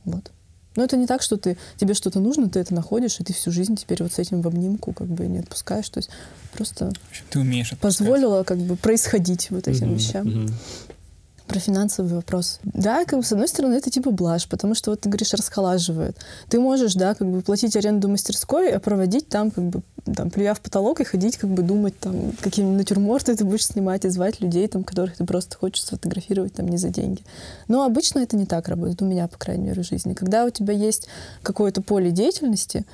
Вот. 0.05 0.31
Но 0.75 0.83
это 0.83 0.97
не 0.97 1.07
так, 1.07 1.21
что 1.21 1.37
ты, 1.37 1.59
тебе 1.77 1.93
что-то 1.93 2.19
нужно, 2.19 2.49
ты 2.49 2.59
это 2.59 2.75
находишь, 2.75 3.21
и 3.21 3.25
ты 3.25 3.35
всю 3.35 3.51
жизнь 3.53 3.77
теперь 3.77 4.03
вот 4.03 4.13
с 4.15 4.19
этим 4.19 4.41
в 4.41 4.47
обнимку 4.49 4.93
как 4.95 5.07
бы 5.07 5.27
не 5.27 5.41
отпускаешь. 5.41 5.89
То 5.91 5.99
есть 5.99 6.09
просто 6.55 6.93
ты 7.31 7.41
умеешь 7.41 7.73
отпускать. 7.73 7.99
позволила 7.99 8.43
как 8.43 8.59
бы 8.59 8.77
происходить 8.77 9.51
вот 9.51 9.69
этим 9.69 9.89
Мгм, 9.89 9.97
вещам. 9.97 10.27
мгм. 10.27 10.55
Про 11.47 11.59
финансовый 11.59 12.15
вопрос. 12.15 12.61
Да, 12.65 13.05
как 13.05 13.19
бы, 13.19 13.25
с 13.25 13.33
одной 13.33 13.49
стороны, 13.49 13.75
это 13.75 13.91
типа 13.91 14.11
блажь, 14.11 14.47
потому 14.49 14.75
что, 14.75 14.91
вот 14.91 15.01
ты 15.01 15.09
говоришь, 15.09 15.35
расхолаживает. 15.35 16.17
Ты 16.49 16.61
можешь, 16.61 16.95
да, 16.95 17.15
как 17.15 17.29
бы 17.29 17.43
платить 17.43 17.77
аренду 17.77 18.09
мастерской, 18.09 18.71
а 18.73 18.81
проводить 18.81 19.29
там, 19.29 19.51
как 19.51 19.65
бы, 19.65 19.83
там, 20.17 20.31
плюя 20.31 20.55
в 20.55 20.61
потолок 20.61 21.01
и 21.01 21.05
ходить, 21.05 21.37
как 21.37 21.51
бы 21.51 21.63
думать, 21.63 21.99
там, 21.99 22.33
какие 22.41 22.65
натюрморты 22.65 23.37
ты 23.37 23.45
будешь 23.45 23.67
снимать 23.67 24.05
и 24.05 24.09
звать 24.09 24.41
людей, 24.41 24.67
там, 24.69 24.85
которых 24.85 25.17
ты 25.17 25.25
просто 25.25 25.57
хочешь 25.57 25.85
сфотографировать, 25.85 26.55
там, 26.55 26.69
не 26.69 26.77
за 26.77 26.89
деньги. 26.89 27.23
Но 27.69 27.85
обычно 27.85 28.21
это 28.21 28.37
не 28.37 28.47
так 28.47 28.69
работает, 28.69 29.03
у 29.03 29.05
меня, 29.05 29.27
по 29.29 29.39
крайней 29.39 29.65
мере, 29.65 29.83
в 29.83 29.87
жизни. 29.87 30.15
Когда 30.15 30.45
у 30.45 30.51
тебя 30.51 30.73
есть 30.73 31.09
какое-то 31.43 31.83
поле 31.83 32.11
деятельности, 32.11 32.87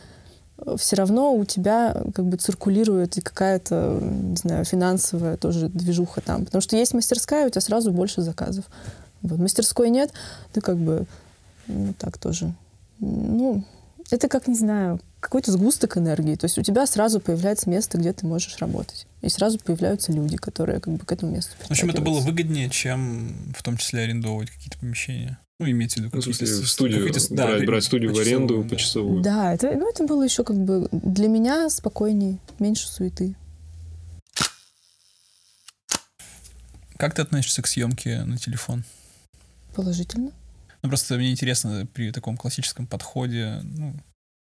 все 0.77 0.97
равно 0.97 1.35
у 1.35 1.45
тебя 1.45 1.97
как 2.15 2.25
бы 2.25 2.37
циркулирует 2.37 3.17
и 3.17 3.21
какая-то, 3.21 4.01
не 4.03 4.37
знаю, 4.37 4.65
финансовая 4.65 5.37
тоже 5.37 5.69
движуха 5.69 6.21
там. 6.21 6.45
Потому 6.45 6.61
что 6.63 6.77
есть 6.77 6.95
мастерская, 6.95 7.47
у 7.47 7.51
тебя 7.51 7.61
сразу 7.61 7.93
больше 7.93 8.23
заказов. 8.23 8.65
Вот. 9.23 9.39
Мастерской 9.39 9.91
нет, 9.91 10.13
ты 10.53 10.61
как 10.61 10.77
бы 10.77 11.07
ну, 11.67 11.95
так 11.99 12.19
тоже. 12.19 12.55
Ну, 13.01 13.65
это 14.11 14.29
как, 14.29 14.49
не 14.49 14.55
знаю, 14.55 15.01
какой-то 15.21 15.53
сгусток 15.53 15.97
энергии. 15.97 16.35
То 16.35 16.47
есть 16.47 16.59
у 16.59 16.63
тебя 16.63 16.87
сразу 16.87 17.21
появляется 17.21 17.69
место, 17.69 17.99
где 17.99 18.13
ты 18.13 18.27
можешь 18.27 18.57
работать. 18.59 19.07
И 19.23 19.29
сразу 19.29 19.59
появляются 19.59 20.13
люди, 20.13 20.37
которые 20.37 20.81
как 20.81 20.95
бы 20.95 21.05
к 21.05 21.13
этому 21.13 21.33
месту 21.33 21.53
В 21.61 21.71
общем, 21.71 21.91
это 21.91 22.01
было 22.01 22.21
выгоднее, 22.21 22.71
чем 22.71 23.53
в 23.57 23.63
том 23.63 23.77
числе 23.77 24.03
арендовывать 24.03 24.51
какие-то 24.51 24.79
помещения. 24.79 25.39
Ну, 25.61 25.69
имеется 25.69 25.99
в 26.01 26.05
виду 26.05 26.11
Ну, 26.15 26.21
в 26.21 26.25
смысле, 26.25 26.47
с- 26.47 26.71
студию, 26.71 27.05
какие-то- 27.07 27.35
да, 27.35 27.47
брать, 27.49 27.67
брать 27.67 27.85
студию 27.85 28.15
в 28.15 28.19
аренду 28.19 28.63
да. 28.63 28.69
почасовую. 28.69 29.23
Да, 29.23 29.53
это, 29.53 29.73
ну, 29.75 29.91
это 29.91 30.05
было 30.07 30.23
еще 30.23 30.45
как 30.45 30.57
бы 30.57 30.89
для 30.93 31.27
меня 31.27 31.69
спокойней, 31.69 32.39
меньше 32.61 32.87
суеты. 32.89 33.35
Как 36.97 37.15
ты 37.15 37.23
относишься 37.23 37.63
к 37.63 37.67
съемке 37.67 38.23
на 38.25 38.39
телефон? 38.39 38.85
Положительно. 39.75 40.31
Ну, 40.83 40.89
просто 40.89 41.17
мне 41.17 41.33
интересно, 41.33 41.87
при 41.93 42.13
таком 42.13 42.37
классическом 42.37 42.87
подходе, 42.87 43.61
ну, 43.65 43.95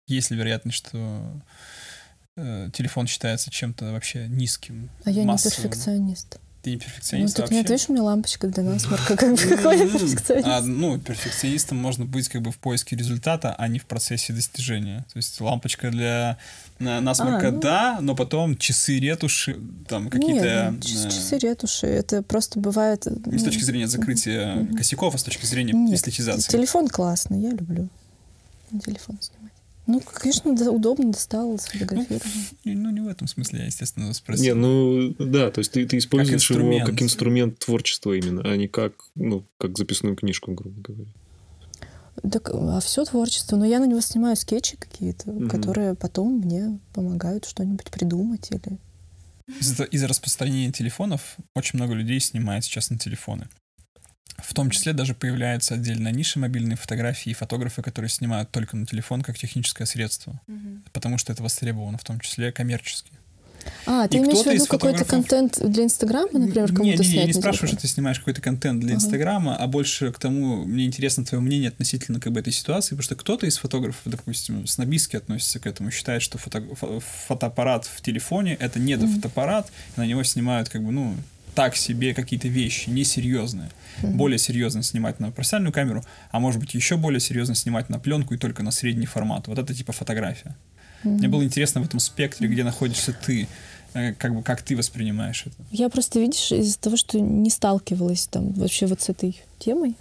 есть 0.07 0.31
ли 0.31 0.37
вероятность, 0.39 0.77
что 0.79 1.41
э, 2.37 2.71
телефон 2.73 3.07
считается 3.07 3.51
чем-то 3.51 3.93
вообще 3.93 4.27
низким? 4.29 4.89
А 5.05 5.11
я 5.11 5.25
массовым? 5.25 5.57
не 5.57 5.63
перфекционист. 5.69 6.39
Ты 6.65 6.71
не 6.71 6.77
Ну, 6.77 6.81
перфекционист 6.81 7.37
тут 7.37 7.43
вообще? 7.43 7.55
нет, 7.57 7.69
видишь, 7.69 7.89
у 7.91 7.93
меня 7.93 8.05
лампочка 8.05 8.47
для 8.49 8.63
насморка, 8.63 9.17
как 9.17 9.33
бы 9.33 9.37
какой 9.37 9.79
перфекционист. 9.87 10.47
А, 10.49 10.63
ну, 10.63 10.99
перфекционистом 10.99 11.77
можно 11.77 12.07
быть 12.07 12.29
как 12.29 12.41
бы 12.41 12.51
в 12.51 12.57
поиске 12.57 12.97
результата, 12.97 13.55
а 13.59 13.69
не 13.69 13.79
в 13.79 13.85
процессе 13.85 14.33
достижения. 14.33 15.05
То 15.13 15.19
есть 15.19 15.39
лампочка 15.43 15.91
для 15.91 16.39
на- 16.79 17.03
насморка, 17.03 17.49
А, 17.49 17.53
ну. 17.53 17.61
да, 17.61 17.99
но 18.01 18.17
потом 18.17 18.57
часы 18.57 18.99
ретуши, 18.99 19.59
там 19.89 20.09
какие-то... 20.09 20.71
Нет, 20.73 20.83
часы, 20.83 21.07
э, 21.09 21.11
часы 21.11 21.39
ретуши, 21.39 21.87
это 21.87 22.23
просто 22.23 22.59
бывает... 22.59 23.05
Не 23.27 23.39
с 23.39 23.43
ну, 23.43 23.45
точки 23.45 23.63
зрения 23.63 23.87
закрытия 23.87 24.67
косяков, 24.75 25.15
а 25.15 25.19
с 25.19 25.23
точки 25.23 25.45
зрения 25.45 25.75
Нет, 25.75 25.99
эстетизации. 25.99 26.51
телефон 26.51 26.89
классный, 26.89 27.41
я 27.43 27.51
люблю 27.51 27.91
телефон 28.83 29.19
снимать. 29.21 29.44
Ну, 29.87 30.01
конечно, 30.01 30.57
да, 30.57 30.71
удобно 30.71 31.13
достал, 31.13 31.59
сфотографировал. 31.59 32.23
Ну, 32.65 32.91
не 32.91 33.01
в 33.01 33.09
этом 33.09 33.27
смысле, 33.27 33.61
я, 33.61 33.67
естественно, 33.67 34.13
спросил. 34.15 34.45
Не, 34.45 34.55
ну 34.55 35.15
да, 35.19 35.51
то 35.51 35.59
есть 35.59 35.73
ты, 35.73 35.87
ты 35.87 35.99
используешь 35.99 36.51
его 36.51 36.61
инструмент. 36.61 36.91
как 36.91 37.03
инструмент 37.03 37.59
творчества 37.59 38.13
именно, 38.13 38.41
а 38.51 38.57
не 38.57 38.67
как, 38.67 38.95
ну, 39.15 39.45
как 39.59 39.77
записную 39.77 40.17
книжку, 40.17 40.53
грубо 40.55 40.81
говоря. 40.81 41.11
Так, 42.33 42.51
а 42.51 42.81
все 42.81 43.05
творчество. 43.05 43.57
Но 43.57 43.67
я 43.67 43.79
на 43.81 43.87
него 43.87 44.01
снимаю 44.01 44.37
скетчи 44.37 44.77
какие-то, 44.77 45.31
Мгм. 45.31 45.49
которые 45.51 45.95
потом 45.95 46.39
мне 46.39 46.79
помогают 46.95 47.45
что-нибудь 47.45 47.91
придумать 47.91 48.51
или... 48.51 48.79
Из-за, 49.61 49.85
из-за 49.85 50.09
распространения 50.09 50.73
телефонов 50.73 51.37
очень 51.55 51.79
много 51.79 51.93
людей 51.93 52.19
снимает 52.21 52.65
сейчас 52.65 52.89
на 52.89 52.99
телефоны. 52.99 53.49
В 54.39 54.53
том 54.53 54.71
числе 54.71 54.93
даже 54.93 55.15
появляется 55.15 55.75
отдельная 55.75 56.13
ниша 56.13 56.39
мобильной 56.39 56.77
фотографии 56.77 57.31
и 57.31 57.35
фотографы, 57.35 57.83
которые 57.83 58.09
снимают 58.11 58.51
только 58.51 58.77
на 58.77 58.85
телефон 58.87 59.23
как 59.23 59.39
техническое 59.39 59.87
средство. 59.87 60.41
Потому 60.93 61.19
что 61.19 61.33
это 61.33 61.43
востребовано, 61.43 61.99
в 61.99 62.05
том 62.05 62.21
числе 62.21 62.53
коммерчески. 62.53 63.11
А, 63.87 64.07
ты 64.09 64.19
И 64.19 64.21
имеешь 64.21 64.45
в 64.45 64.47
виду 64.47 64.67
какой-то 64.67 64.99
фотографов- 64.99 65.09
контент 65.09 65.73
для 65.73 65.85
Инстаграма, 65.85 66.39
например, 66.39 66.71
не, 66.71 66.77
кому-то 66.77 66.85
не, 66.85 66.91
не, 66.91 66.97
снять 66.97 67.15
я 67.15 67.25
не 67.29 67.33
на 67.33 67.39
спрашиваю, 67.41 67.69
что 67.69 67.77
ты 67.79 67.89
снимаешь 67.89 68.19
какой-то 68.19 68.43
контент 68.43 68.81
для. 68.81 68.95
Инстаграма, 68.95 69.57
а 69.57 69.67
больше 69.67 70.13
к 70.13 70.19
тому, 70.19 70.67
мне 70.67 70.85
интересно 70.85 71.25
твое 71.25 71.41
мнение 71.43 71.69
относительно 71.69 72.21
как 72.21 72.33
бы 72.33 72.41
этой 72.41 72.53
ситуации, 72.53 72.91
потому 72.91 73.03
что 73.05 73.15
кто-то 73.17 73.47
из 73.47 73.57
фотографов, 73.57 74.03
допустим, 74.05 74.67
снобистски 74.67 75.17
относится 75.17 75.61
к 75.61 75.67
этому, 75.67 75.91
считает, 75.91 76.21
что 76.21 76.37
фото- 76.37 76.59
фо- 76.59 77.03
фотоаппарат 77.27 77.87
в 77.87 78.03
телефоне— 78.03 78.55
это 78.61 78.79
не 78.79 78.97
фотоаппарат, 78.99 79.73
и 79.97 80.01
на 80.01 80.05
него 80.05 80.23
снимают 80.25 80.69
как 80.69 80.83
бы, 80.85 80.93
ну, 80.93 81.17
так 81.55 81.77
себе 81.77 82.15
какие-то 82.15 82.49
вещи, 82.49 82.91
несерьезные. 82.91 83.71
Более 84.03 84.39
серьезно 84.39 84.83
снимать 84.83 85.21
на 85.21 85.31
профессиональную 85.31 85.73
камеру, 85.73 86.05
а 86.31 86.41
может 86.41 86.61
быть 86.61 86.75
еще 86.75 86.97
более 86.97 87.21
серьезно 87.21 87.55
снимать 87.55 87.89
на 87.89 87.99
пленку 87.99 88.35
и 88.35 88.39
только 88.39 88.63
на 88.63 88.71
средний 88.71 89.07
формат. 89.07 89.47
Вот 89.47 89.59
это 89.59 89.75
типа 89.75 89.93
фотография. 89.93 90.55
Мне 91.05 91.29
было 91.29 91.45
интересно 91.45 91.83
в 91.83 91.85
этом 91.85 92.01
спектре, 92.01 92.49
где 92.49 92.65
находишься 92.65 93.13
ты, 93.13 93.47
э, 93.93 94.15
как 94.15 94.35
бы 94.35 94.43
как 94.43 94.63
ты 94.63 94.77
воспринимаешь 94.77 95.45
это. 95.47 95.57
Я 95.71 95.89
просто, 95.91 96.19
видишь, 96.19 96.51
из-за 96.51 96.79
того, 96.79 96.97
что 96.97 97.21
не 97.21 97.51
сталкивалась 97.51 98.27
там 98.27 98.53
вообще 98.53 98.87
вот 98.87 99.03
с 99.03 99.11
этой 99.11 99.41
темой, 99.59 99.97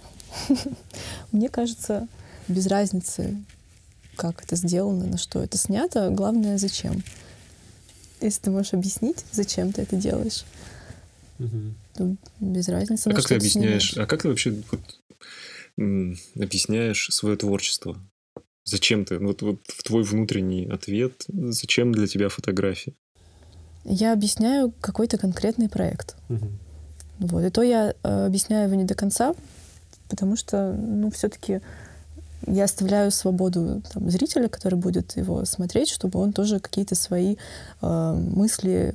мне 1.32 1.48
кажется, 1.48 2.08
без 2.48 2.66
разницы, 2.66 3.36
как 4.16 4.42
это 4.42 4.56
сделано, 4.56 5.06
на 5.06 5.18
что 5.18 5.42
это 5.42 5.58
снято, 5.58 6.08
главное, 6.10 6.58
зачем. 6.58 7.02
Если 8.20 8.40
ты 8.40 8.50
можешь 8.50 8.72
объяснить, 8.72 9.24
зачем 9.32 9.72
ты 9.72 9.82
это 9.82 9.96
делаешь, 9.96 10.44
то 11.94 12.16
без 12.40 12.68
разницы, 12.68 13.08
А 13.08 13.14
как 13.14 13.26
ты 13.28 13.34
объясняешь, 13.36 13.90
снимаешь. 13.90 13.98
а 13.98 14.06
как 14.06 14.22
ты 14.22 14.28
вообще 14.28 14.54
вот, 14.70 14.80
м, 15.78 16.16
объясняешь 16.36 17.08
свое 17.10 17.36
творчество? 17.36 17.96
Зачем 18.64 19.04
ты? 19.04 19.18
Вот, 19.18 19.42
вот 19.42 19.60
в 19.66 19.82
твой 19.82 20.02
внутренний 20.04 20.66
ответ, 20.66 21.24
зачем 21.28 21.92
для 21.92 22.06
тебя 22.06 22.28
фотография? 22.28 22.94
Я 23.84 24.12
объясняю 24.14 24.72
какой-то 24.80 25.18
конкретный 25.18 25.68
проект. 25.68 26.16
Вот. 27.18 27.44
И 27.44 27.50
то 27.50 27.62
я 27.62 27.94
э, 28.02 28.26
объясняю 28.26 28.66
его 28.68 28.74
не 28.74 28.84
до 28.84 28.94
конца, 28.94 29.34
потому 30.08 30.36
что, 30.36 30.72
ну, 30.72 31.10
все-таки 31.10 31.60
я 32.46 32.64
оставляю 32.64 33.10
свободу 33.10 33.82
там, 33.92 34.10
зрителя, 34.10 34.48
который 34.48 34.78
будет 34.78 35.16
его 35.16 35.44
смотреть, 35.44 35.90
чтобы 35.90 36.18
он 36.18 36.32
тоже 36.32 36.58
какие-то 36.58 36.94
свои 36.94 37.36
э, 37.82 38.12
мысли, 38.14 38.94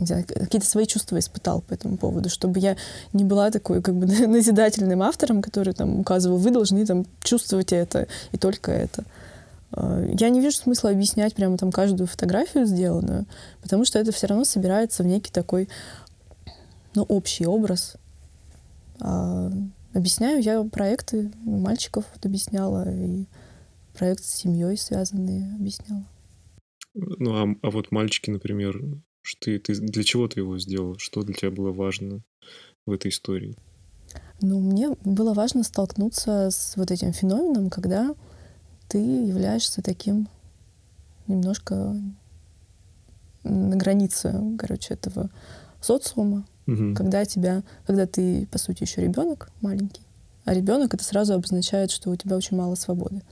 какие-то 0.00 0.66
свои 0.66 0.86
чувства 0.86 1.18
испытал 1.18 1.60
по 1.60 1.74
этому 1.74 1.96
поводу, 1.96 2.28
чтобы 2.28 2.58
я 2.58 2.76
не 3.12 3.24
была 3.24 3.50
такой 3.50 3.82
как 3.82 3.94
бы 3.94 4.06
назидательным 4.26 5.02
автором, 5.02 5.42
который 5.42 5.74
там 5.74 6.00
указывал, 6.00 6.38
вы 6.38 6.50
должны 6.50 6.84
там 6.86 7.06
чувствовать 7.22 7.72
это 7.72 8.06
и 8.32 8.38
только 8.38 8.72
это. 8.72 9.04
Э, 9.76 10.10
Я 10.18 10.28
не 10.28 10.40
вижу 10.40 10.56
смысла 10.56 10.90
объяснять 10.90 11.34
прямо 11.34 11.56
там 11.56 11.72
каждую 11.72 12.06
фотографию 12.06 12.66
сделанную, 12.66 13.26
потому 13.62 13.84
что 13.84 13.98
это 13.98 14.12
все 14.12 14.26
равно 14.26 14.44
собирается 14.44 15.02
в 15.02 15.06
некий 15.06 15.32
такой 15.32 15.68
ну, 16.94 17.02
общий 17.02 17.46
образ. 17.46 17.96
А 19.00 19.50
объясняю 19.92 20.42
я 20.42 20.62
проекты 20.64 21.30
мальчиков 21.44 22.04
вот 22.14 22.24
объясняла, 22.26 22.90
и 22.90 23.26
проект 23.96 24.24
с 24.24 24.34
семьей 24.34 24.76
связанный 24.76 25.54
объясняла. 25.54 26.04
Ну, 26.94 27.34
а, 27.34 27.56
а 27.62 27.70
вот 27.70 27.90
мальчики, 27.90 28.30
например, 28.30 28.80
что 29.24 29.40
ты, 29.40 29.58
ты, 29.58 29.74
для 29.74 30.04
чего 30.04 30.28
ты 30.28 30.40
его 30.40 30.58
сделал? 30.58 30.98
Что 30.98 31.22
для 31.22 31.34
тебя 31.34 31.50
было 31.50 31.72
важно 31.72 32.20
в 32.86 32.92
этой 32.92 33.10
истории? 33.10 33.56
Ну, 34.42 34.60
мне 34.60 34.90
было 35.04 35.32
важно 35.32 35.62
столкнуться 35.62 36.50
с 36.50 36.74
вот 36.76 36.90
этим 36.90 37.12
феноменом, 37.12 37.70
когда 37.70 38.14
ты 38.88 38.98
являешься 38.98 39.82
таким 39.82 40.28
немножко 41.26 41.96
на 43.44 43.76
границе, 43.76 44.38
короче, 44.58 44.94
этого 44.94 45.30
социума, 45.80 46.44
Мгм. 46.66 46.94
когда 46.94 47.24
тебя, 47.24 47.62
когда 47.86 48.06
ты, 48.06 48.46
по 48.50 48.58
сути, 48.58 48.82
еще 48.82 49.00
ребенок 49.02 49.50
маленький, 49.62 50.02
а 50.44 50.52
ребенок 50.52 50.92
это 50.92 51.04
сразу 51.04 51.32
обозначает, 51.34 51.90
что 51.90 52.10
у 52.10 52.16
тебя 52.16 52.36
очень 52.36 52.56
мало 52.56 52.74
свободы. 52.74 53.22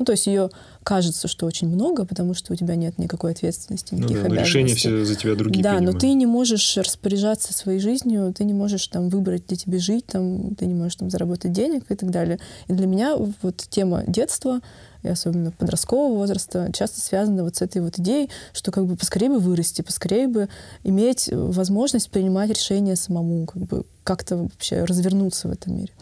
Ну, 0.00 0.06
то 0.06 0.12
есть 0.12 0.26
ее 0.26 0.48
кажется, 0.82 1.28
что 1.28 1.44
очень 1.44 1.68
много, 1.68 2.06
потому 2.06 2.32
что 2.32 2.54
у 2.54 2.56
тебя 2.56 2.74
нет 2.74 2.96
никакой 2.96 3.32
ответственности, 3.32 3.92
Ну 3.92 3.98
никаких 3.98 4.22
да, 4.22 4.28
но 4.30 4.34
решения 4.36 4.72
обязанностей. 4.72 4.88
все 4.88 5.04
за 5.04 5.14
тебя 5.14 5.34
другие 5.34 5.62
Да, 5.62 5.72
но 5.72 5.76
принимают. 5.78 6.00
ты 6.00 6.12
не 6.14 6.24
можешь 6.24 6.76
распоряжаться 6.78 7.52
своей 7.52 7.80
жизнью, 7.80 8.32
ты 8.34 8.44
не 8.44 8.54
можешь 8.54 8.86
там 8.88 9.10
выбрать, 9.10 9.44
где 9.46 9.56
тебе 9.56 9.78
жить, 9.78 10.06
там, 10.06 10.54
ты 10.54 10.64
не 10.64 10.72
можешь 10.72 10.96
там 10.96 11.10
заработать 11.10 11.52
денег 11.52 11.84
и 11.90 11.94
так 11.96 12.10
далее. 12.10 12.38
И 12.66 12.72
для 12.72 12.86
меня 12.86 13.14
вот 13.42 13.58
тема 13.68 14.02
детства, 14.06 14.60
и 15.02 15.08
особенно 15.08 15.50
подросткового 15.52 16.16
возраста, 16.16 16.70
часто 16.72 17.02
связана 17.02 17.44
вот 17.44 17.56
с 17.56 17.60
этой 17.62 17.82
вот 17.82 17.98
идеей, 17.98 18.30
что 18.54 18.70
как 18.72 18.86
бы 18.86 18.96
поскорее 18.96 19.28
бы 19.28 19.38
вырасти, 19.38 19.82
поскорее 19.82 20.28
бы 20.28 20.48
иметь 20.82 21.28
возможность 21.30 22.10
принимать 22.10 22.48
решения 22.48 22.96
самому, 22.96 23.44
как 23.44 23.62
бы 23.64 23.84
как-то 24.02 24.38
вообще 24.38 24.84
развернуться 24.84 25.48
в 25.48 25.52
этом 25.52 25.76
мире. 25.76 25.92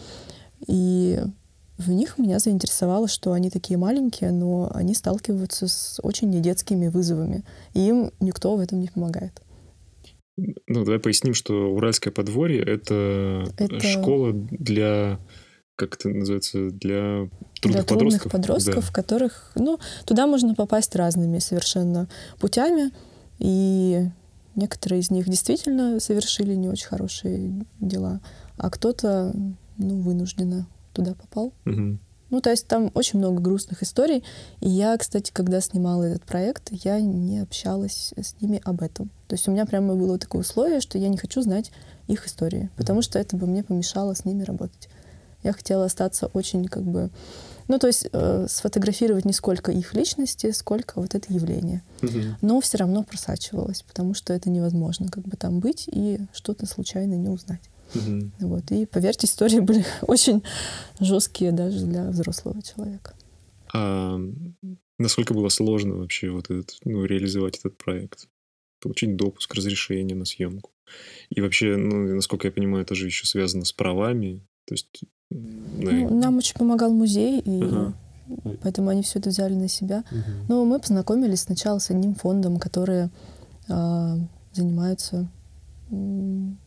И 0.69 1.21
в 1.79 1.91
них 1.91 2.19
меня 2.19 2.39
заинтересовало, 2.41 3.09
что 3.09 3.33
они 3.33 3.51
такие 3.51 3.79
маленькие, 3.79 4.33
но 4.33 4.71
они 4.75 4.95
сталкиваются 4.95 5.69
с 5.69 6.01
очень 6.03 6.29
недетскими 6.31 6.89
вызовами, 6.89 7.45
и 7.73 7.81
им 7.87 8.11
никто 8.21 8.57
в 8.57 8.61
этом 8.61 8.81
не 8.81 8.89
помогает. 8.89 9.41
Ну, 10.37 10.85
давай 10.85 10.99
поясним, 11.01 11.35
что 11.35 11.73
Уральское 11.73 12.13
подворье— 12.13 12.63
это, 12.67 13.45
Это- 13.57 13.81
школа 13.81 14.33
для... 14.33 15.19
Как 15.77 15.95
это 15.95 16.09
называется? 16.09 16.71
Для 16.71 17.29
трудных 17.61 17.73
для 17.73 17.83
трудных 17.85 18.23
подростков? 18.25 18.33
подростков, 18.33 18.87
Да. 18.89 18.93
которых, 18.93 19.53
ну, 19.55 19.79
туда 20.05 20.27
можно 20.27 20.57
попасть 20.57 20.97
разными 20.97 21.39
совершенно 21.39 22.09
путями, 22.41 22.91
и 23.39 24.09
некоторые 24.57 25.01
из 25.01 25.11
них 25.13 25.29
действительно 25.29 26.01
совершили 26.01 26.55
не 26.55 26.69
очень 26.69 26.89
хорошие 26.89 27.65
дела, 27.79 28.21
а 28.57 28.71
кто-то, 28.71 29.33
ну, 29.77 30.01
вынужденно 30.01 30.67
туда 30.99 31.15
попал. 31.15 31.53
Мгм. 31.65 32.01
Ну, 32.31 32.41
то 32.41 32.51
есть 32.51 32.67
там 32.67 32.91
очень 32.95 33.19
много 33.19 33.41
грустных 33.41 33.83
историй. 33.83 34.23
И 34.61 34.69
я, 34.69 34.97
кстати, 34.99 35.31
когда 35.33 35.61
снимала 35.61 36.05
этот 36.05 36.25
проект, 36.25 36.69
я 36.73 37.01
не 37.01 37.39
общалась 37.39 38.13
с 38.17 38.35
ними 38.41 38.61
об 38.65 38.83
этом. 38.83 39.11
То 39.29 39.35
есть 39.35 39.49
у 39.49 39.53
меня 39.53 39.65
прямо 39.65 39.95
было 39.95 40.19
такое 40.19 40.43
условие, 40.43 40.81
что 40.81 40.99
я 40.99 41.09
не 41.09 41.17
хочу 41.17 41.41
знать 41.41 41.71
их 42.07 42.27
истории, 42.27 42.71
потому 42.77 43.03
что 43.03 43.19
это 43.19 43.37
бы 43.37 43.47
мне 43.47 43.63
помешало 43.63 44.15
с 44.15 44.25
ними 44.25 44.43
работать. 44.43 44.89
Я 45.43 45.53
хотела 45.53 45.85
остаться 45.85 46.27
очень 46.35 46.67
как 46.67 46.83
бы... 46.83 47.11
Ну, 47.69 47.79
то 47.79 47.87
есть 47.87 48.09
э, 48.11 48.47
сфотографировать 48.49 49.27
не 49.27 49.33
сколько 49.33 49.71
их 49.71 49.95
личности, 49.95 50.51
сколько 50.51 51.01
вот 51.01 51.15
это 51.15 51.33
явление. 51.33 51.83
Но 52.41 52.61
все 52.61 52.79
равно 52.79 53.05
просачивалось, 53.05 53.83
потому 53.83 54.15
что 54.15 54.33
это 54.33 54.51
невозможно 54.51 55.09
как 55.09 55.25
бы 55.25 55.37
там 55.37 55.61
быть 55.61 55.85
и 55.87 56.19
что-то 56.33 56.67
случайно 56.67 57.15
не 57.15 57.29
узнать. 57.29 57.61
Мгм. 57.95 58.33
Вот. 58.41 58.71
И, 58.71 58.87
поверьте, 58.87 59.27
истории 59.27 59.61
были 59.61 59.85
очень 60.03 60.43
жесткие 61.01 61.53
даже 61.53 61.85
для 61.87 62.09
взрослого 62.11 62.61
человека. 62.63 63.15
А 63.73 64.19
насколько 64.99 65.35
было 65.35 65.49
сложно 65.49 65.97
вообще 65.97 66.31
вот 66.31 66.51
этот, 66.51 66.77
ну, 66.85 67.05
реализовать 67.05 67.59
этот 67.59 67.77
проект? 67.77 68.29
Получить 68.81 69.17
допуск, 69.17 69.55
разрешение 69.55 70.17
на 70.17 70.25
съемку. 70.25 70.71
И 71.31 71.41
вообще, 71.41 71.77
ну, 71.77 72.15
насколько 72.15 72.47
я 72.49 72.53
понимаю, 72.53 72.85
это 72.85 72.95
же 72.95 73.07
еще 73.07 73.27
связано 73.27 73.65
с 73.65 73.73
правами. 73.73 74.47
То 74.67 74.75
есть... 74.75 75.05
м, 75.33 75.81
Ну, 75.81 76.15
нам 76.21 76.39
очень 76.39 76.55
помогал 76.57 76.93
музей, 76.93 77.41
и 77.41 77.63
Ага. 77.63 77.95
поэтому 78.63 78.89
они 78.91 79.03
все 79.03 79.19
это 79.19 79.31
взяли 79.31 79.55
на 79.55 79.69
себя. 79.69 80.05
Но 80.49 80.65
мы 80.65 80.79
познакомились 80.79 81.41
сначала 81.41 81.79
с 81.81 81.91
одним 81.91 82.15
фондом, 82.15 82.59
которые 82.59 83.11
а, 83.71 84.17
занимаются, 84.55 85.29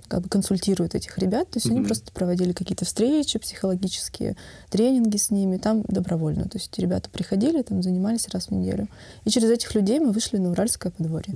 как 0.08 0.22
бы 0.22 0.30
консультируют 0.30 0.96
этих 0.96 1.18
ребят. 1.20 1.50
То 1.52 1.58
есть 1.58 1.68
они 1.68 1.80
Мгм. 1.80 1.88
просто 1.88 2.12
проводили 2.12 2.54
какие-то 2.54 2.86
встречи 2.86 3.38
психологические, 3.40 4.36
тренинги 4.70 5.18
с 5.18 5.30
ними, 5.30 5.58
там 5.58 5.84
добровольно. 5.88 6.46
То 6.46 6.58
есть 6.58 6.78
ребята 6.80 7.10
приходили, 7.10 7.62
там 7.62 7.84
занимались 7.84 8.28
раз 8.30 8.48
в 8.48 8.52
неделю. 8.52 8.88
И 9.26 9.30
через 9.30 9.50
этих 9.50 9.74
людей 9.76 10.00
мы 10.00 10.12
вышли 10.12 10.38
на 10.38 10.50
Уральское 10.52 10.92
подворье. 10.92 11.36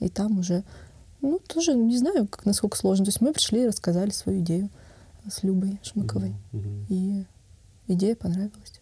И 0.00 0.08
там 0.08 0.38
уже, 0.38 0.62
ну, 1.22 1.40
тоже 1.46 1.74
не 1.74 1.98
знаю, 1.98 2.26
как, 2.28 2.46
насколько 2.46 2.76
сложно. 2.76 3.04
То 3.04 3.08
есть 3.10 3.20
мы 3.20 3.32
пришли 3.32 3.64
и 3.64 3.66
рассказали 3.66 4.10
свою 4.10 4.40
идею 4.40 4.68
с 5.28 5.42
Любой 5.42 5.78
Шмаковой. 5.82 6.34
И 6.88 7.24
идея 7.88 8.14
понравилась. 8.14 8.80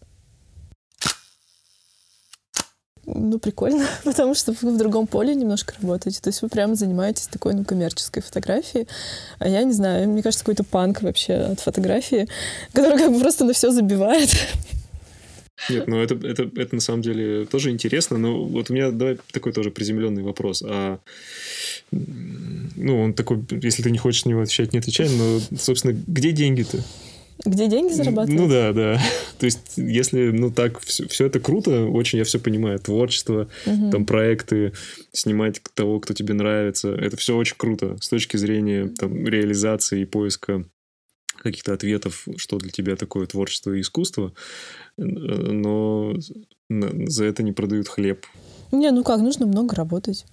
Ну, 3.05 3.37
прикольно, 3.37 3.85
потому 4.03 4.33
что 4.33 4.53
вы 4.61 4.73
в 4.73 4.77
другом 4.77 5.07
поле 5.07 5.35
немножко 5.35 5.73
работаете. 5.81 6.21
То 6.21 6.29
есть 6.29 6.41
вы 6.41 6.49
прямо 6.49 6.75
занимаетесь 6.75 7.27
такой, 7.27 7.53
ну, 7.53 7.65
коммерческой 7.65 8.21
фотографией. 8.21 8.87
А 9.39 9.47
я 9.47 9.63
не 9.63 9.73
знаю, 9.73 10.09
мне 10.09 10.23
кажется, 10.23 10.43
какой-то 10.43 10.63
панк 10.63 11.01
вообще 11.01 11.33
от 11.33 11.59
фотографии, 11.59 12.27
который 12.73 12.97
как 12.97 13.11
бы 13.11 13.19
просто 13.19 13.45
на 13.45 13.53
все 13.53 13.71
забивает. 13.71 14.29
Нет, 15.69 15.87
ну 15.87 16.01
это, 16.01 16.15
это, 16.27 16.49
это 16.55 16.75
на 16.75 16.81
самом 16.81 17.01
деле 17.01 17.45
тоже 17.45 17.69
интересно, 17.69 18.17
но 18.17 18.43
вот 18.43 18.69
у 18.69 18.73
меня 18.73 18.91
давай 18.91 19.17
такой 19.31 19.53
тоже 19.53 19.71
приземленный 19.71 20.23
вопрос. 20.23 20.63
А, 20.65 20.99
ну, 21.91 23.01
он 23.01 23.13
такой, 23.13 23.43
если 23.61 23.83
ты 23.83 23.91
не 23.91 23.97
хочешь 23.97 24.25
на 24.25 24.29
него 24.29 24.41
отвечать, 24.41 24.73
не 24.73 24.79
отвечай, 24.79 25.09
но, 25.09 25.39
собственно, 25.57 25.95
где 26.07 26.31
деньги-то? 26.31 26.83
Где 27.45 27.67
деньги 27.67 27.91
зарабатывать? 27.91 28.39
Ну 28.39 28.47
да, 28.47 28.71
да. 28.71 29.01
То 29.37 29.45
есть, 29.45 29.73
если, 29.75 30.31
ну 30.31 30.49
так, 30.49 30.79
все, 30.79 31.07
все 31.07 31.25
это 31.25 31.39
круто, 31.39 31.85
очень 31.85 32.19
я 32.19 32.23
все 32.23 32.39
понимаю. 32.39 32.79
Творчество, 32.79 33.49
угу. 33.65 33.91
там 33.91 34.05
проекты, 34.05 34.71
снимать 35.11 35.61
того, 35.73 35.99
кто 35.99 36.13
тебе 36.13 36.33
нравится. 36.33 36.89
Это 36.89 37.17
все 37.17 37.35
очень 37.35 37.55
круто 37.57 37.97
с 37.99 38.07
точки 38.07 38.37
зрения 38.37 38.87
там, 38.87 39.25
реализации 39.27 40.01
и 40.01 40.05
поиска 40.05 40.63
каких-то 41.37 41.73
ответов, 41.73 42.25
что 42.37 42.57
для 42.57 42.71
тебя 42.71 42.95
такое 42.95 43.27
творчество 43.27 43.71
и 43.71 43.81
искусство. 43.81 44.33
Но 44.97 46.13
за 46.69 47.25
это 47.25 47.43
не 47.43 47.51
продают 47.51 47.89
хлеб. 47.89 48.25
Не, 48.71 48.91
ну 48.91 49.03
как, 49.03 49.19
нужно 49.19 49.45
много 49.45 49.75
работать. 49.75 50.25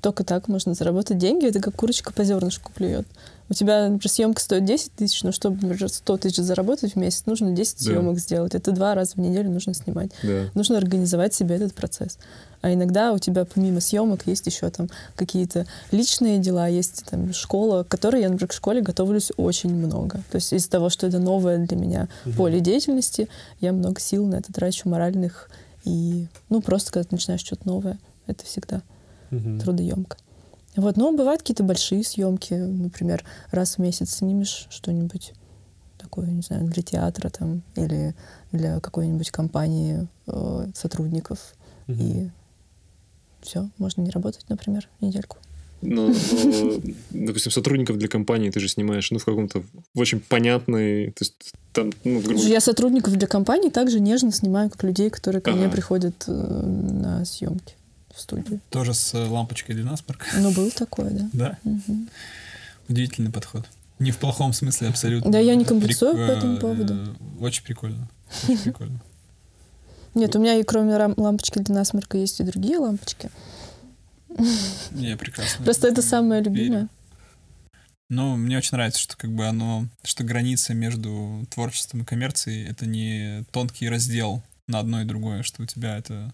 Только 0.00 0.22
так 0.22 0.46
можно 0.46 0.74
заработать 0.74 1.18
деньги. 1.18 1.46
Это 1.46 1.60
как 1.60 1.74
курочка 1.74 2.12
по 2.12 2.22
зернышку 2.22 2.72
клюет. 2.72 3.06
У 3.50 3.54
тебя, 3.54 3.88
например, 3.88 4.08
съемка 4.08 4.40
стоит 4.40 4.64
10 4.64 4.92
тысяч, 4.92 5.22
но 5.22 5.32
чтобы, 5.32 5.56
например, 5.56 5.88
100 5.88 6.16
тысяч 6.18 6.36
заработать 6.36 6.92
в 6.92 6.96
месяц, 6.96 7.24
нужно 7.26 7.52
10 7.52 7.78
да. 7.78 7.84
съемок 7.84 8.18
сделать. 8.18 8.54
Это 8.54 8.72
два 8.72 8.94
раза 8.94 9.12
в 9.14 9.18
неделю 9.18 9.50
нужно 9.50 9.74
снимать. 9.74 10.10
Да. 10.22 10.44
Нужно 10.54 10.76
организовать 10.76 11.34
себе 11.34 11.56
этот 11.56 11.74
процесс. 11.74 12.18
А 12.60 12.72
иногда 12.72 13.12
у 13.12 13.18
тебя 13.18 13.44
помимо 13.44 13.80
съемок 13.80 14.26
есть 14.26 14.46
еще 14.46 14.68
там 14.70 14.88
какие-то 15.14 15.66
личные 15.92 16.38
дела, 16.38 16.66
есть 16.66 17.04
там 17.08 17.32
школа, 17.32 17.84
к 17.84 17.88
которой 17.88 18.20
я, 18.20 18.28
например, 18.28 18.48
к 18.48 18.52
школе 18.52 18.82
готовлюсь 18.82 19.30
очень 19.36 19.74
много. 19.74 20.20
То 20.30 20.36
есть 20.36 20.52
из-за 20.52 20.68
того, 20.68 20.90
что 20.90 21.06
это 21.06 21.18
новое 21.18 21.58
для 21.58 21.76
меня 21.76 22.08
угу. 22.26 22.34
поле 22.34 22.60
деятельности, 22.60 23.28
я 23.60 23.72
много 23.72 24.00
сил 24.00 24.26
на 24.26 24.36
это 24.36 24.52
трачу, 24.52 24.88
моральных 24.88 25.48
и, 25.84 26.26
ну, 26.50 26.60
просто 26.60 26.92
когда 26.92 27.08
ты 27.08 27.14
начинаешь 27.14 27.40
что-то 27.40 27.66
новое, 27.66 27.98
это 28.26 28.44
всегда 28.44 28.82
угу. 29.30 29.58
трудоемко. 29.60 30.16
Вот, 30.78 30.96
но 30.96 31.10
бывают 31.10 31.42
какие-то 31.42 31.64
большие 31.64 32.04
съемки, 32.04 32.54
например, 32.54 33.24
раз 33.50 33.74
в 33.74 33.78
месяц 33.78 34.14
снимешь 34.14 34.68
что-нибудь 34.70 35.32
такое, 35.98 36.26
не 36.28 36.42
знаю, 36.42 36.68
для 36.68 36.84
театра 36.84 37.30
там 37.30 37.62
или 37.74 38.14
для 38.52 38.78
какой-нибудь 38.78 39.30
компании 39.32 40.06
э, 40.28 40.66
сотрудников. 40.74 41.56
Угу. 41.88 41.96
И 42.00 42.30
все, 43.42 43.68
можно 43.78 44.02
не 44.02 44.10
работать, 44.10 44.44
например, 44.48 44.88
недельку. 45.00 45.38
Но, 45.82 46.10
но, 46.10 46.80
допустим, 47.26 47.50
сотрудников 47.50 47.98
для 47.98 48.06
компании 48.06 48.50
ты 48.50 48.60
же 48.60 48.68
снимаешь, 48.68 49.10
ну, 49.10 49.18
в 49.18 49.24
каком-то 49.24 49.64
очень 49.96 50.20
понятной, 50.20 51.10
то 51.10 51.24
есть 51.24 51.54
там, 51.72 51.90
ну, 52.04 52.20
грубо... 52.20 52.40
Я 52.40 52.60
сотрудников 52.60 53.16
для 53.16 53.26
компании 53.26 53.70
также 53.70 53.98
нежно 53.98 54.30
снимаю, 54.30 54.70
как 54.70 54.84
людей, 54.84 55.10
которые 55.10 55.42
ко 55.42 55.50
ага. 55.50 55.58
мне 55.58 55.68
приходят 55.68 56.22
э, 56.28 56.32
на 56.32 57.24
съемки 57.24 57.74
в 58.18 58.22
студию. 58.22 58.60
Тоже 58.70 58.94
с 58.94 59.14
э, 59.14 59.24
лампочкой 59.24 59.74
для 59.74 59.84
насморка? 59.84 60.26
Ну, 60.36 60.50
был 60.52 60.70
такой, 60.70 61.10
да. 61.10 61.28
Да? 61.32 61.58
Угу. 61.64 62.06
Удивительный 62.88 63.30
подход. 63.30 63.66
Не 63.98 64.10
в 64.10 64.18
плохом 64.18 64.52
смысле 64.52 64.88
абсолютно. 64.88 65.30
Да, 65.30 65.38
я 65.38 65.54
не 65.54 65.64
комплексую 65.64 66.14
Прик... 66.14 66.26
по 66.26 66.30
этому 66.30 66.56
э, 66.56 66.60
поводу. 66.60 67.16
Очень 67.40 67.64
прикольно. 67.64 68.08
Очень 68.48 68.58
прикольно. 68.58 69.00
Нет, 70.14 70.34
у 70.36 70.38
меня 70.38 70.54
и 70.56 70.62
кроме 70.62 70.96
лампочки 70.96 71.58
для 71.58 71.74
насморка 71.74 72.18
есть 72.18 72.40
и 72.40 72.44
другие 72.44 72.78
лампочки. 72.78 73.30
Не, 74.90 75.16
прекрасно. 75.16 75.64
Просто 75.64 75.88
это 75.88 76.02
самое 76.02 76.42
любимое. 76.42 76.88
Ну, 78.10 78.36
мне 78.36 78.56
очень 78.56 78.70
нравится, 78.72 79.00
что 79.00 79.16
как 79.18 79.34
бы 79.34 79.46
оно, 79.46 79.86
что 80.02 80.24
граница 80.24 80.72
между 80.72 81.46
творчеством 81.50 82.02
и 82.02 82.04
коммерцией 82.06 82.66
это 82.66 82.86
не 82.86 83.44
тонкий 83.52 83.88
раздел 83.88 84.42
на 84.66 84.78
одно 84.78 85.02
и 85.02 85.04
другое, 85.04 85.42
что 85.42 85.62
у 85.62 85.66
тебя 85.66 85.98
это 85.98 86.32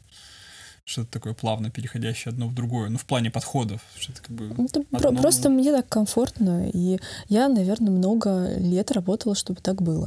что-то 0.85 1.11
такое 1.11 1.35
плавно 1.35 1.71
переходящее 1.71 2.33
одно 2.33 2.47
в 2.47 2.55
другое, 2.55 2.91
ну, 2.91 2.99
в 2.99 3.05
плане 3.07 3.31
подходов, 3.31 3.81
что-то 3.99 4.23
как 4.23 4.31
бы... 4.31 4.65
Это 4.65 4.85
одно... 4.93 5.23
Просто 5.23 5.49
мне 5.49 5.73
так 5.73 5.89
комфортно, 5.89 6.69
и 6.69 6.99
я, 7.29 7.49
наверное, 7.49 7.91
много 7.91 8.55
лет 8.59 8.93
работала, 8.93 9.35
чтобы 9.35 9.61
так 9.61 9.81
было. 9.83 10.07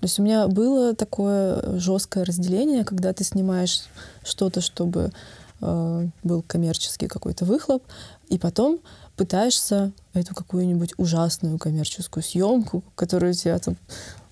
То 0.00 0.06
есть 0.06 0.18
у 0.18 0.22
меня 0.22 0.48
было 0.48 0.94
такое 0.94 1.78
жесткое 1.78 2.24
разделение, 2.24 2.84
когда 2.84 3.12
ты 3.12 3.24
снимаешь 3.24 3.84
что-то, 4.22 4.60
чтобы 4.60 5.12
э, 5.60 6.08
был 6.22 6.42
коммерческий 6.42 7.06
какой-то 7.06 7.44
выхлоп, 7.44 7.82
и 8.28 8.38
потом 8.38 8.80
пытаешься 9.16 9.92
эту 10.12 10.34
какую-нибудь 10.34 10.94
ужасную 10.96 11.58
коммерческую 11.58 12.22
съемку, 12.22 12.82
которую 12.94 13.34
тебя 13.34 13.58
там 13.58 13.76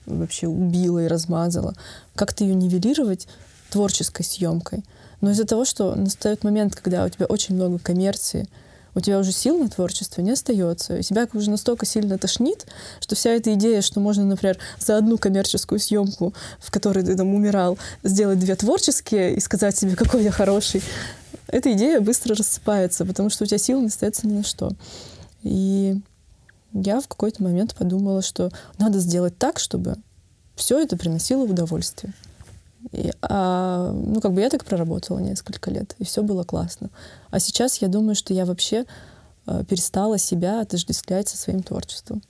вообще 0.07 0.47
убила 0.47 1.05
и 1.05 1.09
размазала, 1.09 1.75
как-то 2.15 2.45
ее 2.45 2.55
нивелировать 2.55 3.29
творческой 3.71 4.25
съемкой. 4.25 4.85
Но 5.23 5.31
из-за 5.31 5.47
того, 5.47 5.65
что 5.65 5.95
настает 5.95 6.45
момент, 6.45 6.75
когда 6.75 7.07
у 7.07 7.09
тебя 7.09 7.25
очень 7.27 7.55
много 7.55 7.79
коммерции, 7.79 8.47
у 8.95 9.01
тебя 9.01 9.19
уже 9.19 9.33
сил 9.33 9.57
на 9.57 9.71
творчество 9.71 10.21
не 10.21 10.33
остается. 10.33 10.99
И 10.99 11.03
тебя 11.03 11.27
уже 11.33 11.49
настолько 11.49 11.87
сильно 11.87 12.19
тошнит, 12.19 12.67
что 13.01 13.15
вся 13.15 13.31
эта 13.31 13.55
идея, 13.55 13.81
что 13.81 14.01
можно, 14.01 14.25
например, 14.25 14.59
за 14.79 14.99
одну 14.99 15.17
коммерческую 15.17 15.79
съемку, 15.79 16.35
в 16.59 16.71
которой 16.71 17.03
ты 17.03 17.17
там 17.17 17.35
умирал, 17.35 17.79
сделать 18.03 18.39
две 18.41 18.55
творческие 18.57 19.35
и 19.35 19.41
сказать 19.41 19.77
себе, 19.77 19.97
какой 19.97 20.25
я 20.25 20.31
хороший, 20.31 20.83
эта 21.47 21.73
идея 21.73 22.01
быстро 22.01 22.35
рассыпается, 22.35 23.07
потому 23.07 23.31
что 23.31 23.45
у 23.45 23.47
тебя 23.47 23.59
сил 23.59 23.81
не 23.81 23.87
остается 23.87 24.27
ни 24.27 24.35
на 24.35 24.45
что. 24.45 24.73
И 25.43 25.97
я 26.73 27.01
в 27.01 27.09
какой-то 27.09 27.43
момент 27.43 27.75
подумала, 27.75 28.23
что 28.23 28.51
надо 28.79 28.99
сделать 28.99 29.39
так, 29.39 29.59
чтобы 29.59 29.97
все 30.57 30.79
это 30.81 30.97
приносило 30.97 31.45
удовольствие. 31.45 32.13
И, 32.91 33.13
а, 33.23 33.93
ну, 33.93 34.21
как 34.21 34.33
бы 34.33 34.41
я 34.41 34.51
так 34.51 34.65
проработала 34.65 35.21
несколько 35.21 35.71
лет, 35.71 35.95
и 35.99 36.05
все 36.05 36.23
было 36.23 36.43
классно. 36.43 36.91
А 37.31 37.39
сейчас 37.39 37.79
я 37.79 37.89
думаю, 37.89 38.15
что 38.15 38.35
я 38.35 38.45
вообще 38.45 38.85
а, 39.47 39.65
перестала 39.65 40.19
себя 40.19 40.61
отождествлять 40.61 41.29
со 41.29 41.37
своим 41.37 41.63
творчеством. 41.63 42.23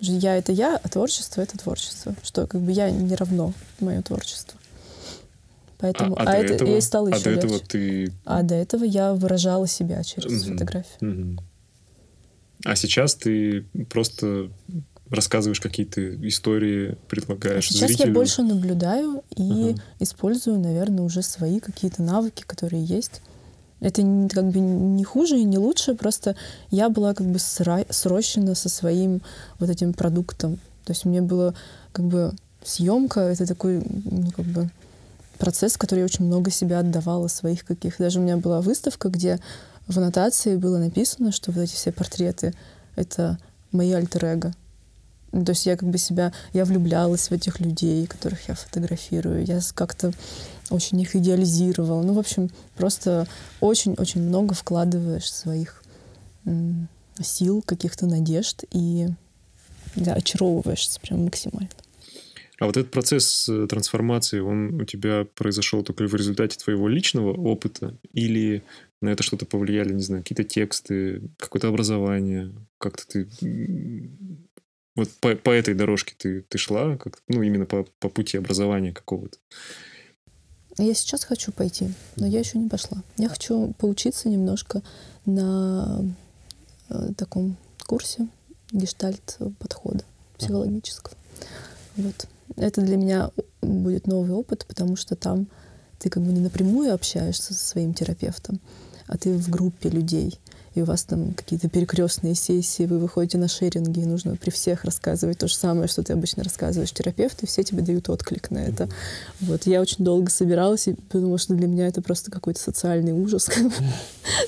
Я— 0.00 0.36
это 0.38 0.52
я, 0.52 0.78
а 0.82 0.88
творчество— 0.88 1.40
это 1.42 1.58
творчество. 1.58 2.14
Что 2.22 2.46
как 2.46 2.60
бы 2.60 2.70
я 2.70 2.90
не 2.90 3.16
равно 3.16 3.52
мое 3.80 4.02
творчество. 4.02 4.58
Поэтому, 5.78 6.16
а, 6.18 6.22
а, 6.22 6.30
а 6.30 6.36
это 6.36 6.54
этого, 6.54 6.68
я 6.70 6.78
и 6.78 6.80
стала 6.80 7.08
еще 7.08 7.18
А 7.18 7.22
до 7.22 7.30
легче. 7.30 7.46
этого 7.46 7.60
ты... 7.60 8.12
А 8.24 8.42
до 8.42 8.54
этого 8.54 8.84
я 8.84 9.12
выражала 9.12 9.66
себя 9.66 10.02
через 10.04 10.44
угу. 10.44 10.52
фотографию. 10.52 11.34
Угу. 11.34 11.42
А 12.64 12.76
сейчас 12.76 13.14
ты 13.14 13.62
просто 13.90 14.50
рассказываешь 15.10 15.60
какие-то 15.60 16.14
истории, 16.28 16.96
предлагаешь 17.08 17.68
Сейчас 17.68 17.88
зрителю. 17.88 18.08
я 18.08 18.14
больше 18.14 18.42
наблюдаю 18.42 19.22
и 19.36 19.42
uh-huh. 19.42 19.80
использую, 20.00 20.58
наверное, 20.58 21.04
уже 21.04 21.22
свои 21.22 21.60
какие-то 21.60 22.02
навыки, 22.02 22.44
которые 22.46 22.84
есть. 22.84 23.22
Это 23.80 24.02
как 24.32 24.50
бы 24.50 24.58
не 24.58 25.04
хуже 25.04 25.38
и 25.38 25.44
не 25.44 25.58
лучше, 25.58 25.94
просто 25.94 26.34
я 26.70 26.88
была 26.88 27.14
как 27.14 27.26
бы 27.26 27.38
срощена 27.38 28.54
со 28.54 28.68
своим 28.68 29.20
вот 29.58 29.68
этим 29.68 29.92
продуктом. 29.92 30.56
То 30.84 30.92
есть 30.92 31.04
мне 31.04 31.20
было 31.20 31.54
как 31.92 32.06
бы 32.06 32.32
съемка, 32.64 33.20
это 33.20 33.46
такой, 33.46 33.82
ну, 34.04 34.30
как 34.30 34.46
бы 34.46 34.70
процесс, 35.38 35.74
в 35.74 35.78
который 35.78 36.00
я 36.00 36.04
очень 36.04 36.24
много 36.24 36.50
себя 36.50 36.80
отдавала, 36.80 37.28
своих 37.28 37.64
каких. 37.64 37.98
Даже 37.98 38.18
у 38.18 38.22
меня 38.22 38.38
была 38.38 38.60
выставка, 38.60 39.08
где 39.08 39.40
в 39.86 39.96
аннотации 39.98 40.56
было 40.56 40.78
написано, 40.78 41.30
что 41.30 41.52
вот 41.52 41.60
эти 41.60 41.74
все 41.74 41.92
портреты— 41.92 42.54
это 42.96 43.38
мои 43.72 43.92
альтер-эго. 43.92 44.48
Ну, 44.48 44.65
то 45.44 45.50
есть 45.50 45.66
я 45.66 45.76
как 45.76 45.88
бы 45.88 45.98
себя, 45.98 46.32
я 46.52 46.64
влюблялась 46.64 47.28
в 47.28 47.32
этих 47.32 47.60
людей, 47.60 48.06
которых 48.06 48.48
я 48.48 48.54
фотографирую. 48.54 49.44
Я 49.44 49.60
как-то 49.74 50.12
очень 50.70 51.00
их 51.00 51.16
идеализировала. 51.16 52.02
Ну, 52.02 52.14
в 52.14 52.18
общем, 52.18 52.50
просто 52.76 53.26
очень-очень 53.60 54.22
много 54.22 54.54
вкладываешь 54.54 55.32
своих 55.32 55.82
сил, 57.20 57.62
каких-то 57.62 58.06
надежд 58.06 58.64
и 58.72 59.08
да, 59.96 60.14
очаровываешься 60.14 61.00
прям 61.00 61.24
максимально. 61.24 61.70
А 62.58 62.66
вот 62.66 62.76
этот 62.76 62.90
процесс 62.90 63.48
э, 63.48 63.66
трансформации, 63.66 64.40
он 64.40 64.80
у 64.80 64.84
тебя 64.84 65.26
произошел 65.34 65.82
только 65.82 66.06
в 66.06 66.14
результате 66.14 66.56
твоего 66.58 66.88
личного 66.88 67.32
опыта 67.32 67.98
или 68.12 68.62
на 69.02 69.10
это 69.10 69.22
что-то 69.22 69.44
повлияли, 69.44 69.92
не 69.92 70.02
знаю, 70.02 70.22
какие-то 70.22 70.44
тексты, 70.44 71.22
какое-то 71.38 71.68
образование, 71.68 72.54
как-то 72.78 73.06
ты 73.06 73.28
вот 74.96 75.10
по, 75.20 75.36
по 75.36 75.50
этой 75.50 75.74
дорожке 75.74 76.14
ты, 76.16 76.42
ты 76.42 76.58
шла, 76.58 76.96
как, 76.96 77.22
ну, 77.28 77.42
именно 77.42 77.66
по, 77.66 77.86
по 78.00 78.08
пути 78.08 78.38
образования 78.38 78.92
какого-то? 78.92 79.38
Я 80.78 80.92
сейчас 80.94 81.24
хочу 81.24 81.52
пойти, 81.52 81.90
но 82.16 82.26
я 82.26 82.40
еще 82.40 82.58
не 82.58 82.68
пошла. 82.68 83.02
Я 83.16 83.28
хочу 83.28 83.74
поучиться 83.78 84.28
немножко 84.28 84.82
на 85.24 86.04
э, 86.88 87.12
таком 87.16 87.56
курсе 87.86 88.28
гештальт 88.72 89.38
подхода 89.58 90.04
психологического. 90.38 91.16
Вот. 91.96 92.26
Это 92.56 92.80
для 92.80 92.96
меня 92.96 93.30
будет 93.62 94.06
новый 94.06 94.32
опыт, 94.32 94.66
потому 94.66 94.96
что 94.96 95.16
там 95.16 95.46
ты 95.98 96.10
как 96.10 96.22
бы 96.22 96.32
не 96.32 96.40
напрямую 96.40 96.92
общаешься 96.92 97.54
со 97.54 97.66
своим 97.66 97.94
терапевтом, 97.94 98.60
а 99.06 99.16
ты 99.16 99.36
в 99.36 99.48
группе 99.48 99.88
людей 99.88 100.38
и 100.76 100.82
у 100.82 100.84
вас 100.84 101.04
там 101.04 101.32
какие-то 101.32 101.68
перекрестные 101.70 102.34
сессии, 102.34 102.84
вы 102.84 102.98
выходите 102.98 103.38
на 103.38 103.48
шеринги, 103.48 104.00
и 104.00 104.04
нужно 104.04 104.36
при 104.36 104.50
всех 104.50 104.84
рассказывать 104.84 105.38
то 105.38 105.48
же 105.48 105.54
самое, 105.54 105.88
что 105.88 106.02
ты 106.02 106.12
обычно 106.12 106.44
рассказываешь 106.44 106.92
терапевту, 106.92 107.46
и 107.46 107.48
все 107.48 107.62
тебе 107.62 107.82
дают 107.82 108.10
отклик 108.10 108.50
на 108.50 108.58
это. 108.58 108.88
Вот. 109.40 109.66
Я 109.66 109.80
очень 109.80 110.04
долго 110.04 110.30
собиралась, 110.30 110.86
и 110.88 110.92
потому 110.92 111.38
что 111.38 111.54
для 111.54 111.66
меня 111.66 111.86
это 111.86 112.02
просто 112.02 112.30
какой-то 112.30 112.60
социальный 112.60 113.12
ужас 113.12 113.48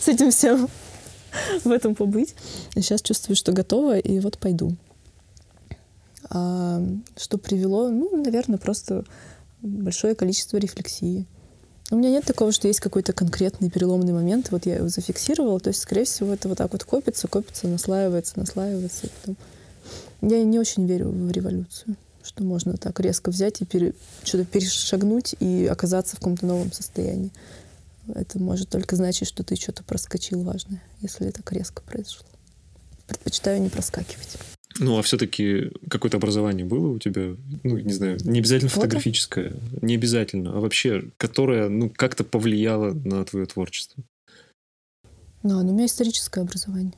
с 0.01 0.09
этим 0.09 0.31
всем 0.31 0.69
в 1.65 1.71
этом 1.71 1.95
побыть. 1.95 2.35
И 2.75 2.83
сейчас 2.83 3.01
чувствую, 3.01 3.35
что 3.35 3.53
готова, 3.53 3.99
и 3.99 4.21
вот 4.21 4.37
пойду. 4.39 4.77
А 6.29 6.83
что 7.17 7.39
привело? 7.39 7.89
Ну, 7.89 8.23
наверное, 8.23 8.59
просто 8.59 9.05
большое 9.63 10.15
количество 10.15 10.59
рефлексии. 10.59 11.27
У 11.91 11.97
меня 11.97 12.11
нет 12.11 12.25
такого, 12.25 12.53
что 12.53 12.69
есть 12.69 12.81
какой-то 12.81 13.15
конкретный 13.15 13.71
переломный 13.71 14.13
момент, 14.13 14.51
вот 14.51 14.67
я 14.67 14.77
его 14.77 14.89
зафиксировала, 14.89 15.59
то 15.59 15.69
есть, 15.69 15.81
скорее 15.81 16.05
всего, 16.05 16.35
это 16.35 16.49
вот 16.49 16.59
так 16.59 16.71
вот 16.73 16.85
копится, 16.85 17.29
копится, 17.29 17.67
наслаивается, 17.67 18.39
наслаивается. 18.39 19.07
И 19.07 19.11
потом... 19.21 19.37
Я 20.21 20.45
не 20.45 20.59
очень 20.59 20.87
верю 20.87 21.09
в 21.09 21.31
революцию, 21.31 21.97
что 22.23 22.45
можно 22.45 22.77
так 22.77 23.01
резко 23.01 23.31
взять 23.31 23.63
и 23.63 23.65
пере... 23.65 23.95
что-то 24.23 24.45
перешагнуть 24.45 25.35
и 25.41 25.67
оказаться 25.67 26.17
в 26.17 26.19
каком-то 26.19 26.45
новом 26.45 26.73
состоянии. 26.73 27.31
Это 28.15 28.39
может 28.39 28.69
только 28.69 28.95
значить, 28.97 29.27
что 29.27 29.43
ты 29.43 29.57
что-то 29.57 29.83
проскочил 29.83 30.43
важное, 30.43 30.83
если 31.01 31.31
так 31.31 31.51
резко 31.53 31.81
произошло. 31.83 32.27
Предпочитаю 33.07 33.63
не 33.63 33.71
проскакивать. 33.71 34.37
Ну, 34.79 34.99
а 34.99 35.03
все-таки 35.03 35.71
какое-то 35.91 36.17
образование 36.19 36.65
было 36.65 36.89
у 36.89 36.99
тебя? 36.99 37.35
Ну, 37.65 37.79
не 37.79 37.93
знаю, 37.93 38.19
не 38.23 38.39
обязательно 38.39 38.71
Фото? 38.71 38.83
фотографическое, 38.87 39.53
не 39.83 39.95
обязательно, 39.97 40.57
а 40.57 40.61
вообще, 40.61 41.05
которое, 41.17 41.69
ну, 41.69 41.91
как-то 41.91 42.25
повлияло 42.25 42.93
на 42.93 43.25
твое 43.25 43.47
творчество? 43.47 44.03
Ну, 45.43 45.59
а 45.59 45.63
у 45.63 45.65
меня 45.65 45.87
историческое 45.87 46.43
образование. 46.43 46.95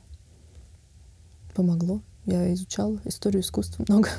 Помогло. 1.55 2.01
Я 2.25 2.53
изучала 2.53 2.99
историю 3.05 3.41
искусства 3.41 3.83
много. 3.87 4.09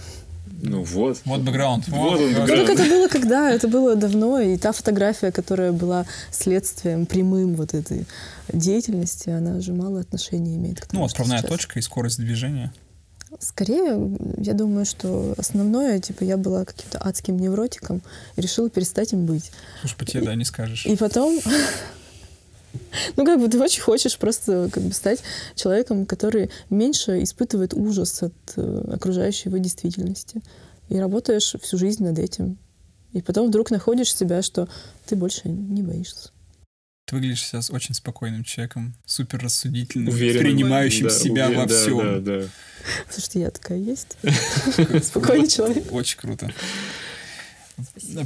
Ну, 0.60 0.82
вот. 0.82 1.20
Вот 1.24 1.40
бэкграунд. 1.40 1.88
Вот 1.88 2.20
он, 2.20 2.32
Ну, 2.32 2.46
так 2.46 2.68
это 2.68 2.84
было 2.84 3.08
когда? 3.08 3.50
Это 3.50 3.68
было 3.68 3.96
давно, 3.96 4.40
и 4.40 4.56
та 4.56 4.72
фотография, 4.72 5.32
которая 5.32 5.72
была 5.72 6.04
следствием 6.30 7.06
прямым 7.06 7.54
вот 7.54 7.74
этой 7.74 8.06
деятельности, 8.52 9.30
она 9.30 9.60
же 9.60 9.72
мало 9.72 10.00
отношения 10.00 10.56
имеет 10.56 10.80
к 10.80 10.86
тому, 10.86 11.02
Ну, 11.02 11.06
отправная 11.06 11.38
сейчас. 11.38 11.50
точка 11.50 11.78
и 11.78 11.82
скорость 11.82 12.18
движения. 12.18 12.72
Скорее, 13.38 14.16
я 14.38 14.54
думаю, 14.54 14.84
что 14.84 15.34
основное, 15.36 16.00
типа, 16.00 16.24
я 16.24 16.36
была 16.36 16.64
каким-то 16.64 16.98
адским 16.98 17.38
невротиком 17.38 18.02
и 18.36 18.40
решила 18.40 18.68
перестать 18.70 19.12
им 19.12 19.26
быть. 19.26 19.50
Слушай, 19.80 19.96
по 19.96 20.04
тебе, 20.04 20.24
да, 20.24 20.34
не 20.34 20.44
скажешь. 20.44 20.86
И 20.86 20.96
потом, 20.96 21.38
ну, 23.16 23.24
как 23.24 23.40
бы 23.40 23.48
ты 23.48 23.60
очень 23.60 23.82
хочешь 23.82 24.18
просто 24.18 24.68
как 24.72 24.82
бы 24.82 24.92
стать 24.92 25.22
человеком, 25.54 26.06
который 26.06 26.50
меньше 26.70 27.22
испытывает 27.22 27.74
ужас 27.74 28.22
от 28.22 28.34
э, 28.56 28.92
окружающей 28.92 29.48
его 29.48 29.58
действительности. 29.58 30.42
И 30.88 30.98
работаешь 30.98 31.54
всю 31.60 31.78
жизнь 31.78 32.04
над 32.04 32.18
этим. 32.18 32.58
И 33.12 33.22
потом 33.22 33.48
вдруг 33.48 33.70
находишь 33.70 34.14
себя, 34.14 34.42
что 34.42 34.68
ты 35.06 35.16
больше 35.16 35.48
не 35.48 35.82
боишься. 35.82 36.30
Ты 37.06 37.16
выглядишь 37.16 37.42
сейчас 37.44 37.70
очень 37.70 37.94
спокойным 37.94 38.44
человеком, 38.44 38.94
супер 39.04 39.40
рассудительным, 39.40 40.08
Уверенным, 40.14 40.44
принимающим 40.44 41.08
да, 41.08 41.14
себя 41.14 41.46
уверен- 41.48 41.60
во 41.60 41.66
да, 41.66 41.74
всем. 41.82 41.98
Да, 41.98 42.38
да. 42.40 42.48
Слушайте, 43.10 43.40
я 43.40 43.50
такая 43.50 43.78
есть. 43.78 44.16
Спокойный 45.04 45.48
человек. 45.48 45.90
Очень 45.92 46.18
круто. 46.18 46.52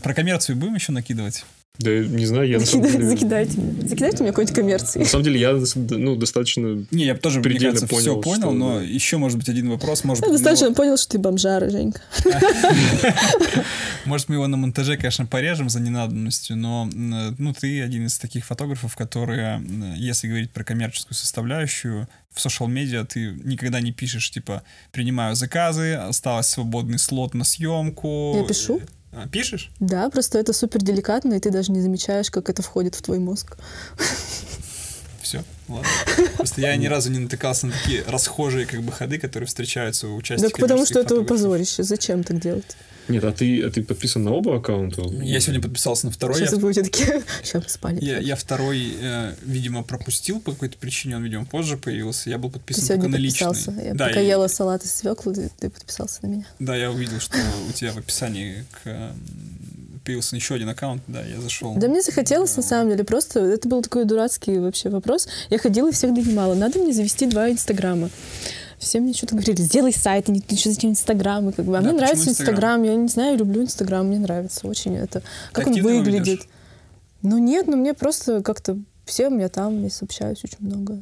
Про 0.03 0.15
коммерцию 0.15 0.57
будем 0.57 0.75
еще 0.75 0.93
накидывать? 0.93 1.45
Да, 1.79 1.91
не 1.91 2.27
знаю, 2.27 2.49
я 2.49 2.59
на 2.59 2.67
самом 2.67 2.87
Закидай- 2.87 2.93
деле... 2.93 3.09
Закидайте. 3.09 3.61
Закидайте 3.83 4.23
мне 4.23 4.33
какой-нибудь 4.33 4.57
коммерции. 4.57 4.99
На 5.01 5.05
самом 5.05 5.25
деле, 5.25 5.41
я 5.41 5.61
ну, 5.75 6.17
достаточно... 6.17 6.87
Не, 6.91 7.05
я 7.05 7.15
тоже, 7.15 7.41
мне 7.41 7.45
Предельно 7.45 7.75
кажется, 7.75 7.87
все 7.97 8.15
понял, 8.15 8.23
понял, 8.23 8.41
что, 8.41 8.51
но 8.53 8.79
да. 8.79 8.83
еще, 8.83 9.17
может 9.19 9.39
быть, 9.39 9.49
один 9.49 9.69
вопрос. 9.71 10.05
Может 10.05 10.25
Я 10.25 10.31
быть, 10.31 10.33
мы 10.33 10.39
достаточно 10.39 10.67
его- 10.67 10.75
понял, 10.75 10.97
что 10.97 11.13
ты 11.13 11.19
бомжара, 11.19 11.69
Женька. 11.71 12.01
Может, 14.07 14.29
мы 14.29 14.37
его 14.37 14.47
на 14.47 14.57
монтаже, 14.57 14.97
конечно, 14.97 15.27
порежем 15.27 15.69
за 15.69 15.81
ненадобностью, 15.81 16.57
но 16.57 16.89
ну, 16.93 17.53
ты 17.53 17.83
один 17.83 18.07
из 18.07 18.19
таких 18.19 18.47
фотографов, 18.47 18.95
которые, 18.95 19.61
если 19.97 20.29
говорить 20.29 20.53
про 20.53 20.63
коммерческую 20.63 21.15
составляющую, 21.15 22.09
в 22.33 22.41
социал-медиа 22.41 23.05
ты 23.05 23.33
никогда 23.45 23.81
не 23.81 23.93
пишешь, 23.93 24.31
типа, 24.31 24.63
принимаю 24.93 25.35
заказы, 25.35 25.95
осталось 25.95 26.47
свободный 26.47 26.99
слот 26.99 27.35
на 27.35 27.45
съемку. 27.45 28.35
Я 28.37 28.45
пишу. 28.45 28.81
А, 29.17 29.27
Пишешь? 29.27 29.71
Да, 29.81 30.11
просто 30.11 30.39
это 30.39 30.53
супер 30.53 30.83
деликатно, 30.83 31.35
и 31.35 31.41
ты 31.41 31.51
даже 31.51 31.73
не 31.73 31.81
замечаешь, 31.81 32.31
как 32.31 32.51
это 32.51 32.61
входит 32.61 32.95
в 32.95 33.01
твой 33.01 33.19
мозг. 33.19 33.57
Все, 35.23 35.43
ладно. 35.69 35.89
Просто 36.37 36.61
я 36.61 36.77
ни 36.77 36.87
разу 36.87 37.11
не 37.11 37.19
натыкался 37.19 37.67
на 37.67 37.73
такие 37.73 38.05
расхожие 38.07 38.67
как 38.67 38.83
бы 38.83 38.93
ходы, 38.93 39.19
которые 39.19 39.47
встречаются 39.47 40.09
у 40.09 40.17
участников. 40.17 40.53
Так 40.53 40.61
потому 40.61 40.85
что 40.85 41.01
это 41.01 41.23
позорище. 41.23 41.83
Зачем 41.83 42.25
так 42.25 42.39
делать? 42.39 42.77
Нет, 43.09 43.23
а 43.25 43.33
ты, 43.33 43.63
а 43.63 43.71
ты 43.71 43.83
подписан 43.83 44.25
на 44.25 44.33
оба 44.33 44.57
аккаунта? 44.57 45.03
Я 45.23 45.39
сегодня 45.41 45.63
подписался 45.63 46.07
на 46.07 46.13
второй. 46.13 46.37
Сейчас 46.39 46.53
я 46.53 46.59
будете 46.59 46.83
такие, 46.83 47.23
сейчас 47.43 47.63
спали. 47.73 48.03
Я, 48.05 48.19
я 48.19 48.35
второй, 48.37 48.95
э, 49.01 49.35
видимо, 49.43 49.83
пропустил 49.83 50.41
по 50.41 50.53
какой-то 50.53 50.77
причине, 50.79 51.17
он, 51.17 51.25
видимо, 51.25 51.45
позже 51.45 51.77
появился. 51.77 52.31
Я 52.31 52.39
был 52.39 52.51
Ты 52.51 52.55
подписан 52.59 52.85
сегодня 52.85 53.03
только 53.05 53.17
на 53.19 53.21
личный. 53.21 53.47
подписался. 53.49 53.81
Я 53.83 53.95
да, 53.95 54.09
пока 54.09 54.21
и- 54.21 54.27
ела 54.27 54.47
салат 54.49 54.85
из 54.85 54.93
свеклы, 54.93 55.35
ты, 55.35 55.51
ты 55.59 55.71
подписался 55.71 56.19
на 56.23 56.27
меня. 56.29 56.47
да, 56.59 56.77
я 56.77 56.91
увидел, 56.91 57.21
что 57.21 57.37
у 57.69 57.73
тебя 57.73 57.93
в 57.93 57.99
описании 57.99 58.65
к, 58.73 58.87
м, 58.89 59.13
появился 60.05 60.37
еще 60.37 60.55
один 60.55 60.69
аккаунт, 60.69 61.03
да, 61.09 61.25
я 61.25 61.41
зашел. 61.41 61.75
Да 61.77 61.89
мне 61.89 62.01
захотелось, 62.03 62.57
на 62.57 62.63
самом 62.63 62.91
деле, 62.91 63.03
просто 63.05 63.41
это 63.41 63.69
был 63.69 63.83
такой 63.83 64.05
дурацкий 64.05 64.59
вообще 64.59 64.89
вопрос. 64.89 65.27
Я 65.51 65.59
ходила 65.59 65.89
и 65.89 65.93
всех 65.93 66.15
донимала. 66.15 66.55
Надо 66.55 66.79
мне 66.79 66.93
завести 66.93 67.27
два 67.27 67.51
инстаграма. 67.51 68.11
Все 68.79 69.01
мне 69.01 69.15
что-то 69.15 69.35
говорили, 69.35 69.61
сделай 69.63 69.93
сайт, 69.93 70.29
не 70.29 70.41
ты 70.41 70.57
что 70.57 70.71
за 70.71 70.79
эти 70.79 70.87
инстаграмы, 70.87 71.53
как 71.53 71.65
бы. 71.65 71.77
А 71.79 71.81
Да, 71.81 71.89
мне 71.89 71.97
нравится 71.97 72.31
Инстаграм? 72.31 72.55
инстаграм, 72.55 72.83
я 72.83 72.95
не 72.95 73.09
знаю, 73.09 73.39
люблю 73.39 73.63
инстаграм, 73.63 74.07
мне 74.07 74.19
нравится 74.19 74.67
очень 74.67 74.97
это. 74.97 75.23
Как 75.53 75.67
он 75.67 75.75
выглядит. 75.81 76.27
ведешь? 76.27 76.49
Ну 77.23 77.39
нет, 77.39 77.67
ну 77.67 77.77
мне 77.77 77.95
просто 77.95 78.43
как-то 78.43 78.79
все 79.07 79.29
у 79.29 79.31
меня 79.31 79.49
там, 79.49 79.83
я 79.83 79.91
сообщаюсь 79.91 80.45
очень 80.45 80.59
много. 80.61 81.01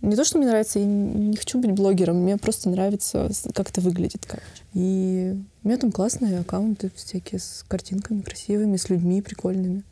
Не 0.00 0.14
то, 0.14 0.24
что 0.24 0.38
мне 0.38 0.46
нравится, 0.46 0.78
я 0.78 0.84
не 0.84 1.36
хочу 1.36 1.58
быть 1.58 1.72
блогером, 1.72 2.22
мне 2.22 2.36
просто 2.36 2.68
нравится, 2.68 3.30
как 3.52 3.70
это 3.70 3.80
выглядит, 3.80 4.24
короче. 4.26 4.46
И 4.74 5.34
у 5.64 5.68
меня 5.68 5.78
там 5.78 5.90
классные 5.90 6.38
аккаунты 6.38 6.90
всякие 6.94 7.40
с 7.40 7.64
картинками 7.66 8.20
красивыми, 8.20 8.76
с 8.76 8.90
людьми 8.90 9.22
прикольными. 9.22 9.82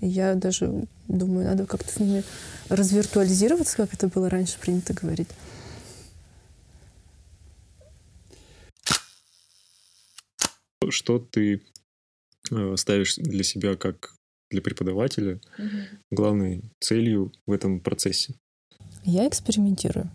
И 0.00 0.06
я 0.06 0.34
даже 0.34 0.86
думаю, 1.08 1.46
надо 1.46 1.64
как-то 1.64 1.90
с 1.90 1.98
ними 1.98 2.24
развиртуализироваться, 2.68 3.76
как 3.76 3.94
это 3.94 4.08
было 4.08 4.28
раньше 4.28 4.58
принято 4.60 4.92
говорить. 4.92 5.28
Что 10.88 11.18
ты 11.18 11.62
э, 12.50 12.76
ставишь 12.76 13.16
для 13.16 13.42
себя 13.42 13.76
как 13.76 14.14
для 14.50 14.62
преподавателя 14.62 15.40
главной 16.10 16.62
целью 16.80 17.32
в 17.46 17.52
этом 17.52 17.80
процессе? 17.80 18.34
Я 19.04 19.28
экспериментирую. 19.28 20.10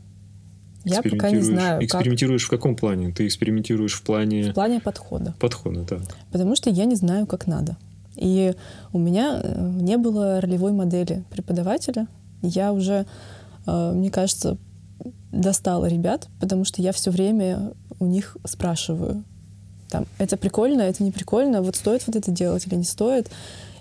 Я 0.85 1.01
пока 1.01 1.29
не 1.29 1.37
Экспериментируешь- 1.37 1.43
знаю, 1.45 1.79
как 1.79 1.85
Экспериментируешь 1.85 2.43
в 2.45 2.49
каком 2.49 2.75
плане? 2.75 3.13
Ты 3.13 3.27
экспериментируешь 3.27 3.93
в 3.93 4.01
плане 4.03 4.51
в 4.51 4.53
плане 4.53 4.81
подхода. 4.81 5.33
подхода, 5.39 5.83
да. 5.83 6.01
потому 6.31 6.55
что 6.55 6.69
я 6.69 6.85
не 6.85 6.95
знаю, 6.95 7.25
как 7.25 7.47
надо. 7.47 7.77
И 8.15 8.53
у 8.91 8.99
меня 8.99 9.39
э, 9.43 9.69
не 9.81 9.97
было 9.97 10.41
ролевой 10.41 10.71
модели 10.71 11.23
преподавателя. 11.29 12.07
Я 12.41 12.73
уже, 12.73 13.05
э, 13.65 13.91
мне 13.93 14.11
кажется, 14.11 14.57
достала 15.31 15.85
ребят, 15.85 16.27
потому 16.39 16.65
что 16.65 16.81
я 16.81 16.91
все 16.91 17.11
время 17.11 17.73
у 17.99 18.05
них 18.05 18.35
спрашиваю, 18.45 19.23
там, 19.93 20.07
это 20.17 20.37
прикольно, 20.37 20.81
это 20.81 21.03
не 21.03 21.11
прикольно, 21.11 21.61
вот 21.61 21.75
стоит 21.75 22.07
вот 22.07 22.15
это 22.15 22.31
делать 22.31 22.65
или 22.65 22.73
не 22.73 22.83
стоит. 22.83 23.29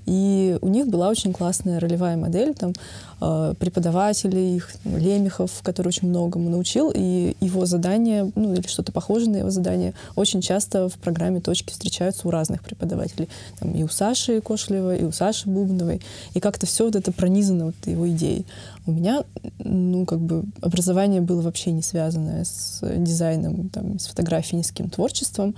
И 0.05 0.59
у 0.61 0.69
них 0.69 0.89
была 0.89 1.09
очень 1.09 1.33
классная 1.33 1.79
ролевая 1.79 2.17
модель, 2.17 2.55
там, 2.55 2.73
э, 3.21 3.55
преподаватели 3.59 4.39
их, 4.39 4.71
ну, 4.85 4.99
Лемехов, 4.99 5.63
который 5.63 5.89
очень 5.89 6.09
многому 6.09 6.51
научил, 6.51 6.93
и 6.93 7.37
его 7.41 7.67
задания, 7.67 8.31
ну, 8.35 8.53
или 8.53 8.67
что-то 8.67 8.91
похожее 8.91 9.31
на 9.31 9.37
его 9.37 9.51
задание, 9.51 9.95
очень 10.17 10.41
часто 10.41 10.89
в 10.89 10.95
программе 10.95 11.41
«Точки» 11.41 11.71
встречаются 11.71 12.27
у 12.27 12.33
разных 12.33 12.65
преподавателей. 12.65 13.29
Там 13.61 13.73
и 13.73 13.85
у 13.85 13.89
Саши 13.89 14.41
Кошлева, 14.41 14.97
и 14.97 15.05
у 15.05 15.13
Саши 15.13 15.49
Бубновой. 15.49 16.01
И 16.35 16.41
как-то 16.41 16.67
все 16.67 16.85
вот 16.85 16.97
это 16.97 17.13
пронизано 17.13 17.67
вот 17.67 17.77
его 17.87 18.09
идеей. 18.09 18.45
У 18.87 18.91
меня, 18.91 19.23
ну, 19.61 20.05
как 20.05 20.19
бы 20.19 20.43
образование 20.61 21.21
было 21.21 21.43
вообще 21.43 21.71
не 21.71 21.83
связанное 21.83 22.45
с 22.45 22.81
дизайном, 22.83 23.69
там, 23.69 24.01
с 24.01 24.09
фотографией, 24.09 24.59
ни 24.59 24.63
с 24.63 24.73
каким 24.73 24.91
творчеством. 24.91 25.55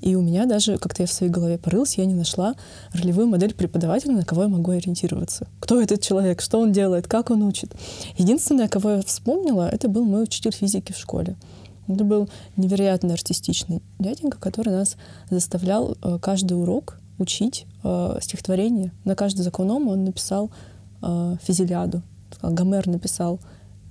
И 0.00 0.14
у 0.14 0.22
меня 0.22 0.46
даже, 0.46 0.78
как-то 0.78 1.02
я 1.02 1.06
в 1.06 1.12
своей 1.12 1.32
голове 1.32 1.58
порылась, 1.58 1.98
я 1.98 2.04
не 2.04 2.14
нашла 2.14 2.54
ролевую 2.92 3.26
модель 3.26 3.54
преподавателя, 3.54 4.12
на 4.12 4.24
кого 4.24 4.42
я 4.42 4.48
могу 4.48 4.70
ориентироваться. 4.70 5.48
Кто 5.60 5.80
этот 5.80 6.00
человек, 6.00 6.40
что 6.40 6.60
он 6.60 6.72
делает, 6.72 7.06
как 7.06 7.30
он 7.30 7.42
учит. 7.42 7.74
Единственное, 8.16 8.68
кого 8.68 8.90
я 8.90 9.02
вспомнила, 9.02 9.68
это 9.68 9.88
был 9.88 10.04
мой 10.04 10.24
учитель 10.24 10.52
физики 10.52 10.92
в 10.92 10.98
школе. 10.98 11.36
Это 11.88 12.04
был 12.04 12.28
невероятно 12.56 13.14
артистичный 13.14 13.82
дяденька, 13.98 14.38
который 14.38 14.72
нас 14.72 14.96
заставлял 15.30 15.96
э, 16.02 16.18
каждый 16.20 16.52
урок 16.52 16.98
учить 17.18 17.66
э, 17.82 18.18
стихотворение. 18.20 18.92
На 19.04 19.14
каждый 19.14 19.40
законом 19.40 19.88
он 19.88 20.04
написал 20.04 20.50
э, 21.02 21.36
физилиаду. 21.42 22.02
Гомер 22.42 22.86
написал 22.86 23.40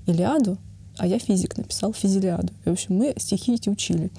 Илиаду, 0.06 0.58
а 0.98 1.08
я 1.08 1.20
физик, 1.20 1.58
написал 1.58 1.94
физилиаду. 1.94 2.54
И, 2.66 2.70
в 2.70 2.74
общем, 2.74 2.96
мы 2.96 3.14
стихи 3.18 3.56
эти 3.56 3.70
учили. 3.70 4.10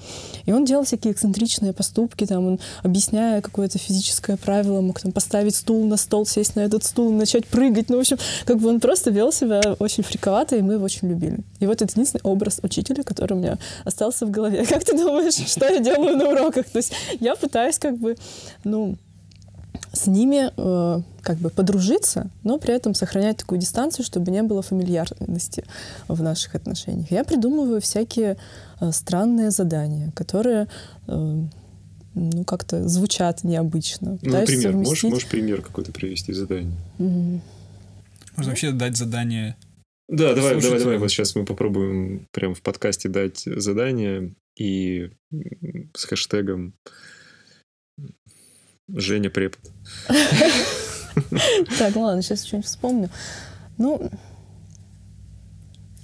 И 0.45 0.51
он 0.51 0.65
делал 0.65 0.83
всякие 0.83 1.13
эксцентричные 1.13 1.73
поступки, 1.73 2.25
там, 2.25 2.45
он, 2.45 2.59
объясняя 2.83 3.41
какое-то 3.41 3.77
физическое 3.77 4.37
правило, 4.37 4.81
мог 4.81 4.99
там 4.99 5.11
поставить 5.11 5.55
стул 5.55 5.85
на 5.85 5.97
стол, 5.97 6.25
сесть 6.25 6.55
на 6.55 6.61
этот 6.61 6.83
стул, 6.83 7.11
начать 7.11 7.45
прыгать. 7.47 7.89
Ну, 7.89 7.97
в 7.97 7.99
общем, 7.99 8.17
как 8.45 8.59
бы 8.59 8.69
он 8.69 8.79
просто 8.79 9.11
вел 9.11 9.31
себя 9.31 9.61
очень 9.79 10.03
фриковато, 10.03 10.55
и 10.55 10.61
мы 10.61 10.73
его 10.73 10.85
очень 10.85 11.09
любили. 11.09 11.39
И 11.59 11.67
вот 11.67 11.81
это 11.81 11.91
единственный 11.91 12.21
образ 12.23 12.59
учителя, 12.63 13.03
который 13.03 13.33
у 13.33 13.37
меня 13.37 13.57
остался 13.85 14.25
в 14.25 14.31
голове. 14.31 14.65
Как 14.69 14.83
ты 14.83 14.97
думаешь, 14.97 15.35
что 15.35 15.67
я 15.67 15.79
делаю 15.79 16.17
на 16.17 16.29
уроках? 16.29 16.69
То 16.69 16.77
есть 16.77 16.93
я 17.19 17.35
пытаюсь 17.35 17.77
как 17.77 17.97
бы, 17.97 18.15
ну, 18.63 18.95
с 19.93 20.07
ними 20.07 20.51
э, 20.55 21.01
как 21.21 21.37
бы 21.37 21.49
подружиться, 21.49 22.29
но 22.43 22.57
при 22.57 22.73
этом 22.73 22.93
сохранять 22.93 23.37
такую 23.37 23.59
дистанцию, 23.59 24.05
чтобы 24.05 24.31
не 24.31 24.43
было 24.43 24.61
фамильярности 24.61 25.63
в 26.07 26.21
наших 26.21 26.55
отношениях. 26.55 27.11
Я 27.11 27.23
придумываю 27.23 27.81
всякие 27.81 28.37
э, 28.79 28.91
странные 28.91 29.51
задания, 29.51 30.11
которые 30.15 30.67
э, 31.07 31.43
ну, 32.15 32.43
как-то 32.45 32.87
звучат 32.87 33.43
необычно. 33.43 34.19
Ну, 34.21 34.39
например, 34.39 34.71
совместить... 34.71 34.73
можешь, 34.73 35.03
можешь 35.03 35.27
пример 35.27 35.61
какой-то 35.61 35.91
привести 35.91 36.33
задание? 36.33 36.77
Mm-hmm. 36.99 37.39
Можно 38.37 38.51
вообще 38.51 38.71
дать 38.71 38.97
задание 38.97 39.55
да, 40.09 40.33
давай, 40.33 40.59
давай, 40.59 40.79
давай. 40.79 40.97
Вот 40.97 41.11
сейчас 41.11 41.35
мы 41.35 41.45
попробуем 41.45 42.27
прямо 42.31 42.55
в 42.55 42.63
подкасте 42.63 43.09
дать 43.09 43.43
задание 43.45 44.33
и 44.57 45.11
с 45.95 46.03
хэштегом 46.05 46.73
Женя 48.95 49.29
препод. 49.29 49.59
Так, 51.77 51.95
ладно, 51.95 52.21
сейчас 52.21 52.45
что-нибудь 52.45 52.67
вспомню. 52.67 53.09
Ну, 53.77 54.09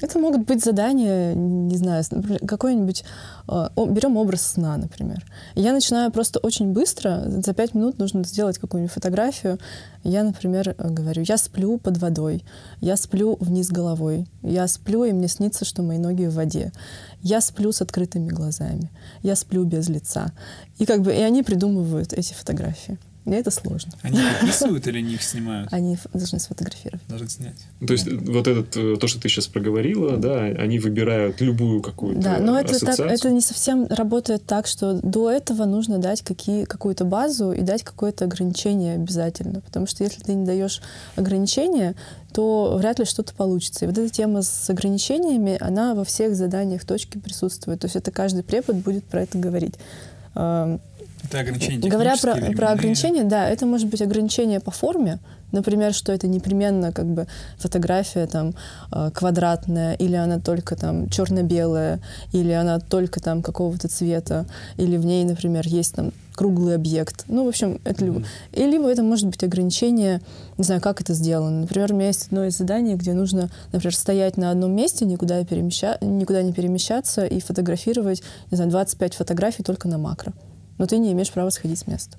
это 0.01 0.19
могут 0.19 0.45
быть 0.45 0.63
задания, 0.63 1.33
не 1.33 1.77
знаю, 1.77 2.03
какой-нибудь... 2.45 3.03
Э, 3.47 3.67
берем 3.75 4.17
образ 4.17 4.41
сна, 4.41 4.75
например. 4.77 5.23
Я 5.55 5.71
начинаю 5.71 6.11
просто 6.11 6.39
очень 6.39 6.73
быстро, 6.73 7.23
за 7.27 7.53
пять 7.53 7.73
минут 7.73 7.97
нужно 7.97 8.23
сделать 8.25 8.57
какую-нибудь 8.57 8.93
фотографию. 8.93 9.57
Я, 10.03 10.23
например, 10.23 10.75
говорю, 10.77 11.23
я 11.25 11.37
сплю 11.37 11.77
под 11.77 11.97
водой, 11.97 12.43
я 12.81 12.97
сплю 12.97 13.37
вниз 13.39 13.69
головой, 13.69 14.27
я 14.41 14.67
сплю, 14.67 15.05
и 15.05 15.13
мне 15.13 15.29
снится, 15.29 15.63
что 15.63 15.81
мои 15.81 15.97
ноги 15.97 16.25
в 16.25 16.33
воде. 16.33 16.73
Я 17.21 17.39
сплю 17.39 17.71
с 17.71 17.81
открытыми 17.81 18.27
глазами, 18.27 18.91
я 19.23 19.35
сплю 19.35 19.63
без 19.63 19.87
лица. 19.87 20.33
И 20.77 20.85
как 20.85 21.01
бы 21.01 21.13
и 21.13 21.21
они 21.21 21.41
придумывают 21.41 22.11
эти 22.11 22.33
фотографии. 22.33 22.99
Мне 23.25 23.39
это 23.39 23.49
сложно. 23.49 23.91
Они 24.03 24.19
записывают 24.19 24.85
или 24.85 24.99
они 24.99 25.15
их 25.15 25.23
снимают? 25.23 25.73
Они 25.73 25.97
должны 26.13 26.39
сфотографировать. 26.39 27.01
Должны 27.07 27.27
снять. 27.27 27.55
То 27.85 27.93
есть 27.93 28.07
вот 28.07 28.47
этот, 28.47 28.77
э, 28.77 28.97
то, 28.97 29.07
что 29.07 29.19
ты 29.19 29.29
сейчас 29.29 29.47
проговорила, 29.47 30.17
да, 30.17 30.43
они 30.43 30.77
выбирают 30.77 31.41
любую 31.41 31.81
какую-то 31.81 32.21
Да, 32.21 32.37
но 32.37 32.59
это, 32.59 32.79
так, 32.79 32.99
это 32.99 33.31
не 33.31 33.41
совсем 33.41 33.87
работает 33.87 34.45
так, 34.45 34.67
что 34.67 34.99
до 35.01 35.31
этого 35.31 35.65
нужно 35.65 35.97
дать 35.97 36.21
какие, 36.21 36.65
какую-то 36.65 37.03
базу 37.03 37.51
и 37.51 37.61
дать 37.61 37.83
какое-то 37.83 38.25
ограничение 38.25 38.95
обязательно. 38.95 39.61
Потому 39.61 39.87
что 39.87 40.03
если 40.03 40.21
ты 40.21 40.35
не 40.35 40.45
даешь 40.45 40.81
ограничения, 41.15 41.95
то 42.31 42.75
вряд 42.77 42.99
ли 42.99 43.05
что-то 43.05 43.33
получится. 43.33 43.85
И 43.85 43.87
вот 43.87 43.97
эта 43.97 44.13
тема 44.13 44.43
с 44.43 44.69
ограничениями, 44.69 45.57
она 45.59 45.95
во 45.95 46.03
всех 46.03 46.35
заданиях 46.35 46.85
точки 46.85 47.17
присутствует. 47.17 47.79
То 47.79 47.85
есть 47.85 47.95
это 47.95 48.11
каждый 48.11 48.43
препод 48.43 48.75
будет 48.75 49.03
про 49.05 49.23
это 49.23 49.39
говорить. 49.39 49.75
Это 51.25 51.39
ограничение 51.39 51.89
Говоря 51.89 52.15
про, 52.21 52.35
про 52.35 52.71
ограничения, 52.71 53.23
да, 53.23 53.47
это 53.49 53.65
может 53.65 53.87
быть 53.87 54.01
ограничение 54.01 54.59
по 54.59 54.71
форме, 54.71 55.19
например, 55.51 55.93
что 55.93 56.11
это 56.11 56.27
непременно 56.27 56.91
как 56.91 57.05
бы 57.05 57.27
фотография 57.57 58.27
там 58.27 58.53
э, 58.91 59.11
квадратная, 59.13 59.93
или 59.93 60.15
она 60.15 60.39
только 60.39 60.75
там 60.75 61.09
черно-белая, 61.09 61.99
или 62.33 62.51
она 62.51 62.79
только 62.79 63.19
там 63.19 63.41
какого-то 63.41 63.87
цвета, 63.87 64.45
или 64.77 64.97
в 64.97 65.05
ней, 65.05 65.23
например, 65.23 65.67
есть 65.67 65.95
там 65.95 66.11
круглый 66.35 66.75
объект. 66.75 67.23
Ну, 67.27 67.45
в 67.45 67.47
общем, 67.47 67.79
это 67.85 68.03
mm-hmm. 68.03 68.05
либо. 68.05 68.23
И 68.51 68.63
либо 68.65 68.89
это 68.89 69.03
может 69.03 69.27
быть 69.27 69.41
ограничение, 69.43 70.21
не 70.57 70.65
знаю, 70.65 70.81
как 70.81 70.99
это 70.99 71.13
сделано. 71.13 71.61
Например, 71.61 71.93
у 71.93 71.95
меня 71.95 72.07
есть 72.07 72.27
одно 72.27 72.45
из 72.45 72.57
заданий, 72.57 72.95
где 72.95 73.13
нужно, 73.13 73.49
например, 73.71 73.95
стоять 73.95 74.35
на 74.35 74.51
одном 74.51 74.75
месте, 74.75 75.05
никуда, 75.05 75.43
перемеща... 75.45 75.97
никуда 76.01 76.43
не 76.43 76.51
перемещаться 76.51 77.25
и 77.25 77.39
фотографировать, 77.39 78.21
не 78.51 78.57
знаю, 78.57 78.69
25 78.69 79.13
фотографий 79.13 79.63
только 79.63 79.87
на 79.87 79.97
макро 79.97 80.33
но 80.77 80.85
ты 80.85 80.97
не 80.97 81.11
имеешь 81.11 81.31
права 81.31 81.49
сходить 81.49 81.79
с 81.79 81.87
места. 81.87 82.17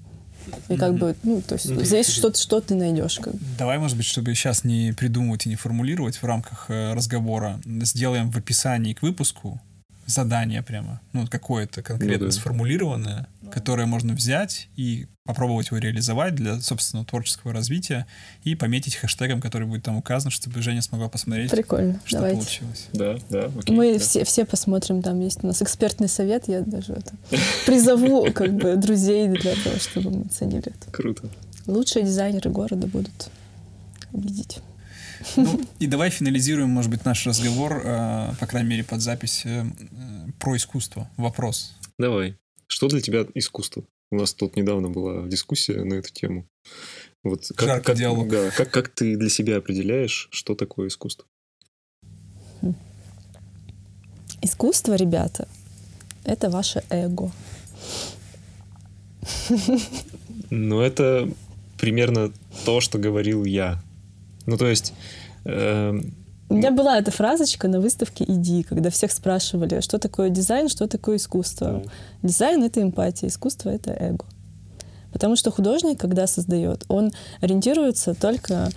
И 0.69 0.77
как 0.77 0.95
бы, 0.95 1.17
ну, 1.23 1.43
то 1.43 1.55
есть 1.55 1.67
здесь 1.67 2.09
что-то, 2.09 2.39
что 2.39 2.61
ты 2.61 2.75
найдешь. 2.75 3.19
Как 3.19 3.35
Давай, 3.59 3.79
может 3.79 3.97
быть, 3.97 4.07
чтобы 4.07 4.35
сейчас 4.35 4.65
не 4.65 4.93
придумывать 4.93 5.47
и 5.47 5.49
не 5.49 5.57
формулировать 5.57 6.17
в 6.17 6.25
рамках 6.25 6.67
э, 6.69 6.95
разговора, 6.95 7.61
сделаем 7.65 8.31
в 8.31 8.37
описании 8.37 8.93
к 8.93 9.03
выпуску 9.03 9.61
задание 10.07 10.63
прямо, 10.63 11.01
ну, 11.13 11.27
какое-то 11.27 11.83
конкретно 11.83 12.27
ну, 12.27 12.33
да. 12.33 12.33
сформулированное, 12.33 13.27
которое 13.51 13.87
можно 13.87 14.15
взять 14.15 14.69
и 14.77 15.07
попробовать 15.25 15.69
его 15.69 15.79
реализовать 15.79 16.35
для 16.35 16.61
собственного 16.61 17.07
творческого 17.07 17.53
развития 17.53 18.07
и 18.45 18.55
пометить 18.55 18.95
хэштегом, 18.95 19.41
который 19.41 19.67
будет 19.67 19.83
там 19.83 19.97
указан, 19.97 20.31
чтобы 20.31 20.63
Женя 20.63 20.83
смогла 20.83 21.09
посмотреть, 21.09 21.51
Прикольно. 21.51 22.01
что 22.05 22.19
Давайте. 22.19 22.37
получилось. 22.39 22.87
Да, 22.93 23.19
да, 23.29 23.51
окей. 23.59 23.75
Мы 23.75 23.95
да. 23.95 23.99
все, 23.99 24.25
все 24.25 24.45
посмотрим, 24.45 25.03
там 25.03 25.21
есть 25.21 25.43
у 25.43 25.47
нас 25.49 25.61
экспертный 25.63 26.09
совет, 26.09 26.49
я 26.49 26.61
даже 26.61 26.93
это 26.93 27.13
призову 27.67 28.33
как 28.33 28.55
бы 28.55 28.77
друзей 28.77 29.29
для 29.29 29.55
того, 29.57 29.79
чтобы 29.79 30.11
мы 30.11 30.25
оценили 30.27 30.69
это. 30.69 30.91
Круто. 30.93 31.29
Лучшие 31.67 32.05
дизайнеры 32.05 32.51
города 32.51 32.87
будут 32.87 33.31
победить. 34.13 34.61
Ну, 35.37 35.61
и 35.79 35.87
давай 35.87 36.11
финализируем, 36.11 36.71
может 36.71 36.91
быть, 36.91 37.05
наш 37.05 37.27
разговор, 37.27 37.83
э, 37.85 38.35
по 38.39 38.47
крайней 38.47 38.71
мере, 38.71 38.85
под 38.85 39.01
запись 39.01 39.43
э, 39.45 39.65
про 40.39 40.57
искусство. 40.57 41.11
Вопрос. 41.17 41.75
Давай. 41.99 42.37
Что 42.67 42.89
для 42.89 43.01
тебя 43.01 43.27
искусство? 43.35 43.85
У 44.11 44.17
нас 44.17 44.35
тут 44.35 44.57
недавно 44.57 44.89
была 44.89 45.27
дискуссия 45.27 45.83
на 45.85 45.95
эту 45.95 46.13
тему. 46.13 46.49
Вот 47.23 47.47
как, 47.57 47.69
Жаркий 47.69 47.87
как, 47.87 47.97
диалог. 47.97 48.29
Да, 48.29 48.51
как, 48.51 48.71
как 48.71 48.89
ты 48.89 49.17
для 49.17 49.29
себя 49.29 49.57
определяешь, 49.57 50.29
что 50.31 50.55
такое 50.55 50.89
искусство? 50.89 51.27
Искусство, 54.43 54.95
ребята, 54.95 55.49
это 56.25 56.51
ваше 56.51 56.85
эго. 56.91 57.33
Ну, 60.51 60.81
это 60.81 61.29
примерно 61.79 62.33
то, 62.65 62.81
что 62.81 62.99
говорил 62.99 63.45
я. 63.45 63.83
Ну, 64.47 64.57
то 64.57 64.67
есть... 64.69 64.93
Э, 65.45 65.99
у 66.49 66.55
меня 66.55 66.71
была 66.71 66.99
эта 66.99 67.11
фразочка 67.11 67.69
на 67.69 67.81
выставке 67.81 68.25
«Иди», 68.27 68.63
когда 68.63 68.91
всех 68.91 69.13
спрашивали, 69.13 69.81
что 69.81 69.99
такое 69.99 70.31
дизайн, 70.31 70.69
что 70.69 70.87
такое 70.87 71.17
искусство. 71.17 71.83
Да. 71.85 71.91
Дизайн— 72.23 72.63
это 72.65 72.81
эмпатия, 72.83 73.29
искусство— 73.29 73.71
это 73.71 73.91
эго. 73.91 74.25
Потому 75.13 75.35
что 75.37 75.51
художник, 75.51 75.99
когда 75.99 76.27
создает, 76.27 76.85
он 76.89 77.13
ориентируется 77.41 78.15
только 78.15 78.69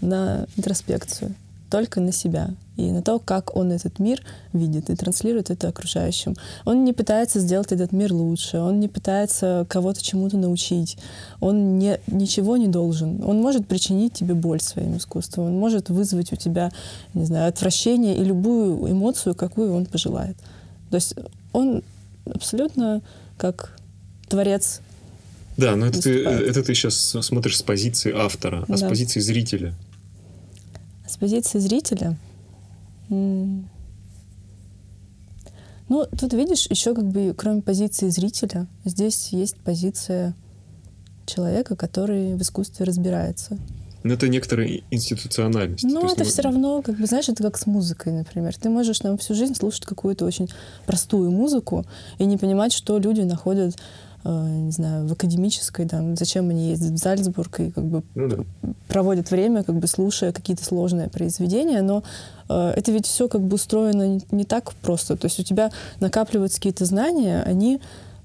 на 0.00 0.46
интроспекцию 0.56 1.34
только 1.70 2.00
на 2.00 2.12
себя 2.12 2.50
и 2.76 2.90
на 2.90 3.02
то, 3.02 3.18
как 3.18 3.56
он 3.56 3.72
этот 3.72 3.98
мир 3.98 4.22
видит 4.52 4.90
и 4.90 4.96
транслирует 4.96 5.50
это 5.50 5.68
окружающим. 5.68 6.36
Он 6.64 6.84
не 6.84 6.92
пытается 6.92 7.40
сделать 7.40 7.72
этот 7.72 7.92
мир 7.92 8.12
лучше, 8.12 8.58
он 8.58 8.80
не 8.80 8.88
пытается 8.88 9.66
кого-то 9.68 10.02
чему-то 10.02 10.36
научить, 10.36 10.98
он 11.40 11.78
не, 11.78 11.98
ничего 12.06 12.56
не 12.56 12.68
должен. 12.68 13.24
Он 13.24 13.40
может 13.40 13.66
причинить 13.66 14.12
тебе 14.12 14.34
боль 14.34 14.60
своим 14.60 14.96
искусством, 14.96 15.46
он 15.46 15.58
может 15.58 15.88
вызвать 15.88 16.32
у 16.32 16.36
тебя, 16.36 16.70
не 17.14 17.24
знаю, 17.24 17.48
отвращение 17.48 18.16
и 18.16 18.24
любую 18.24 18.90
эмоцию, 18.90 19.34
какую 19.34 19.74
он 19.74 19.86
пожелает. 19.86 20.36
То 20.90 20.96
есть 20.96 21.14
он 21.52 21.82
абсолютно 22.26 23.00
как 23.38 23.76
творец 24.28 24.80
да, 25.56 25.74
но 25.74 25.86
это 25.86 26.02
ты, 26.02 26.22
это 26.22 26.62
ты 26.62 26.74
сейчас 26.74 27.16
смотришь 27.22 27.56
с 27.56 27.62
позиции 27.62 28.12
автора, 28.14 28.64
а 28.68 28.72
да. 28.72 28.76
с 28.76 28.82
позиции 28.82 29.20
зрителя. 29.20 29.72
С 31.16 31.18
позиции 31.18 31.58
зрителя... 31.60 32.14
Ну, 33.08 33.64
тут 35.88 36.34
видишь, 36.34 36.66
еще 36.68 36.94
как 36.94 37.06
бы 37.06 37.32
кроме 37.34 37.62
позиции 37.62 38.10
зрителя, 38.10 38.66
здесь 38.84 39.28
есть 39.30 39.56
позиция 39.56 40.34
человека, 41.24 41.74
который 41.74 42.34
в 42.34 42.42
искусстве 42.42 42.84
разбирается. 42.84 43.56
Но 44.02 44.12
это 44.12 44.28
некоторая 44.28 44.82
институциональность. 44.90 45.84
Ну, 45.84 46.04
это 46.04 46.24
мы... 46.24 46.30
все 46.30 46.42
равно, 46.42 46.82
как 46.82 46.98
бы, 46.98 47.06
знаешь, 47.06 47.30
это 47.30 47.42
как 47.42 47.56
с 47.56 47.64
музыкой, 47.66 48.12
например. 48.12 48.54
Ты 48.54 48.68
можешь 48.68 48.98
там 48.98 49.16
всю 49.16 49.34
жизнь 49.34 49.54
слушать 49.54 49.86
какую-то 49.86 50.26
очень 50.26 50.50
простую 50.84 51.30
музыку 51.30 51.86
и 52.18 52.26
не 52.26 52.36
понимать, 52.36 52.74
что 52.74 52.98
люди 52.98 53.22
находят 53.22 53.76
не 54.28 54.70
знаю, 54.70 55.06
в 55.06 55.12
академической, 55.12 55.86
там, 55.86 56.16
зачем 56.16 56.50
они 56.50 56.70
ездят 56.70 56.92
в 56.92 56.96
Зальцбург 56.96 57.60
и 57.60 57.70
как 57.70 57.84
бы 57.84 58.02
ну, 58.14 58.28
да. 58.28 58.36
проводят 58.88 59.30
время, 59.30 59.62
как 59.62 59.76
бы 59.76 59.86
слушая 59.86 60.32
какие-то 60.32 60.64
сложные 60.64 61.08
произведения, 61.08 61.82
но 61.82 62.02
э, 62.48 62.72
это 62.76 62.92
ведь 62.92 63.06
все 63.06 63.28
как 63.28 63.42
бы 63.42 63.54
устроено 63.54 64.06
не, 64.08 64.20
не 64.30 64.44
так 64.44 64.74
просто. 64.74 65.16
То 65.16 65.26
есть 65.26 65.38
у 65.38 65.42
тебя 65.42 65.70
накапливаются 66.00 66.58
какие-то 66.58 66.84
знания, 66.84 67.42
они 67.42 67.80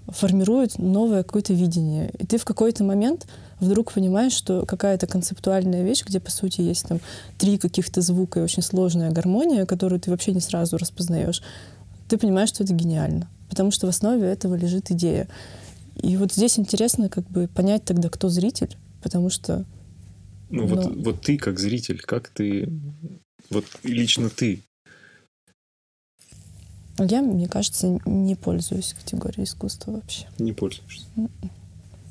формируют 0.07 0.77
новое 0.77 1.23
какое-то 1.23 1.53
видение. 1.53 2.11
И 2.17 2.25
ты 2.25 2.37
в 2.37 2.45
какой-то 2.45 2.83
момент 2.83 3.27
вдруг 3.59 3.93
понимаешь, 3.93 4.33
что 4.33 4.65
какая-то 4.65 5.07
концептуальная 5.07 5.83
вещь, 5.83 6.03
где, 6.05 6.19
по 6.19 6.31
сути, 6.31 6.61
есть 6.61 6.87
там 6.87 6.99
три 7.37 7.57
каких-то 7.57 8.01
звука 8.01 8.39
и 8.39 8.43
очень 8.43 8.63
сложная 8.63 9.11
гармония, 9.11 9.65
которую 9.65 9.99
ты 9.99 10.09
вообще 10.11 10.33
не 10.33 10.41
сразу 10.41 10.77
распознаешь, 10.77 11.41
ты 12.07 12.17
понимаешь, 12.17 12.49
что 12.49 12.63
это 12.63 12.73
гениально. 12.73 13.27
Потому 13.49 13.71
что 13.71 13.85
в 13.85 13.89
основе 13.89 14.27
этого 14.27 14.55
лежит 14.55 14.91
идея. 14.91 15.27
И 15.95 16.17
вот 16.17 16.33
здесь 16.33 16.57
интересно 16.57 17.09
как 17.09 17.29
бы 17.29 17.47
понять 17.47 17.83
тогда, 17.83 18.09
кто 18.09 18.29
зритель, 18.29 18.75
потому 19.01 19.29
что... 19.29 19.65
Ну, 20.49 20.67
ну 20.67 20.67
вот, 20.67 20.95
вот 20.95 21.21
ты 21.21 21.37
как 21.37 21.59
зритель, 21.59 21.99
как 21.99 22.29
ты... 22.29 22.69
Вот 23.49 23.65
лично 23.83 24.29
ты. 24.29 24.61
Я, 26.97 27.21
мне 27.21 27.47
кажется, 27.47 27.99
не 28.05 28.35
пользуюсь 28.35 28.93
категорией 28.93 29.45
искусства 29.45 29.91
вообще. 29.91 30.27
Не 30.39 30.53
пользуешься? 30.53 31.05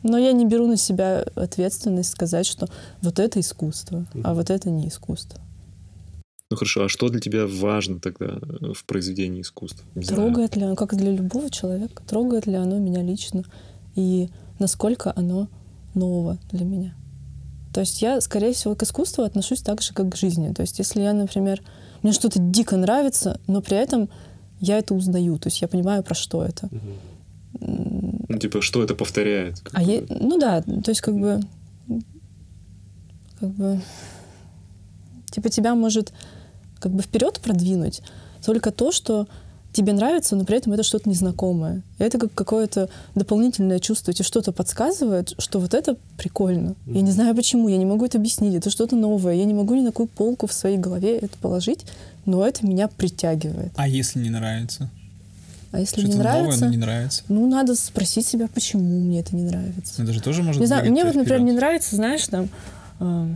Но 0.02 0.18
я 0.18 0.32
не 0.32 0.46
беру 0.46 0.66
на 0.66 0.76
себя 0.76 1.20
ответственность 1.34 2.10
сказать, 2.10 2.46
что 2.46 2.68
вот 3.02 3.18
это 3.18 3.40
искусство, 3.40 4.06
mm-hmm. 4.14 4.22
а 4.24 4.34
вот 4.34 4.50
это 4.50 4.70
не 4.70 4.88
искусство. 4.88 5.40
Ну 6.50 6.56
хорошо, 6.56 6.84
а 6.84 6.88
что 6.88 7.08
для 7.10 7.20
тебя 7.20 7.46
важно 7.46 8.00
тогда 8.00 8.26
э, 8.26 8.72
в 8.72 8.84
произведении 8.84 9.42
искусства? 9.42 9.84
Не 9.94 10.02
трогает 10.02 10.54
знаю. 10.54 10.60
ли 10.60 10.66
оно, 10.66 10.76
как 10.76 10.96
для 10.96 11.12
любого 11.12 11.48
человека, 11.48 12.02
трогает 12.06 12.46
ли 12.46 12.54
оно 12.54 12.78
меня 12.78 13.02
лично 13.02 13.44
и 13.94 14.30
насколько 14.58 15.12
оно 15.14 15.48
ново 15.94 16.38
для 16.52 16.64
меня. 16.64 16.94
То 17.72 17.80
есть 17.80 18.02
я, 18.02 18.20
скорее 18.20 18.52
всего, 18.52 18.74
к 18.74 18.82
искусству 18.82 19.24
отношусь 19.24 19.62
так 19.62 19.80
же, 19.82 19.92
как 19.92 20.10
к 20.10 20.16
жизни. 20.16 20.52
То 20.52 20.62
есть 20.62 20.78
если 20.78 21.02
я, 21.02 21.12
например, 21.12 21.62
мне 22.02 22.12
что-то 22.12 22.38
дико 22.40 22.76
нравится, 22.76 23.40
но 23.46 23.60
при 23.60 23.76
этом 23.76 24.08
я 24.60 24.78
это 24.78 24.94
узнаю, 24.94 25.38
то 25.38 25.48
есть 25.48 25.62
я 25.62 25.68
понимаю, 25.68 26.02
про 26.02 26.14
что 26.14 26.44
это. 26.44 26.68
Ну, 27.60 28.38
типа, 28.38 28.60
что 28.62 28.82
это 28.82 28.94
повторяет? 28.94 29.62
А 29.72 29.82
я, 29.82 30.02
ну 30.08 30.38
да, 30.38 30.62
то 30.62 30.90
есть 30.90 31.00
как 31.00 31.18
бы, 31.18 31.40
как 33.38 33.50
бы, 33.50 33.80
типа 35.30 35.48
тебя 35.48 35.74
может 35.74 36.12
как 36.78 36.92
бы 36.92 37.02
вперед 37.02 37.40
продвинуть 37.40 38.02
только 38.44 38.70
то, 38.70 38.92
что 38.92 39.28
тебе 39.72 39.92
нравится, 39.92 40.36
но 40.36 40.44
при 40.44 40.56
этом 40.56 40.72
это 40.72 40.82
что-то 40.82 41.08
незнакомое. 41.08 41.82
И 41.98 42.02
это 42.02 42.18
как 42.18 42.34
какое-то 42.34 42.88
дополнительное 43.14 43.78
чувство. 43.78 44.12
Тебе 44.12 44.24
что-то 44.24 44.52
подсказывает, 44.52 45.34
что 45.38 45.60
вот 45.60 45.74
это 45.74 45.96
прикольно. 46.16 46.70
Mm-hmm. 46.70 46.94
Я 46.94 47.00
не 47.02 47.10
знаю 47.10 47.34
почему, 47.34 47.68
я 47.68 47.76
не 47.76 47.84
могу 47.84 48.04
это 48.04 48.18
объяснить. 48.18 48.54
Это 48.54 48.70
что-то 48.70 48.96
новое. 48.96 49.34
Я 49.34 49.44
не 49.44 49.54
могу 49.54 49.74
ни 49.74 49.80
на 49.80 49.90
какую 49.90 50.08
полку 50.08 50.46
в 50.46 50.52
своей 50.52 50.78
голове 50.78 51.18
это 51.18 51.36
положить, 51.38 51.84
но 52.26 52.46
это 52.46 52.66
меня 52.66 52.88
притягивает. 52.88 53.72
А 53.76 53.86
если 53.88 54.20
не 54.20 54.30
нравится? 54.30 54.90
А 55.72 55.78
если 55.78 56.04
не 56.04 56.14
нравится, 56.14 56.42
новое, 56.42 56.58
но 56.58 56.66
не 56.66 56.76
нравится? 56.76 57.22
Ну, 57.28 57.48
надо 57.48 57.76
спросить 57.76 58.26
себя, 58.26 58.48
почему 58.52 58.82
мне 58.82 59.20
это 59.20 59.36
не 59.36 59.44
нравится. 59.44 60.02
Это 60.02 60.12
же 60.12 60.20
тоже 60.20 60.42
может 60.42 60.60
Не 60.60 60.66
знаю, 60.66 60.90
мне 60.90 61.04
вот, 61.04 61.14
например, 61.14 61.38
вперед. 61.38 61.52
не 61.52 61.52
нравится, 61.52 61.94
знаешь, 61.94 62.26
там, 62.26 62.48
э, 62.98 63.34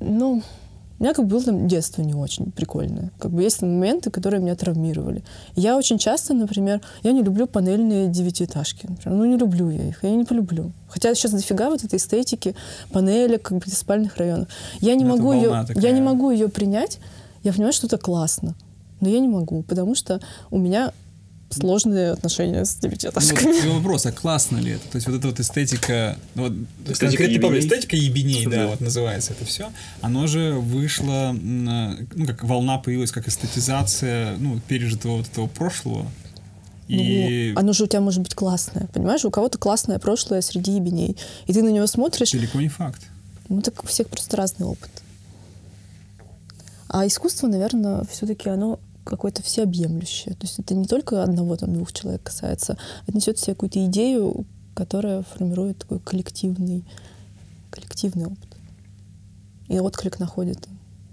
ну, 0.00 0.42
у 1.00 1.02
меня 1.02 1.14
как 1.14 1.26
было 1.26 1.42
там 1.42 1.66
детство 1.66 2.02
не 2.02 2.12
очень 2.12 2.52
прикольное. 2.52 3.10
Как 3.18 3.30
бы 3.30 3.42
есть 3.42 3.62
моменты, 3.62 4.10
которые 4.10 4.42
меня 4.42 4.54
травмировали. 4.54 5.24
Я 5.56 5.78
очень 5.78 5.96
часто, 5.96 6.34
например, 6.34 6.82
я 7.02 7.12
не 7.12 7.22
люблю 7.22 7.46
панельные 7.46 8.08
девятиэтажки. 8.08 8.86
Например. 8.86 9.18
Ну, 9.18 9.24
не 9.24 9.38
люблю 9.38 9.70
я 9.70 9.88
их, 9.88 10.04
я 10.04 10.10
не 10.10 10.24
полюблю. 10.24 10.72
Хотя 10.90 11.14
сейчас 11.14 11.32
дофига 11.32 11.70
вот 11.70 11.82
этой 11.82 11.96
эстетики 11.96 12.54
панелек, 12.92 13.40
как 13.40 13.58
бы 13.58 13.70
спальных 13.70 14.18
районов. 14.18 14.48
Я 14.80 14.94
не, 14.94 15.06
могу 15.06 15.32
ее, 15.32 15.64
я 15.74 15.92
не 15.92 16.02
могу 16.02 16.30
ее 16.30 16.50
принять. 16.50 16.98
Я 17.42 17.54
понимаю, 17.54 17.72
что 17.72 17.86
это 17.86 17.96
классно. 17.96 18.54
Но 19.00 19.08
я 19.08 19.20
не 19.20 19.28
могу, 19.28 19.62
потому 19.62 19.94
что 19.94 20.20
у 20.50 20.58
меня 20.58 20.92
сложные 21.50 22.12
отношения 22.12 22.64
с 22.64 22.76
девятиэтажками. 22.76 23.64
Ну, 23.64 23.72
вот 23.72 23.82
вопрос, 23.82 24.06
а 24.06 24.12
классно 24.12 24.58
ли 24.58 24.72
это? 24.72 24.88
То 24.88 24.96
есть 24.96 25.06
вот 25.06 25.16
эта 25.16 25.28
вот 25.28 25.40
эстетика, 25.40 26.16
ну 26.34 26.44
вот, 26.44 26.52
эстетика 26.88 27.24
ебеней, 27.24 27.60
эстетика 27.60 27.96
ебеней 27.96 28.46
да, 28.46 28.50
да, 28.50 28.66
вот 28.68 28.80
называется 28.80 29.32
это 29.32 29.44
все, 29.44 29.70
оно 30.00 30.26
же 30.26 30.52
вышло, 30.52 31.32
ну 31.32 32.26
как 32.26 32.44
волна 32.44 32.78
появилась, 32.78 33.10
как 33.10 33.28
эстетизация, 33.28 34.36
ну, 34.38 34.60
пережитого 34.68 35.18
вот 35.18 35.26
этого 35.26 35.46
прошлого. 35.46 36.06
И... 36.88 37.52
Ну, 37.54 37.60
оно 37.60 37.72
же 37.72 37.84
у 37.84 37.86
тебя 37.86 38.00
может 38.00 38.20
быть 38.20 38.34
классное, 38.34 38.88
понимаешь? 38.92 39.24
У 39.24 39.30
кого-то 39.30 39.58
классное 39.58 40.00
прошлое 40.00 40.40
среди 40.40 40.72
ебеней. 40.72 41.16
И 41.46 41.52
ты 41.52 41.62
на 41.62 41.68
него 41.68 41.86
смотришь... 41.86 42.32
Далеко 42.32 42.60
не 42.60 42.68
факт. 42.68 43.00
Ну, 43.48 43.62
так 43.62 43.84
у 43.84 43.86
всех 43.86 44.08
просто 44.08 44.36
разный 44.36 44.66
опыт. 44.66 44.90
А 46.88 47.06
искусство, 47.06 47.46
наверное, 47.46 48.04
все-таки 48.10 48.48
оно 48.48 48.80
какое-то 49.04 49.42
всеобъемлющее. 49.42 50.34
То 50.34 50.46
есть 50.46 50.58
это 50.58 50.74
не 50.74 50.86
только 50.86 51.22
одного, 51.22 51.56
там, 51.56 51.72
двух 51.72 51.92
человек 51.92 52.22
касается, 52.22 52.76
это 53.06 53.16
несет 53.16 53.38
в 53.38 53.40
себе 53.40 53.54
какую-то 53.54 53.84
идею, 53.86 54.46
которая 54.74 55.22
формирует 55.22 55.78
такой 55.78 55.98
коллективный, 56.00 56.84
коллективный 57.70 58.26
опыт. 58.26 58.48
И 59.68 59.78
отклик 59.78 60.18
находит 60.18 60.68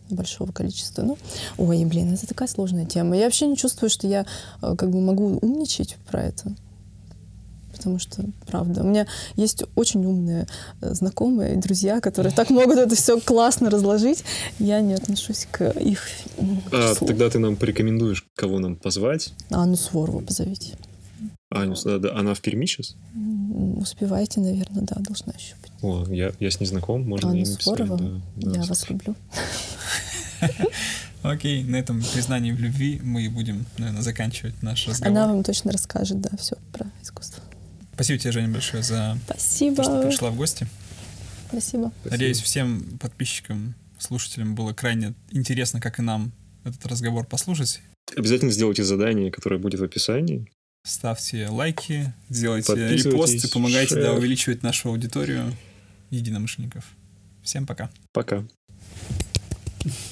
большого 0.10 0.52
количества. 0.52 1.02
Ну, 1.04 1.18
ой, 1.58 1.84
блин, 1.86 2.14
это 2.14 2.28
такая 2.28 2.48
сложная 2.48 2.86
тема. 2.86 3.16
Я 3.16 3.26
вообще 3.26 3.48
не 3.48 3.58
чувствую, 3.58 3.90
что 3.90 4.08
я 4.08 4.26
э, 4.62 4.76
как 4.76 4.90
бы 4.90 5.02
могу 5.02 5.38
умничать 5.42 5.98
про 6.10 6.24
это 6.24 6.56
потому 7.78 8.00
что, 8.00 8.26
правда, 8.46 8.84
у 8.84 8.88
меня 8.88 9.08
есть 9.36 9.64
очень 9.76 10.06
умные 10.06 10.48
э, 10.82 10.94
знакомые 10.94 11.56
и 11.56 11.58
друзья, 11.58 12.02
которые 12.02 12.34
так 12.34 12.50
могут 12.50 12.78
это 12.78 12.96
все 12.96 13.20
классно 13.20 13.70
разложить. 13.70 14.24
Я 14.60 14.82
не 14.82 14.94
отношусь 14.94 15.48
к 15.50 15.70
их 15.80 16.08
А 16.72 16.94
тогда 16.96 17.30
ты 17.30 17.40
нам 17.40 17.56
порекомендуешь, 17.56 18.26
кого 18.36 18.60
нам 18.60 18.76
позвать? 18.76 19.34
Анну 19.50 19.76
Сворову 19.76 20.22
позовите. 20.22 20.78
Аню, 21.50 21.76
да, 21.86 21.98
да, 21.98 22.16
она 22.16 22.34
в 22.34 22.42
Перми 22.42 22.66
сейчас? 22.66 22.96
Успеваете, 23.80 24.42
наверное, 24.42 24.84
да, 24.84 24.96
должна 25.00 25.34
еще 25.34 25.56
быть. 25.62 25.72
О, 25.82 26.06
я, 26.10 26.34
я 26.40 26.52
с 26.52 26.60
ней 26.60 26.66
знаком, 26.66 27.08
можно 27.08 27.30
Анна 27.30 27.38
ей 27.38 27.46
написать. 27.46 27.64
Сворова, 27.64 27.98
да, 27.98 28.22
да, 28.36 28.60
я 28.60 28.64
вас 28.66 28.90
люблю. 28.90 29.16
Окей, 31.24 31.64
на 31.64 31.78
этом 31.78 32.02
признании 32.14 32.52
в 32.52 32.60
любви 32.60 33.00
мы 33.02 33.30
будем, 33.30 33.66
наверное, 33.78 34.02
заканчивать 34.02 34.62
наш 34.62 34.88
разговор. 34.88 35.18
Она 35.18 35.28
вам 35.34 35.44
точно 35.44 35.72
расскажет, 35.72 36.22
да, 36.22 36.30
все 36.38 36.58
про 36.74 36.88
искусство. 37.02 37.44
Спасибо 37.98 38.20
тебе, 38.20 38.32
Женя, 38.32 38.50
большое 38.50 38.84
за 38.84 39.18
Спасибо. 39.26 39.78
то, 39.78 39.84
что 39.84 40.04
пришла 40.04 40.30
в 40.30 40.36
гости. 40.36 40.68
Спасибо. 41.50 41.92
Надеюсь, 42.06 42.40
всем 42.40 43.00
подписчикам, 43.00 43.74
слушателям 43.98 44.54
было 44.54 44.72
крайне 44.72 45.16
интересно, 45.32 45.82
как 45.82 45.98
и 45.98 46.04
нам, 46.04 46.32
этот 46.64 46.86
разговор 46.86 47.26
послушать. 47.26 47.82
Обязательно 48.16 48.52
сделайте 48.52 48.84
задание, 48.84 49.32
которое 49.32 49.58
будет 49.58 49.80
в 49.80 49.84
описании. 49.84 50.48
Ставьте 50.86 51.48
лайки, 51.48 52.14
сделайте 52.30 52.74
репосты, 52.88 53.50
помогайте 53.50 53.96
да, 53.96 54.14
увеличивать 54.14 54.62
нашу 54.62 54.90
аудиторию 54.90 55.52
единомышленников. 56.12 56.86
Всем 57.42 57.66
пока. 57.66 57.90
Пока. 58.14 58.46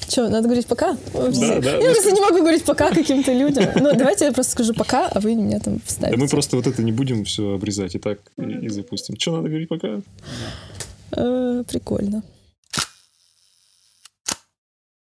Что, 0.07 0.30
надо 0.30 0.43
говорить 0.43 0.67
пока? 0.67 0.97
Да, 1.13 1.59
да. 1.59 1.78
Я 1.78 1.91
просто 1.91 2.11
не 2.11 2.21
могу 2.21 2.39
говорить 2.39 2.63
пока 2.63 2.91
каким-то 2.91 3.34
людям. 3.34 3.65
Ну, 3.76 3.93
давайте 3.95 4.26
я 4.26 4.32
просто 4.32 4.51
скажу 4.51 4.73
пока, 4.73 5.07
а 5.07 5.19
вы 5.19 5.36
меня 5.36 5.59
там 5.59 5.80
вставите. 5.86 6.17
Да 6.17 6.23
мы 6.23 6.30
просто 6.30 6.55
вот 6.55 6.67
это 6.67 6.84
не 6.84 6.91
будем 6.91 7.23
все 7.23 7.55
обрезать 7.55 7.95
и 7.95 7.99
так 7.99 8.19
и, 8.38 8.65
и 8.65 8.69
запустим. 8.69 9.17
Что, 9.19 9.38
надо 9.38 9.49
говорить 9.49 9.69
пока? 9.69 10.01
Э, 11.11 11.63
прикольно. 11.67 12.23